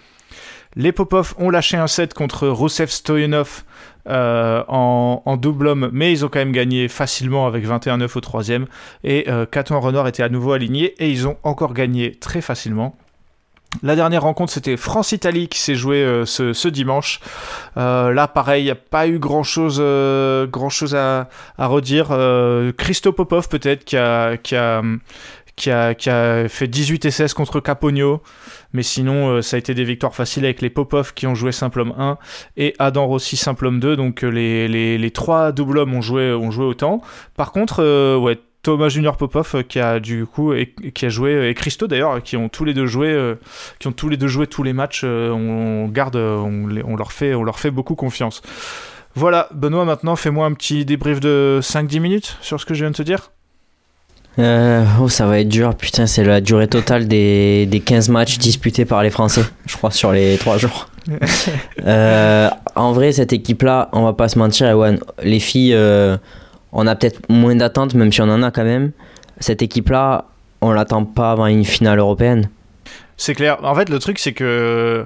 Les 0.76 0.92
Popov 0.92 1.34
ont 1.38 1.50
lâché 1.50 1.76
un 1.76 1.88
set 1.88 2.14
contre 2.14 2.46
Rousseff 2.46 2.90
Stoyanov 2.90 3.64
euh, 4.08 4.62
en, 4.68 5.36
double 5.36 5.66
homme, 5.68 5.90
mais 5.92 6.12
ils 6.12 6.24
ont 6.24 6.28
quand 6.28 6.38
même 6.38 6.52
gagné 6.52 6.88
facilement 6.88 7.46
avec 7.46 7.66
21-9 7.66 8.16
au 8.16 8.20
troisième. 8.20 8.66
Et 9.04 9.28
euh, 9.28 9.46
Caton 9.46 9.78
Renard 9.80 10.06
était 10.08 10.22
à 10.22 10.28
nouveau 10.28 10.52
aligné 10.52 10.94
et 11.02 11.10
ils 11.10 11.26
ont 11.26 11.36
encore 11.42 11.74
gagné 11.74 12.14
très 12.14 12.40
facilement. 12.40 12.96
La 13.82 13.94
dernière 13.94 14.22
rencontre, 14.22 14.52
c'était 14.52 14.76
France-Italie 14.76 15.48
qui 15.48 15.58
s'est 15.60 15.76
jouée 15.76 16.02
euh, 16.02 16.24
ce, 16.24 16.68
dimanche. 16.68 17.20
Euh, 17.76 18.12
là, 18.12 18.26
pareil, 18.26 18.64
il 18.64 18.70
a 18.70 18.74
pas 18.74 19.06
eu 19.06 19.18
grand-chose 19.18 19.80
grand 20.50 20.70
chose 20.70 20.94
à, 20.94 21.28
redire. 21.58 22.08
Christo 22.76 23.12
Popov, 23.12 23.48
peut-être, 23.48 23.84
qui 23.84 23.96
a 23.96 24.38
fait 26.48 26.68
18 26.68 27.04
et 27.04 27.10
16 27.10 27.34
contre 27.34 27.60
Capogno. 27.60 28.22
Mais 28.72 28.82
sinon, 28.82 29.28
euh, 29.28 29.42
ça 29.42 29.56
a 29.56 29.58
été 29.58 29.74
des 29.74 29.84
victoires 29.84 30.14
faciles 30.14 30.44
avec 30.44 30.60
les 30.60 30.70
Popov 30.70 31.14
qui 31.14 31.26
ont 31.26 31.34
joué 31.34 31.52
simple 31.52 31.80
homme 31.80 31.94
1 31.98 32.18
et 32.56 32.74
Adam 32.78 33.06
Rossi 33.06 33.36
simple 33.36 33.66
homme 33.66 33.80
2. 33.80 33.96
Donc 33.96 34.24
euh, 34.24 34.28
les, 34.28 34.68
les, 34.68 34.98
les 34.98 35.10
trois 35.10 35.52
double 35.52 35.78
hommes 35.78 35.94
ont 35.94 36.02
joué, 36.02 36.32
ont 36.32 36.50
joué 36.50 36.64
autant. 36.64 37.02
Par 37.36 37.52
contre, 37.52 37.82
euh, 37.82 38.16
ouais, 38.16 38.38
Thomas 38.62 38.88
Junior 38.88 39.16
Popov 39.16 39.64
qui 39.64 39.80
a 39.80 40.00
du 40.00 40.26
coup 40.26 40.52
et, 40.52 40.74
qui 40.94 41.06
a 41.06 41.08
joué 41.08 41.48
et 41.48 41.54
Christo 41.54 41.86
d'ailleurs 41.86 42.22
qui 42.22 42.36
ont 42.36 42.50
tous 42.50 42.66
les 42.66 42.74
deux 42.74 42.84
joué 42.84 43.34
qui 43.78 43.88
ont 43.88 43.92
tous 43.92 44.10
les 44.10 44.18
deux 44.18 44.28
joué 44.28 44.46
tous 44.46 44.62
les 44.62 44.74
matchs 44.74 45.02
garde 45.02 46.16
on, 46.16 46.68
on 46.84 46.96
leur 46.96 47.10
fait 47.10 47.34
on 47.34 47.42
leur 47.42 47.58
fait 47.58 47.70
beaucoup 47.70 47.94
confiance. 47.94 48.42
Voilà, 49.14 49.48
Benoît 49.54 49.86
maintenant 49.86 50.14
fais-moi 50.14 50.44
un 50.44 50.52
petit 50.52 50.84
débrief 50.84 51.20
de 51.20 51.60
5-10 51.62 52.00
minutes 52.00 52.36
sur 52.42 52.60
ce 52.60 52.66
que 52.66 52.74
je 52.74 52.84
viens 52.84 52.90
de 52.90 52.96
te 52.96 53.02
dire. 53.02 53.30
Euh, 54.38 54.84
oh, 55.00 55.08
ça 55.08 55.26
va 55.26 55.40
être 55.40 55.48
dur. 55.48 55.74
Putain, 55.74 56.06
c'est 56.06 56.24
la 56.24 56.40
durée 56.40 56.68
totale 56.68 57.08
des, 57.08 57.66
des 57.66 57.80
15 57.80 58.08
matchs 58.08 58.38
disputés 58.38 58.84
par 58.84 59.02
les 59.02 59.10
Français, 59.10 59.42
je 59.66 59.76
crois, 59.76 59.90
sur 59.90 60.12
les 60.12 60.38
3 60.38 60.58
jours. 60.58 60.88
Euh, 61.86 62.50
en 62.76 62.92
vrai, 62.92 63.10
cette 63.10 63.32
équipe-là, 63.32 63.88
on 63.92 64.02
va 64.04 64.12
pas 64.12 64.28
se 64.28 64.38
mentir, 64.38 64.68
Ewan, 64.68 65.00
les 65.22 65.40
filles 65.40 65.72
euh, 65.74 66.18
on 66.72 66.86
a 66.86 66.94
peut-être 66.94 67.20
moins 67.28 67.56
d'attentes, 67.56 67.94
même 67.94 68.12
si 68.12 68.20
on 68.20 68.28
en 68.28 68.42
a 68.42 68.50
quand 68.50 68.64
même. 68.64 68.92
Cette 69.40 69.62
équipe-là, 69.62 70.26
on 70.60 70.72
l'attend 70.72 71.04
pas 71.04 71.32
avant 71.32 71.46
une 71.46 71.64
finale 71.64 71.98
européenne. 71.98 72.50
C'est 73.16 73.34
clair. 73.34 73.58
En 73.64 73.74
fait, 73.74 73.88
le 73.88 73.98
truc, 73.98 74.18
c'est 74.18 74.32
que. 74.32 75.04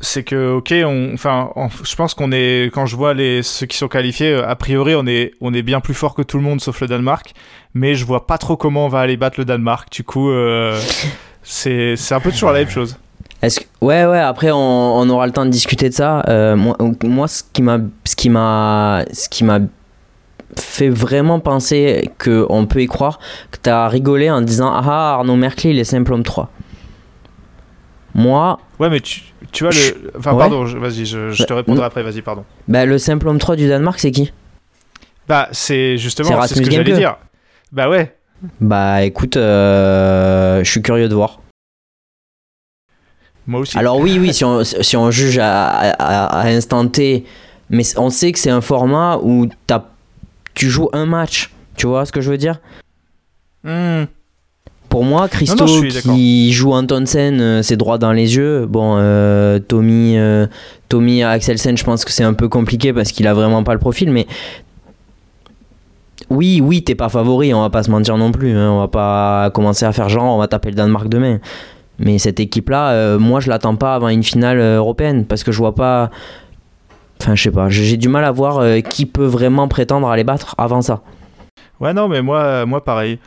C'est 0.00 0.24
que, 0.24 0.52
ok, 0.56 0.74
on, 0.84 1.12
enfin, 1.14 1.50
on- 1.56 1.68
je 1.70 1.96
pense 1.96 2.12
qu'on 2.12 2.30
est. 2.30 2.70
Quand 2.74 2.84
je 2.84 2.96
vois 2.96 3.14
les, 3.14 3.42
ceux 3.42 3.64
qui 3.66 3.78
sont 3.78 3.88
qualifiés, 3.88 4.30
euh, 4.32 4.46
a 4.48 4.54
priori, 4.54 4.94
on 4.94 5.06
est, 5.06 5.32
on 5.40 5.54
est 5.54 5.62
bien 5.62 5.80
plus 5.80 5.94
fort 5.94 6.14
que 6.14 6.20
tout 6.22 6.36
le 6.36 6.42
monde 6.42 6.60
sauf 6.60 6.80
le 6.82 6.86
Danemark. 6.86 7.32
Mais 7.74 7.94
je 7.94 8.04
vois 8.04 8.26
pas 8.26 8.36
trop 8.36 8.56
comment 8.58 8.84
on 8.86 8.88
va 8.88 9.00
aller 9.00 9.16
battre 9.16 9.36
le 9.40 9.46
Danemark. 9.46 9.90
Du 9.90 10.04
coup, 10.04 10.30
euh, 10.30 10.78
c'est 11.42 11.96
c'est 11.96 12.14
un 12.14 12.20
peu 12.20 12.30
toujours 12.30 12.50
la 12.50 12.58
même 12.60 12.68
chose. 12.68 12.96
Est-ce 13.42 13.60
que... 13.60 13.64
Ouais, 13.80 14.04
ouais, 14.06 14.18
après 14.18 14.50
on, 14.50 14.56
on 14.98 15.08
aura 15.10 15.26
le 15.26 15.32
temps 15.32 15.44
de 15.46 15.50
discuter 15.50 15.88
de 15.88 15.94
ça. 15.94 16.22
Euh, 16.28 16.56
moi, 16.56 16.76
moi, 17.04 17.26
ce 17.28 17.42
qui 17.52 17.62
m'a 17.62 17.78
ce 18.04 18.16
qui 18.16 18.28
m'a 18.28 19.04
ce 19.12 19.28
qui 19.30 19.44
m'a 19.44 19.60
fait 20.58 20.88
vraiment 20.88 21.38
penser 21.40 22.10
qu'on 22.22 22.66
peut 22.66 22.80
y 22.82 22.86
croire, 22.86 23.18
que 23.50 23.58
t'as 23.60 23.88
rigolé 23.88 24.30
en 24.30 24.40
disant 24.42 24.70
Ah, 24.72 25.14
Arnaud 25.14 25.36
Merkley, 25.36 25.70
il 25.70 25.78
est 25.78 25.84
simple 25.84 26.12
homme 26.12 26.22
3. 26.22 26.50
Moi, 28.18 28.58
Ouais, 28.80 28.88
mais 28.88 29.00
tu, 29.00 29.20
tu 29.52 29.64
vois 29.64 29.72
le. 29.72 30.10
Enfin, 30.18 30.32
Ouais. 30.32 30.38
pardon, 30.38 30.64
je- 30.66 30.78
vas-y, 30.78 31.04
je, 31.04 31.30
je 31.30 31.42
te 31.44 31.50
Bah, 31.52 31.56
répondrai 31.56 31.80
non. 31.82 31.86
après, 31.86 32.02
vas-y, 32.02 32.22
pardon. 32.22 32.44
bah, 32.66 32.86
le 32.86 32.96
simple 32.98 33.28
homme 33.28 33.38
3 33.38 33.56
du 33.56 33.68
Danemark, 33.68 33.98
c'est 34.00 34.10
qui? 34.10 34.32
Bah, 35.28 35.48
c'est 35.52 35.98
justement 35.98 36.40
C'est 36.46 36.54
ce 36.56 36.62
que 36.62 36.70
j'allais 36.70 36.92
dire. 36.94 37.16
Bah 37.72 37.88
ouais. 37.90 38.16
Bah 38.60 39.02
écoute, 39.02 39.36
euh, 39.36 40.64
je 40.64 40.70
suis 40.70 40.80
curieux 40.82 41.08
de 41.08 41.14
voir. 41.14 41.40
Moi 43.46 43.60
aussi. 43.60 43.78
Alors 43.78 43.98
oui, 43.98 44.18
oui, 44.18 44.32
si 44.34 44.44
on, 44.44 44.64
si 44.64 44.96
on 44.96 45.10
juge 45.10 45.38
à, 45.38 45.68
à, 45.68 46.24
à 46.40 46.46
instant 46.48 46.86
T, 46.88 47.24
mais 47.70 47.82
on 47.98 48.10
sait 48.10 48.32
que 48.32 48.38
c'est 48.38 48.50
un 48.50 48.60
format 48.60 49.18
où 49.22 49.46
t'as- 49.66 49.88
tu 50.54 50.68
joues 50.70 50.88
un 50.92 51.06
match. 51.06 51.50
Tu 51.76 51.86
vois 51.86 52.06
ce 52.06 52.12
que 52.12 52.20
je 52.20 52.30
veux 52.30 52.38
dire? 52.38 52.60
Hmm. 53.62 54.04
Pour 54.96 55.04
moi, 55.04 55.28
Christo 55.28 55.66
Non, 55.66 56.14
qui 56.14 56.54
joue 56.54 56.72
Antonsen, 56.72 57.38
euh, 57.38 57.62
c'est 57.62 57.76
droit 57.76 57.98
dans 57.98 58.12
les 58.12 58.36
yeux. 58.36 58.64
Bon, 58.64 58.94
euh, 58.96 59.58
Tommy, 59.58 60.16
euh, 60.16 60.46
Tommy 60.88 61.22
Axelsen, 61.22 61.76
je 61.76 61.84
pense 61.84 62.02
que 62.06 62.10
c'est 62.10 62.24
un 62.24 62.32
peu 62.32 62.48
compliqué 62.48 62.94
parce 62.94 63.12
qu'il 63.12 63.26
a 63.26 63.34
vraiment 63.34 63.62
pas 63.62 63.74
le 63.74 63.78
profil, 63.78 64.10
mais 64.10 64.26
oui, 66.30 66.62
oui, 66.64 66.82
t'es 66.82 66.94
pas 66.94 67.10
favori, 67.10 67.52
on 67.52 67.60
va 67.60 67.68
pas 67.68 67.82
se 67.82 67.90
mentir 67.90 68.16
non 68.16 68.32
plus. 68.32 68.56
hein, 68.56 68.70
on 68.70 68.78
va 68.78 68.88
pas 68.88 69.50
commencer 69.50 69.84
à 69.84 69.92
faire 69.92 70.08
genre, 70.08 70.34
on 70.34 70.38
va 70.38 70.48
taper 70.48 70.70
le 70.70 70.76
Danemark 70.76 71.10
demain. 71.10 71.40
Mais 71.98 72.16
cette 72.16 72.40
équipe-là, 72.40 72.92
euh, 72.92 73.18
moi, 73.18 73.40
je 73.40 73.50
l'attends 73.50 73.76
pas 73.76 73.96
avant 73.96 74.08
une 74.08 74.22
finale 74.22 74.58
européenne 74.58 75.26
parce 75.26 75.44
que 75.44 75.52
je 75.52 75.58
vois 75.58 75.74
pas. 75.74 76.10
Enfin, 77.20 77.34
je 77.34 77.42
sais 77.42 77.50
pas, 77.50 77.68
j'ai 77.68 77.84
j'ai 77.84 77.98
du 77.98 78.08
mal 78.08 78.24
à 78.24 78.30
voir 78.30 78.60
euh, 78.60 78.80
qui 78.80 79.04
peut 79.04 79.26
vraiment 79.26 79.68
prétendre 79.68 80.08
à 80.08 80.16
les 80.16 80.24
battre 80.24 80.54
avant 80.56 80.80
ça. 80.80 81.02
Ouais, 81.80 81.92
non, 81.92 82.08
mais 82.08 82.22
moi, 82.22 82.64
moi 82.64 82.82
pareil. 82.82 83.18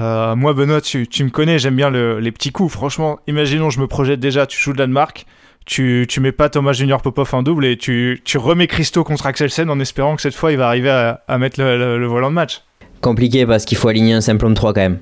Euh, 0.00 0.36
moi, 0.36 0.52
Benoît, 0.54 0.80
tu, 0.80 1.06
tu 1.08 1.24
me 1.24 1.30
connais, 1.30 1.58
j'aime 1.58 1.74
bien 1.76 1.90
le- 1.90 2.20
les 2.20 2.30
petits 2.32 2.52
coups. 2.52 2.72
Franchement, 2.72 3.18
imaginons, 3.26 3.70
je 3.70 3.80
me 3.80 3.86
projette 3.86 4.20
déjà, 4.20 4.46
tu 4.46 4.58
joues 4.60 4.70
le 4.70 4.76
Danemark, 4.76 5.26
tu, 5.66 6.06
tu 6.08 6.20
mets 6.20 6.32
pas 6.32 6.48
Thomas 6.48 6.72
Junior 6.72 7.02
Popov 7.02 7.34
en 7.34 7.42
double 7.42 7.64
et 7.66 7.76
tu, 7.76 8.20
tu 8.24 8.38
remets 8.38 8.68
Christo 8.68 9.02
contre 9.04 9.26
Axelsen 9.26 9.68
en 9.70 9.80
espérant 9.80 10.14
que 10.16 10.22
cette 10.22 10.34
fois, 10.36 10.52
il 10.52 10.58
va 10.58 10.68
arriver 10.68 10.90
à, 10.90 11.22
à 11.26 11.38
mettre 11.38 11.60
le, 11.60 11.76
le- 11.76 11.98
le 11.98 12.06
volant 12.06 12.30
de 12.30 12.34
match. 12.34 12.62
Compliqué 13.00 13.44
parce 13.46 13.64
qu'il 13.64 13.76
faut 13.78 13.88
aligner 13.88 14.12
un 14.14 14.20
simple 14.20 14.44
homme 14.46 14.54
3 14.54 14.72
quand 14.72 14.80
même. 14.80 14.98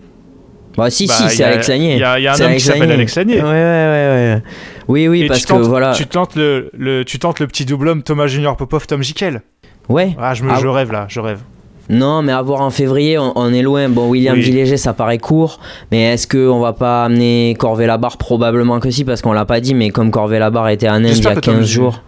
Bah, 0.76 0.90
si, 0.90 1.06
Bah, 1.06 1.14
si, 1.14 1.28
c'est 1.36 1.44
Alex 1.44 1.68
Lanier. 1.68 1.94
Il 1.94 1.98
y 2.00 2.02
a, 2.04 2.12
un 2.34 2.40
homme 2.40 2.52
qui 2.54 2.60
s'appelle 2.60 2.90
Alex 2.90 3.14
Lanier. 3.16 3.36
Ouais, 3.36 3.42
ouais, 3.42 3.52
ouais, 3.52 4.34
ouais. 4.34 4.42
Oui, 4.88 5.08
oui, 5.08 5.22
Et 5.22 5.26
parce 5.26 5.40
tu 5.40 5.46
tentes, 5.46 5.62
que 5.62 5.66
voilà. 5.66 5.92
tu 5.94 6.06
tentes 6.06 6.36
le, 6.36 6.70
le- 6.76 7.04
tu 7.04 7.18
tentes 7.18 7.40
le 7.40 7.46
petit 7.46 7.64
double 7.64 7.88
homme 7.88 8.02
Thomas 8.02 8.26
Junior 8.26 8.56
Popov, 8.56 8.86
Tom 8.86 9.02
Jikel. 9.02 9.40
Ouais. 9.88 10.14
Ah, 10.18 10.34
je, 10.34 10.42
me, 10.44 10.50
Ah. 10.50 10.58
je 10.60 10.66
rêve 10.66 10.92
là, 10.92 11.06
je 11.08 11.20
rêve. 11.20 11.40
Non, 11.88 12.22
mais 12.22 12.32
à 12.32 12.42
voir 12.42 12.60
en 12.62 12.70
février, 12.70 13.18
on, 13.18 13.32
on 13.36 13.52
est 13.52 13.62
loin. 13.62 13.88
Bon, 13.88 14.08
William 14.08 14.34
Oui. 14.36 14.42
Villéger, 14.42 14.76
ça 14.76 14.92
paraît 14.92 15.18
court, 15.18 15.60
mais 15.92 16.02
est-ce 16.14 16.26
qu'on 16.26 16.58
va 16.60 16.72
pas 16.72 17.04
amener 17.04 17.54
Corvé 17.58 17.86
Labarre? 17.86 18.16
Probablement 18.16 18.80
que 18.80 18.90
si, 18.90 19.04
parce 19.04 19.22
qu'on 19.22 19.32
l'a 19.32 19.44
pas 19.44 19.60
dit, 19.60 19.74
mais 19.74 19.90
comme 19.90 20.10
Corvé 20.10 20.38
Labarre 20.38 20.68
était 20.70 20.86
à 20.88 20.94
Inde 20.94 21.06
il 21.08 21.22
y 21.22 21.26
a 21.26 21.34
que 21.34 21.40
Tom 21.40 21.54
15 21.56 21.64
J- 21.66 21.72
jours. 21.74 22.02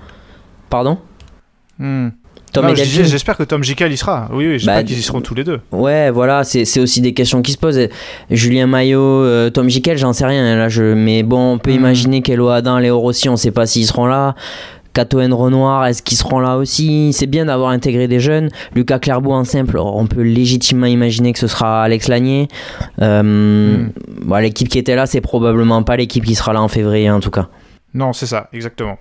Pardon? 0.71 0.99
Hmm. 1.79 2.09
J'espère 2.75 3.37
que 3.37 3.43
Tom 3.45 3.63
Jikel 3.63 3.93
y 3.93 3.97
sera. 3.97 4.29
Oui, 4.33 4.47
oui, 4.47 4.53
j'espère 4.55 4.77
Bah, 4.77 4.83
qu'ils 4.83 4.99
y 4.99 5.03
seront 5.03 5.21
tous 5.21 5.35
les 5.35 5.45
deux. 5.45 5.61
Ouais, 5.71 6.11
voilà, 6.11 6.45
c'est 6.45 6.65
c'est 6.65 6.81
aussi 6.81 7.01
des 7.03 7.13
questions 7.13 7.43
qui 7.43 7.53
se 7.53 7.59
posent. 7.59 7.79
Julien 8.31 8.67
Maillot, 8.67 9.01
euh, 9.01 9.51
Tom 9.51 9.69
Jikel, 9.69 9.99
j'en 9.99 10.13
sais 10.15 10.25
rien. 10.27 10.57
Là, 10.57 10.69
je... 10.69 10.83
Mais 10.95 11.23
bon, 11.23 11.53
on 11.53 11.59
peut 11.59 11.71
Mhm. 11.71 11.77
imaginer 11.77 12.23
qu'Elo 12.23 12.49
Adam, 12.49 12.79
Léo 12.79 12.99
Rossi, 12.99 13.29
on 13.29 13.37
sait 13.37 13.51
pas 13.51 13.67
s'ils 13.67 13.87
seront 13.87 14.07
là. 14.07 14.35
Catoen 14.99 15.33
Renoir, 15.33 15.87
est-ce 15.87 16.03
qu'ils 16.03 16.19
seront 16.19 16.41
là 16.41 16.57
aussi? 16.57 17.13
C'est 17.13 17.29
bien 17.29 17.45
d'avoir 17.47 17.71
intégré 17.71 18.09
des 18.09 18.19
jeunes. 18.19 18.49
Lucas 18.75 18.99
Clairbeau 18.99 19.31
en 19.33 19.45
simple, 19.45 19.79
on 19.79 20.07
peut 20.09 20.23
légitimement 20.23 20.87
imaginer 20.87 21.33
que 21.33 21.39
ce 21.39 21.47
sera 21.47 21.85
Alex 21.85 22.09
Lanier. 22.09 22.49
Euh, 23.01 23.23
Mhm. 23.23 23.93
bon, 24.23 24.37
l'équipe 24.43 24.69
qui 24.69 24.77
était 24.79 24.97
là, 24.97 25.07
c'est 25.07 25.21
probablement 25.21 25.85
pas 25.85 25.97
l'équipe 25.97 26.25
qui 26.25 26.35
sera 26.35 26.53
là 26.53 26.61
en 26.61 26.67
février 26.67 27.09
en 27.11 27.21
tout 27.21 27.31
cas. 27.31 27.47
Non, 27.95 28.13
c'est 28.13 28.27
ça, 28.27 28.49
exactement. 28.53 28.99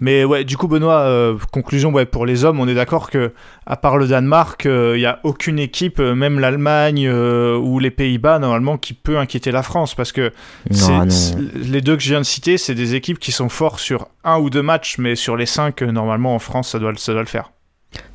Mais 0.00 0.24
ouais, 0.24 0.44
du 0.44 0.56
coup, 0.56 0.68
Benoît, 0.68 1.00
euh, 1.00 1.36
conclusion, 1.52 1.90
ouais, 1.92 2.04
pour 2.04 2.26
les 2.26 2.44
hommes, 2.44 2.60
on 2.60 2.68
est 2.68 2.74
d'accord 2.74 3.10
que, 3.10 3.32
à 3.66 3.76
part 3.76 3.96
le 3.98 4.06
Danemark, 4.06 4.64
il 4.66 4.96
n'y 4.98 5.06
a 5.06 5.20
aucune 5.24 5.58
équipe, 5.58 6.00
euh, 6.00 6.14
même 6.14 6.38
l'Allemagne 6.40 7.06
euh, 7.08 7.56
ou 7.56 7.78
les 7.78 7.90
Pays-Bas, 7.90 8.38
normalement, 8.38 8.76
qui 8.78 8.92
peut 8.94 9.18
inquiéter 9.18 9.50
la 9.52 9.62
France. 9.62 9.94
Parce 9.94 10.12
que 10.12 10.32
c'est- 10.70 10.90
Non, 10.92 11.04
non. 11.04 11.10
c'est- 11.10 11.36
les 11.54 11.80
deux 11.80 11.96
que 11.96 12.02
je 12.02 12.10
viens 12.10 12.20
de 12.20 12.24
citer, 12.26 12.58
c'est 12.58 12.74
des 12.74 12.94
équipes 12.94 13.18
qui 13.18 13.32
sont 13.32 13.48
forts 13.48 13.80
sur 13.80 14.08
un 14.24 14.38
ou 14.38 14.50
deux 14.50 14.62
matchs, 14.62 14.96
mais 14.98 15.14
sur 15.16 15.36
les 15.36 15.46
cinq, 15.46 15.82
euh, 15.82 15.90
normalement, 15.92 16.34
en 16.34 16.38
France, 16.38 16.70
ça 16.70 16.78
doit, 16.78 16.90
le- 16.92 16.98
ça 16.98 17.12
doit 17.12 17.22
le 17.22 17.28
faire. 17.28 17.52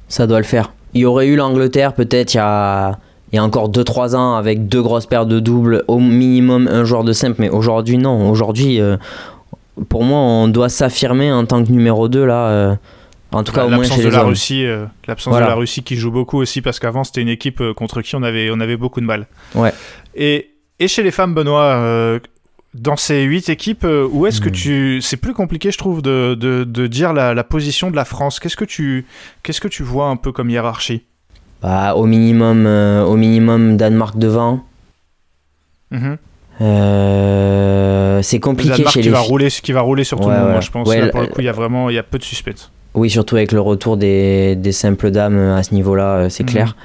Ça 0.07 0.27
doit 0.27 0.39
le 0.39 0.45
faire. 0.45 0.71
Il 0.93 1.01
y 1.01 1.05
aurait 1.05 1.27
eu 1.27 1.35
l'Angleterre 1.35 1.93
peut-être 1.93 2.33
il 2.33 2.38
y 2.38 2.39
a, 2.39 2.97
il 3.31 3.35
y 3.35 3.39
a 3.39 3.43
encore 3.43 3.69
2-3 3.69 4.15
ans 4.15 4.35
avec 4.35 4.67
deux 4.67 4.81
grosses 4.81 5.05
paires 5.05 5.27
de 5.27 5.39
doubles, 5.39 5.83
au 5.88 5.99
minimum 5.99 6.67
un 6.67 6.83
joueur 6.83 7.03
de 7.03 7.13
simple, 7.13 7.35
mais 7.38 7.49
aujourd'hui 7.49 7.99
non. 7.99 8.27
Aujourd'hui, 8.31 8.81
euh, 8.81 8.97
pour 9.87 10.03
moi, 10.03 10.19
on 10.19 10.47
doit 10.47 10.69
s'affirmer 10.69 11.31
en 11.31 11.45
tant 11.45 11.63
que 11.63 11.71
numéro 11.71 12.07
2 12.09 12.25
là. 12.25 12.47
euh, 12.49 12.75
en 13.31 13.43
tout 13.43 13.51
cas, 13.53 13.65
au 13.65 13.69
moins 13.69 13.77
L'absence 13.77 13.97
chez 13.97 14.03
de 14.03 14.09
les 14.09 14.15
la 14.15 14.21
hommes. 14.23 14.29
Russie, 14.29 14.65
euh, 14.65 14.85
l'absence 15.07 15.31
Voilà. 15.31 15.45
de 15.45 15.51
la 15.51 15.55
Russie 15.55 15.83
qui 15.83 15.95
joue 15.95 16.09
beaucoup 16.11 16.37
aussi, 16.39 16.61
parce 16.61 16.79
qu'avant, 16.79 17.03
c'était 17.03 17.21
une 17.21 17.29
équipe 17.29 17.61
euh, 17.61 17.73
contre 17.75 18.01
qui 18.01 18.15
on 18.15 18.23
avait, 18.23 18.49
on 18.51 18.59
avait 18.59 18.75
beaucoup 18.77 19.01
de 19.01 19.05
mal. 19.05 19.27
Ouais. 19.53 19.71
Et, 20.15 20.49
et 20.79 20.87
chez 20.87 21.03
les 21.03 21.11
femmes, 21.11 21.35
Benoît, 21.35 21.61
euh, 21.75 22.19
dans 22.73 22.97
ces 22.97 23.21
huit 23.23 23.47
équipes, 23.49 23.85
où 24.11 24.25
est-ce 24.25 24.41
que 24.41 24.49
Hmm. 24.49 24.53
tu. 24.53 25.01
C'est 25.03 25.17
plus 25.17 25.33
compliqué, 25.33 25.69
je 25.71 25.77
trouve, 25.77 26.01
de, 26.01 26.33
de, 26.33 26.63
de 26.63 26.87
dire 26.87 27.13
la, 27.13 27.33
la 27.35 27.43
position 27.43 27.91
de 27.91 27.95
la 27.95 28.05
France. 28.05 28.39
Qu'est-ce 28.39 28.57
que 28.57 28.65
tu, 28.65 29.05
qu'est-ce 29.43 29.61
que 29.61 29.67
tu 29.67 29.83
vois 29.83 30.07
un 30.07 30.15
peu 30.15 30.31
comme 30.31 30.49
hiérarchie? 30.49 31.03
Bah, 31.61 31.93
au 31.95 32.05
minimum, 32.07 32.65
euh, 32.65 33.03
au 33.03 33.15
minimum 33.15 33.75
Danemark 33.77 34.17
devant. 34.17 34.63
Mhm. 35.91 36.17
Euh, 36.61 38.21
c'est 38.21 38.39
compliqué 38.39 38.75
chez 38.87 38.99
qui 39.01 39.01
les 39.03 39.09
va 39.09 39.19
rouler, 39.19 39.47
qui 39.49 39.71
va 39.71 39.81
rouler 39.81 40.03
sur 40.03 40.19
tout 40.19 40.27
Ouais, 40.27 40.35
le 40.35 40.41
monde, 40.41 40.51
moi, 40.51 40.61
je 40.61 40.71
pense. 40.71 40.87
Ouais, 40.87 41.01
Là, 41.01 41.07
pour 41.09 41.21
le 41.21 41.27
coup, 41.27 41.41
il 41.41 41.45
y 41.45 41.49
a 41.49 41.53
vraiment 41.53 41.89
il 41.89 41.95
y 41.95 41.99
a 41.99 42.03
peu 42.03 42.17
de 42.17 42.23
suspense. 42.23 42.71
Oui, 42.95 43.09
surtout 43.09 43.35
avec 43.35 43.51
le 43.51 43.61
retour 43.61 43.97
des, 43.97 44.55
des 44.55 44.71
simples 44.71 45.11
dames 45.11 45.37
euh, 45.37 45.55
à 45.55 45.63
ce 45.63 45.73
niveau-là, 45.73 46.15
euh, 46.15 46.29
c'est 46.29 46.43
Mhm. 46.43 46.49
clair. 46.49 46.75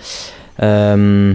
Euh, 0.62 1.34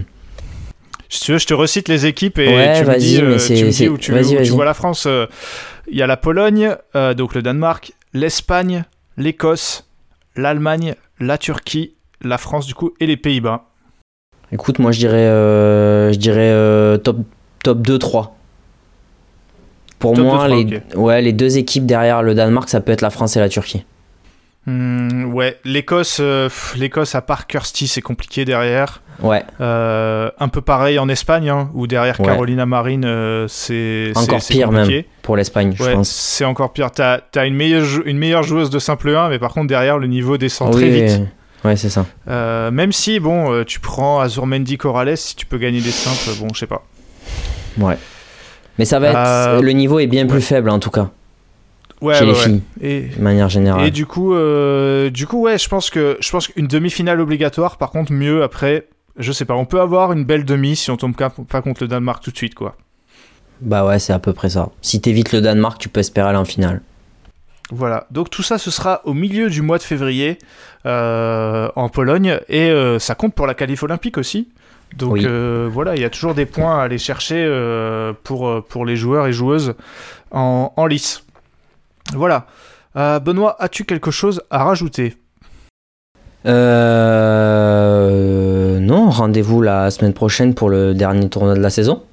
Si 1.09 1.21
tu 1.21 1.31
veux, 1.31 1.39
je 1.39 1.47
te 1.47 1.55
recite 1.55 1.87
les 1.89 2.05
équipes 2.05 2.37
et 2.37 2.47
Ouais, 2.47 2.73
tu 2.77 2.81
me 2.81 2.85
vas-y, 2.85 2.99
dis, 2.99 3.21
mais 3.23 3.37
tu 3.37 3.65
me 3.65 3.71
dis 3.71 3.89
où 3.89 3.97
tu, 3.97 4.13
où 4.13 4.41
tu 4.43 4.51
vois 4.51 4.65
la 4.65 4.75
France. 4.75 5.07
Il 5.91 5.97
y 5.97 6.03
a 6.03 6.07
la 6.07 6.17
Pologne, 6.17 6.75
euh, 6.95 7.15
donc 7.15 7.33
le 7.33 7.41
Danemark, 7.41 7.93
l'Espagne, 8.13 8.83
l'Écosse, 9.17 9.87
l'Allemagne, 10.35 10.93
la 11.19 11.39
Turquie, 11.39 11.95
la 12.21 12.37
France 12.37 12.67
du 12.67 12.75
coup 12.75 12.93
et 12.99 13.07
les 13.07 13.17
Pays-Bas. 13.17 13.63
Écoute, 14.51 14.77
moi 14.77 14.91
je 14.91 14.99
dirais, 14.99 15.25
je 16.13 16.17
dirais 16.17 16.99
top, 16.99 17.17
top 17.63 17.79
2-3. 17.81 18.29
Pour 19.99 20.13
Top 20.13 20.23
moi, 20.25 20.47
2-3, 20.47 20.49
les, 20.49 20.95
ouais, 20.95 21.21
les 21.21 21.33
deux 21.33 21.57
équipes 21.57 21.85
derrière 21.85 22.21
le 22.23 22.33
Danemark, 22.33 22.69
ça 22.69 22.79
peut 22.79 22.91
être 22.91 23.01
la 23.01 23.09
France 23.09 23.35
et 23.35 23.39
la 23.39 23.49
Turquie. 23.49 23.85
Hmm, 24.65 25.33
ouais, 25.33 25.57
l'Écosse, 25.65 26.19
euh, 26.21 26.47
l'Écosse 26.77 27.15
à 27.15 27.21
part 27.21 27.47
Kirsty, 27.47 27.87
c'est 27.87 28.01
compliqué 28.01 28.45
derrière. 28.45 29.01
Ouais, 29.21 29.43
Euh, 29.59 30.29
un 30.39 30.47
peu 30.47 30.61
pareil 30.61 30.97
en 30.99 31.09
Espagne, 31.09 31.49
hein, 31.49 31.69
où 31.73 31.87
derrière 31.87 32.17
Ouais. 32.21 32.25
Carolina 32.25 32.65
Marine, 32.65 33.03
euh, 33.05 33.45
c'est 33.49 34.11
Encore 34.15 34.39
pire 34.39 34.69
compliqué. 34.69 35.05
pour 35.21 35.35
l'Espagne, 35.35 35.73
je 35.77 35.83
pense. 35.91 36.09
c'est 36.09 36.45
encore 36.45 36.71
pire. 36.71 36.91
T'as 36.91 37.19
as 37.35 37.45
une 37.45 37.55
meilleure, 37.55 37.85
une 38.05 38.17
meilleure 38.17 38.43
joueuse 38.43 38.69
de 38.69 38.79
simple 38.79 39.09
1, 39.13 39.27
mais 39.29 39.39
par 39.39 39.53
contre 39.53 39.67
derrière 39.67 39.97
le 39.97 40.07
niveau 40.07 40.37
descend 40.37 40.71
très 40.71 40.89
vite. 40.89 41.21
Ouais, 41.65 41.75
c'est 41.75 41.89
ça. 41.89 42.05
Euh, 42.29 42.71
même 42.71 42.93
si, 42.93 43.19
bon, 43.19 43.65
tu 43.65 43.81
prends 43.81 44.21
Azurmendi 44.21 44.77
Corrales, 44.77 45.17
si 45.17 45.35
tu 45.35 45.45
peux 45.45 45.57
gagner 45.57 45.81
des 45.81 45.91
simples, 45.91 46.37
bon, 46.39 46.47
je 46.53 46.59
sais 46.59 46.67
pas. 46.67 46.83
Ouais. 47.77 47.97
Mais 48.77 48.85
ça 48.85 48.99
va 48.99 49.09
être. 49.09 49.17
Euh, 49.17 49.61
le 49.61 49.71
niveau 49.71 49.99
est 49.99 50.07
bien 50.07 50.25
plus 50.25 50.35
ouais. 50.37 50.41
faible 50.41 50.69
en 50.69 50.79
tout 50.79 50.89
cas, 50.89 51.09
Ouais, 52.01 52.13
chez 52.15 52.21
ouais, 52.21 52.25
les 52.27 52.37
ouais. 52.37 52.43
filles, 52.43 52.61
Et, 52.81 53.01
de 53.17 53.21
manière 53.21 53.49
générale. 53.49 53.85
et 53.85 53.91
du 53.91 54.05
coup, 54.05 54.33
euh, 54.33 55.09
du 55.09 55.27
coup, 55.27 55.41
ouais, 55.41 55.57
je 55.57 55.67
pense 55.67 55.89
que 55.89 56.17
je 56.21 56.31
pense 56.31 56.47
qu'une 56.47 56.67
demi-finale 56.67 57.19
obligatoire. 57.19 57.77
Par 57.77 57.89
contre, 57.91 58.13
mieux 58.13 58.41
après, 58.43 58.87
je 59.17 59.31
sais 59.33 59.43
pas. 59.45 59.55
On 59.55 59.65
peut 59.65 59.81
avoir 59.81 60.13
une 60.13 60.23
belle 60.23 60.45
demi 60.45 60.75
si 60.77 60.89
on 60.91 60.97
tombe 60.97 61.15
pas 61.15 61.29
pas 61.29 61.61
contre 61.61 61.83
le 61.83 61.87
Danemark 61.89 62.23
tout 62.23 62.31
de 62.31 62.37
suite, 62.37 62.55
quoi. 62.55 62.75
Bah 63.61 63.85
ouais, 63.85 63.99
c'est 63.99 64.13
à 64.13 64.19
peu 64.19 64.31
près 64.31 64.49
ça. 64.49 64.69
Si 64.81 65.01
t'évites 65.01 65.33
le 65.33 65.41
Danemark, 65.41 65.77
tu 65.81 65.89
peux 65.89 65.99
espérer 65.99 66.29
aller 66.29 66.37
en 66.37 66.45
finale. 66.45 66.81
Voilà, 67.71 68.07
donc 68.09 68.31
tout 68.31 68.41
ça, 68.41 68.57
ce 68.57 68.71
sera 68.71 69.01
au 69.03 69.13
milieu 69.13 69.47
du 69.49 69.61
mois 69.61 69.77
de 69.77 69.83
février 69.83 70.39
euh, 70.87 71.69
en 71.75 71.87
Pologne 71.89 72.39
et 72.49 72.71
euh, 72.71 72.97
ça 72.97 73.13
compte 73.13 73.35
pour 73.35 73.45
la 73.45 73.53
qualif 73.53 73.83
olympique 73.83 74.17
aussi. 74.17 74.47
Donc 74.97 75.13
Oui. 75.13 75.23
euh, 75.25 75.69
voilà, 75.71 75.95
il 75.95 76.01
y 76.01 76.05
a 76.05 76.09
toujours 76.09 76.33
des 76.33 76.45
points 76.45 76.79
à 76.79 76.83
aller 76.83 76.97
chercher 76.97 77.43
euh, 77.47 78.11
pour, 78.23 78.63
pour 78.65 78.85
les 78.85 78.95
joueurs 78.95 79.27
et 79.27 79.33
joueuses 79.33 79.75
en, 80.31 80.73
en 80.75 80.85
lice. 80.87 81.23
Voilà. 82.13 82.47
Euh, 82.95 83.19
Benoît, 83.19 83.55
as-tu 83.59 83.85
quelque 83.85 84.11
chose 84.11 84.41
à 84.49 84.63
rajouter? 84.63 85.15
Euh, 87.39 88.79
non, 88.79 89.09
rendez-vous 89.09 89.61
la 89.61 89.91
semaine 89.91 90.13
prochaine 90.13 90.53
pour 90.55 90.69
le 90.69 90.93
dernier 90.93 91.29
tournoi 91.29 91.53
de 91.55 91.59
la 91.61 91.69
saison. 91.69 92.03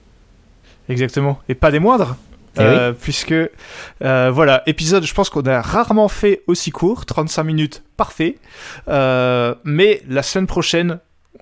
Exactement. 0.88 1.38
Et 1.48 1.54
pas 1.54 1.70
des 1.70 1.78
moindres 1.80 2.16
Eh 2.58 2.62
Euh, 2.62 2.92
puisque 2.92 3.32
euh, 3.32 4.30
voilà 4.32 4.62
épisode 4.66 5.04
je 5.04 5.12
pense 5.14 5.28
qu'on 5.30 5.42
a 5.42 5.60
rarement 5.60 6.08
fait 6.08 6.42
aussi 6.46 6.70
court 6.70 7.04
35 7.06 7.42
minutes 7.44 7.82
parfait 7.96 8.36
Euh, 8.88 9.54
mais 9.64 10.02
la 10.08 10.22
semaine 10.22 10.46
prochaine 10.46 10.98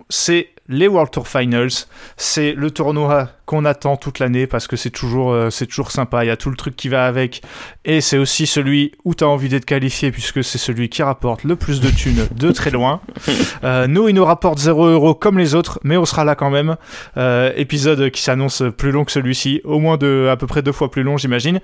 c'est 0.08 0.48
les 0.68 0.88
World 0.88 1.10
Tour 1.10 1.28
Finals. 1.28 1.86
C'est 2.16 2.52
le 2.52 2.70
tournoi 2.70 3.28
qu'on 3.46 3.64
attend 3.64 3.96
toute 3.96 4.18
l'année 4.18 4.46
parce 4.46 4.66
que 4.66 4.76
c'est 4.76 4.90
toujours 4.90 5.32
euh, 5.32 5.50
c'est 5.50 5.66
toujours 5.66 5.90
sympa. 5.90 6.24
Il 6.24 6.28
y 6.28 6.30
a 6.30 6.36
tout 6.36 6.50
le 6.50 6.56
truc 6.56 6.76
qui 6.76 6.88
va 6.88 7.06
avec. 7.06 7.42
Et 7.84 8.00
c'est 8.00 8.18
aussi 8.18 8.46
celui 8.46 8.92
où 9.04 9.14
tu 9.14 9.24
as 9.24 9.28
envie 9.28 9.48
d'être 9.48 9.66
qualifié 9.66 10.10
puisque 10.10 10.42
c'est 10.42 10.58
celui 10.58 10.88
qui 10.88 11.02
rapporte 11.02 11.44
le 11.44 11.56
plus 11.56 11.80
de 11.80 11.90
thunes 11.90 12.26
de 12.34 12.50
très 12.50 12.70
loin. 12.70 13.00
Euh, 13.62 13.86
nous 13.86 14.08
il 14.08 14.14
nous 14.14 14.24
rapporte 14.24 14.58
0 14.58 14.86
euros 14.86 15.14
comme 15.14 15.38
les 15.38 15.54
autres 15.54 15.78
mais 15.84 15.96
on 15.96 16.04
sera 16.04 16.24
là 16.24 16.34
quand 16.34 16.50
même. 16.50 16.76
Euh, 17.16 17.52
épisode 17.56 18.10
qui 18.10 18.20
s'annonce 18.20 18.62
plus 18.76 18.90
long 18.90 19.04
que 19.04 19.12
celui-ci, 19.12 19.60
au 19.64 19.78
moins 19.78 19.96
de 19.96 20.28
à 20.30 20.36
peu 20.36 20.46
près 20.46 20.62
deux 20.62 20.72
fois 20.72 20.90
plus 20.90 21.02
long, 21.02 21.16
j'imagine. 21.16 21.60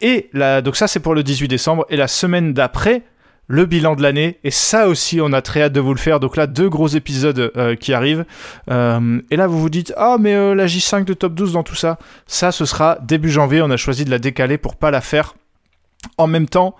Et 0.00 0.28
là, 0.32 0.60
donc 0.62 0.76
ça 0.76 0.88
c'est 0.88 1.00
pour 1.00 1.14
le 1.14 1.22
18 1.22 1.48
décembre. 1.48 1.86
Et 1.90 1.96
la 1.96 2.08
semaine 2.08 2.52
d'après, 2.52 3.02
le 3.48 3.66
bilan 3.66 3.96
de 3.96 4.02
l'année. 4.02 4.38
Et 4.44 4.52
ça 4.52 4.88
aussi, 4.88 5.20
on 5.20 5.32
a 5.32 5.42
très 5.42 5.62
hâte 5.62 5.72
de 5.72 5.80
vous 5.80 5.92
le 5.92 5.98
faire. 5.98 6.20
Donc 6.20 6.36
là, 6.36 6.46
deux 6.46 6.68
gros 6.68 6.86
épisodes 6.86 7.50
euh, 7.56 7.74
qui 7.74 7.92
arrivent. 7.92 8.24
Euh, 8.70 9.20
et 9.30 9.36
là, 9.36 9.48
vous 9.48 9.60
vous 9.60 9.70
dites, 9.70 9.92
ah 9.96 10.18
mais 10.20 10.34
euh, 10.34 10.54
la 10.54 10.66
J5 10.66 11.04
de 11.04 11.14
top 11.14 11.34
12 11.34 11.54
dans 11.54 11.64
tout 11.64 11.74
ça, 11.74 11.98
ça 12.26 12.52
ce 12.52 12.64
sera 12.64 12.98
début 13.02 13.30
janvier. 13.30 13.62
On 13.62 13.70
a 13.70 13.76
choisi 13.76 14.04
de 14.04 14.10
la 14.10 14.18
décaler 14.18 14.58
pour 14.58 14.76
pas 14.76 14.92
la 14.92 15.00
faire 15.00 15.34
en 16.16 16.28
même 16.28 16.46
temps. 16.46 16.76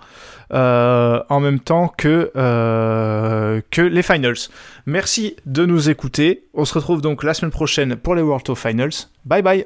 que 0.49 2.31
les 3.77 4.03
finals. 4.03 4.37
Merci 4.85 5.35
de 5.45 5.65
nous 5.65 5.89
écouter. 5.89 6.45
On 6.53 6.65
se 6.65 6.73
retrouve 6.75 7.01
donc 7.01 7.23
la 7.23 7.33
semaine 7.33 7.51
prochaine 7.51 7.95
pour 7.95 8.15
les 8.15 8.21
World 8.21 8.45
Tour 8.45 8.57
Finals. 8.57 9.07
Bye 9.25 9.41
bye. 9.41 9.65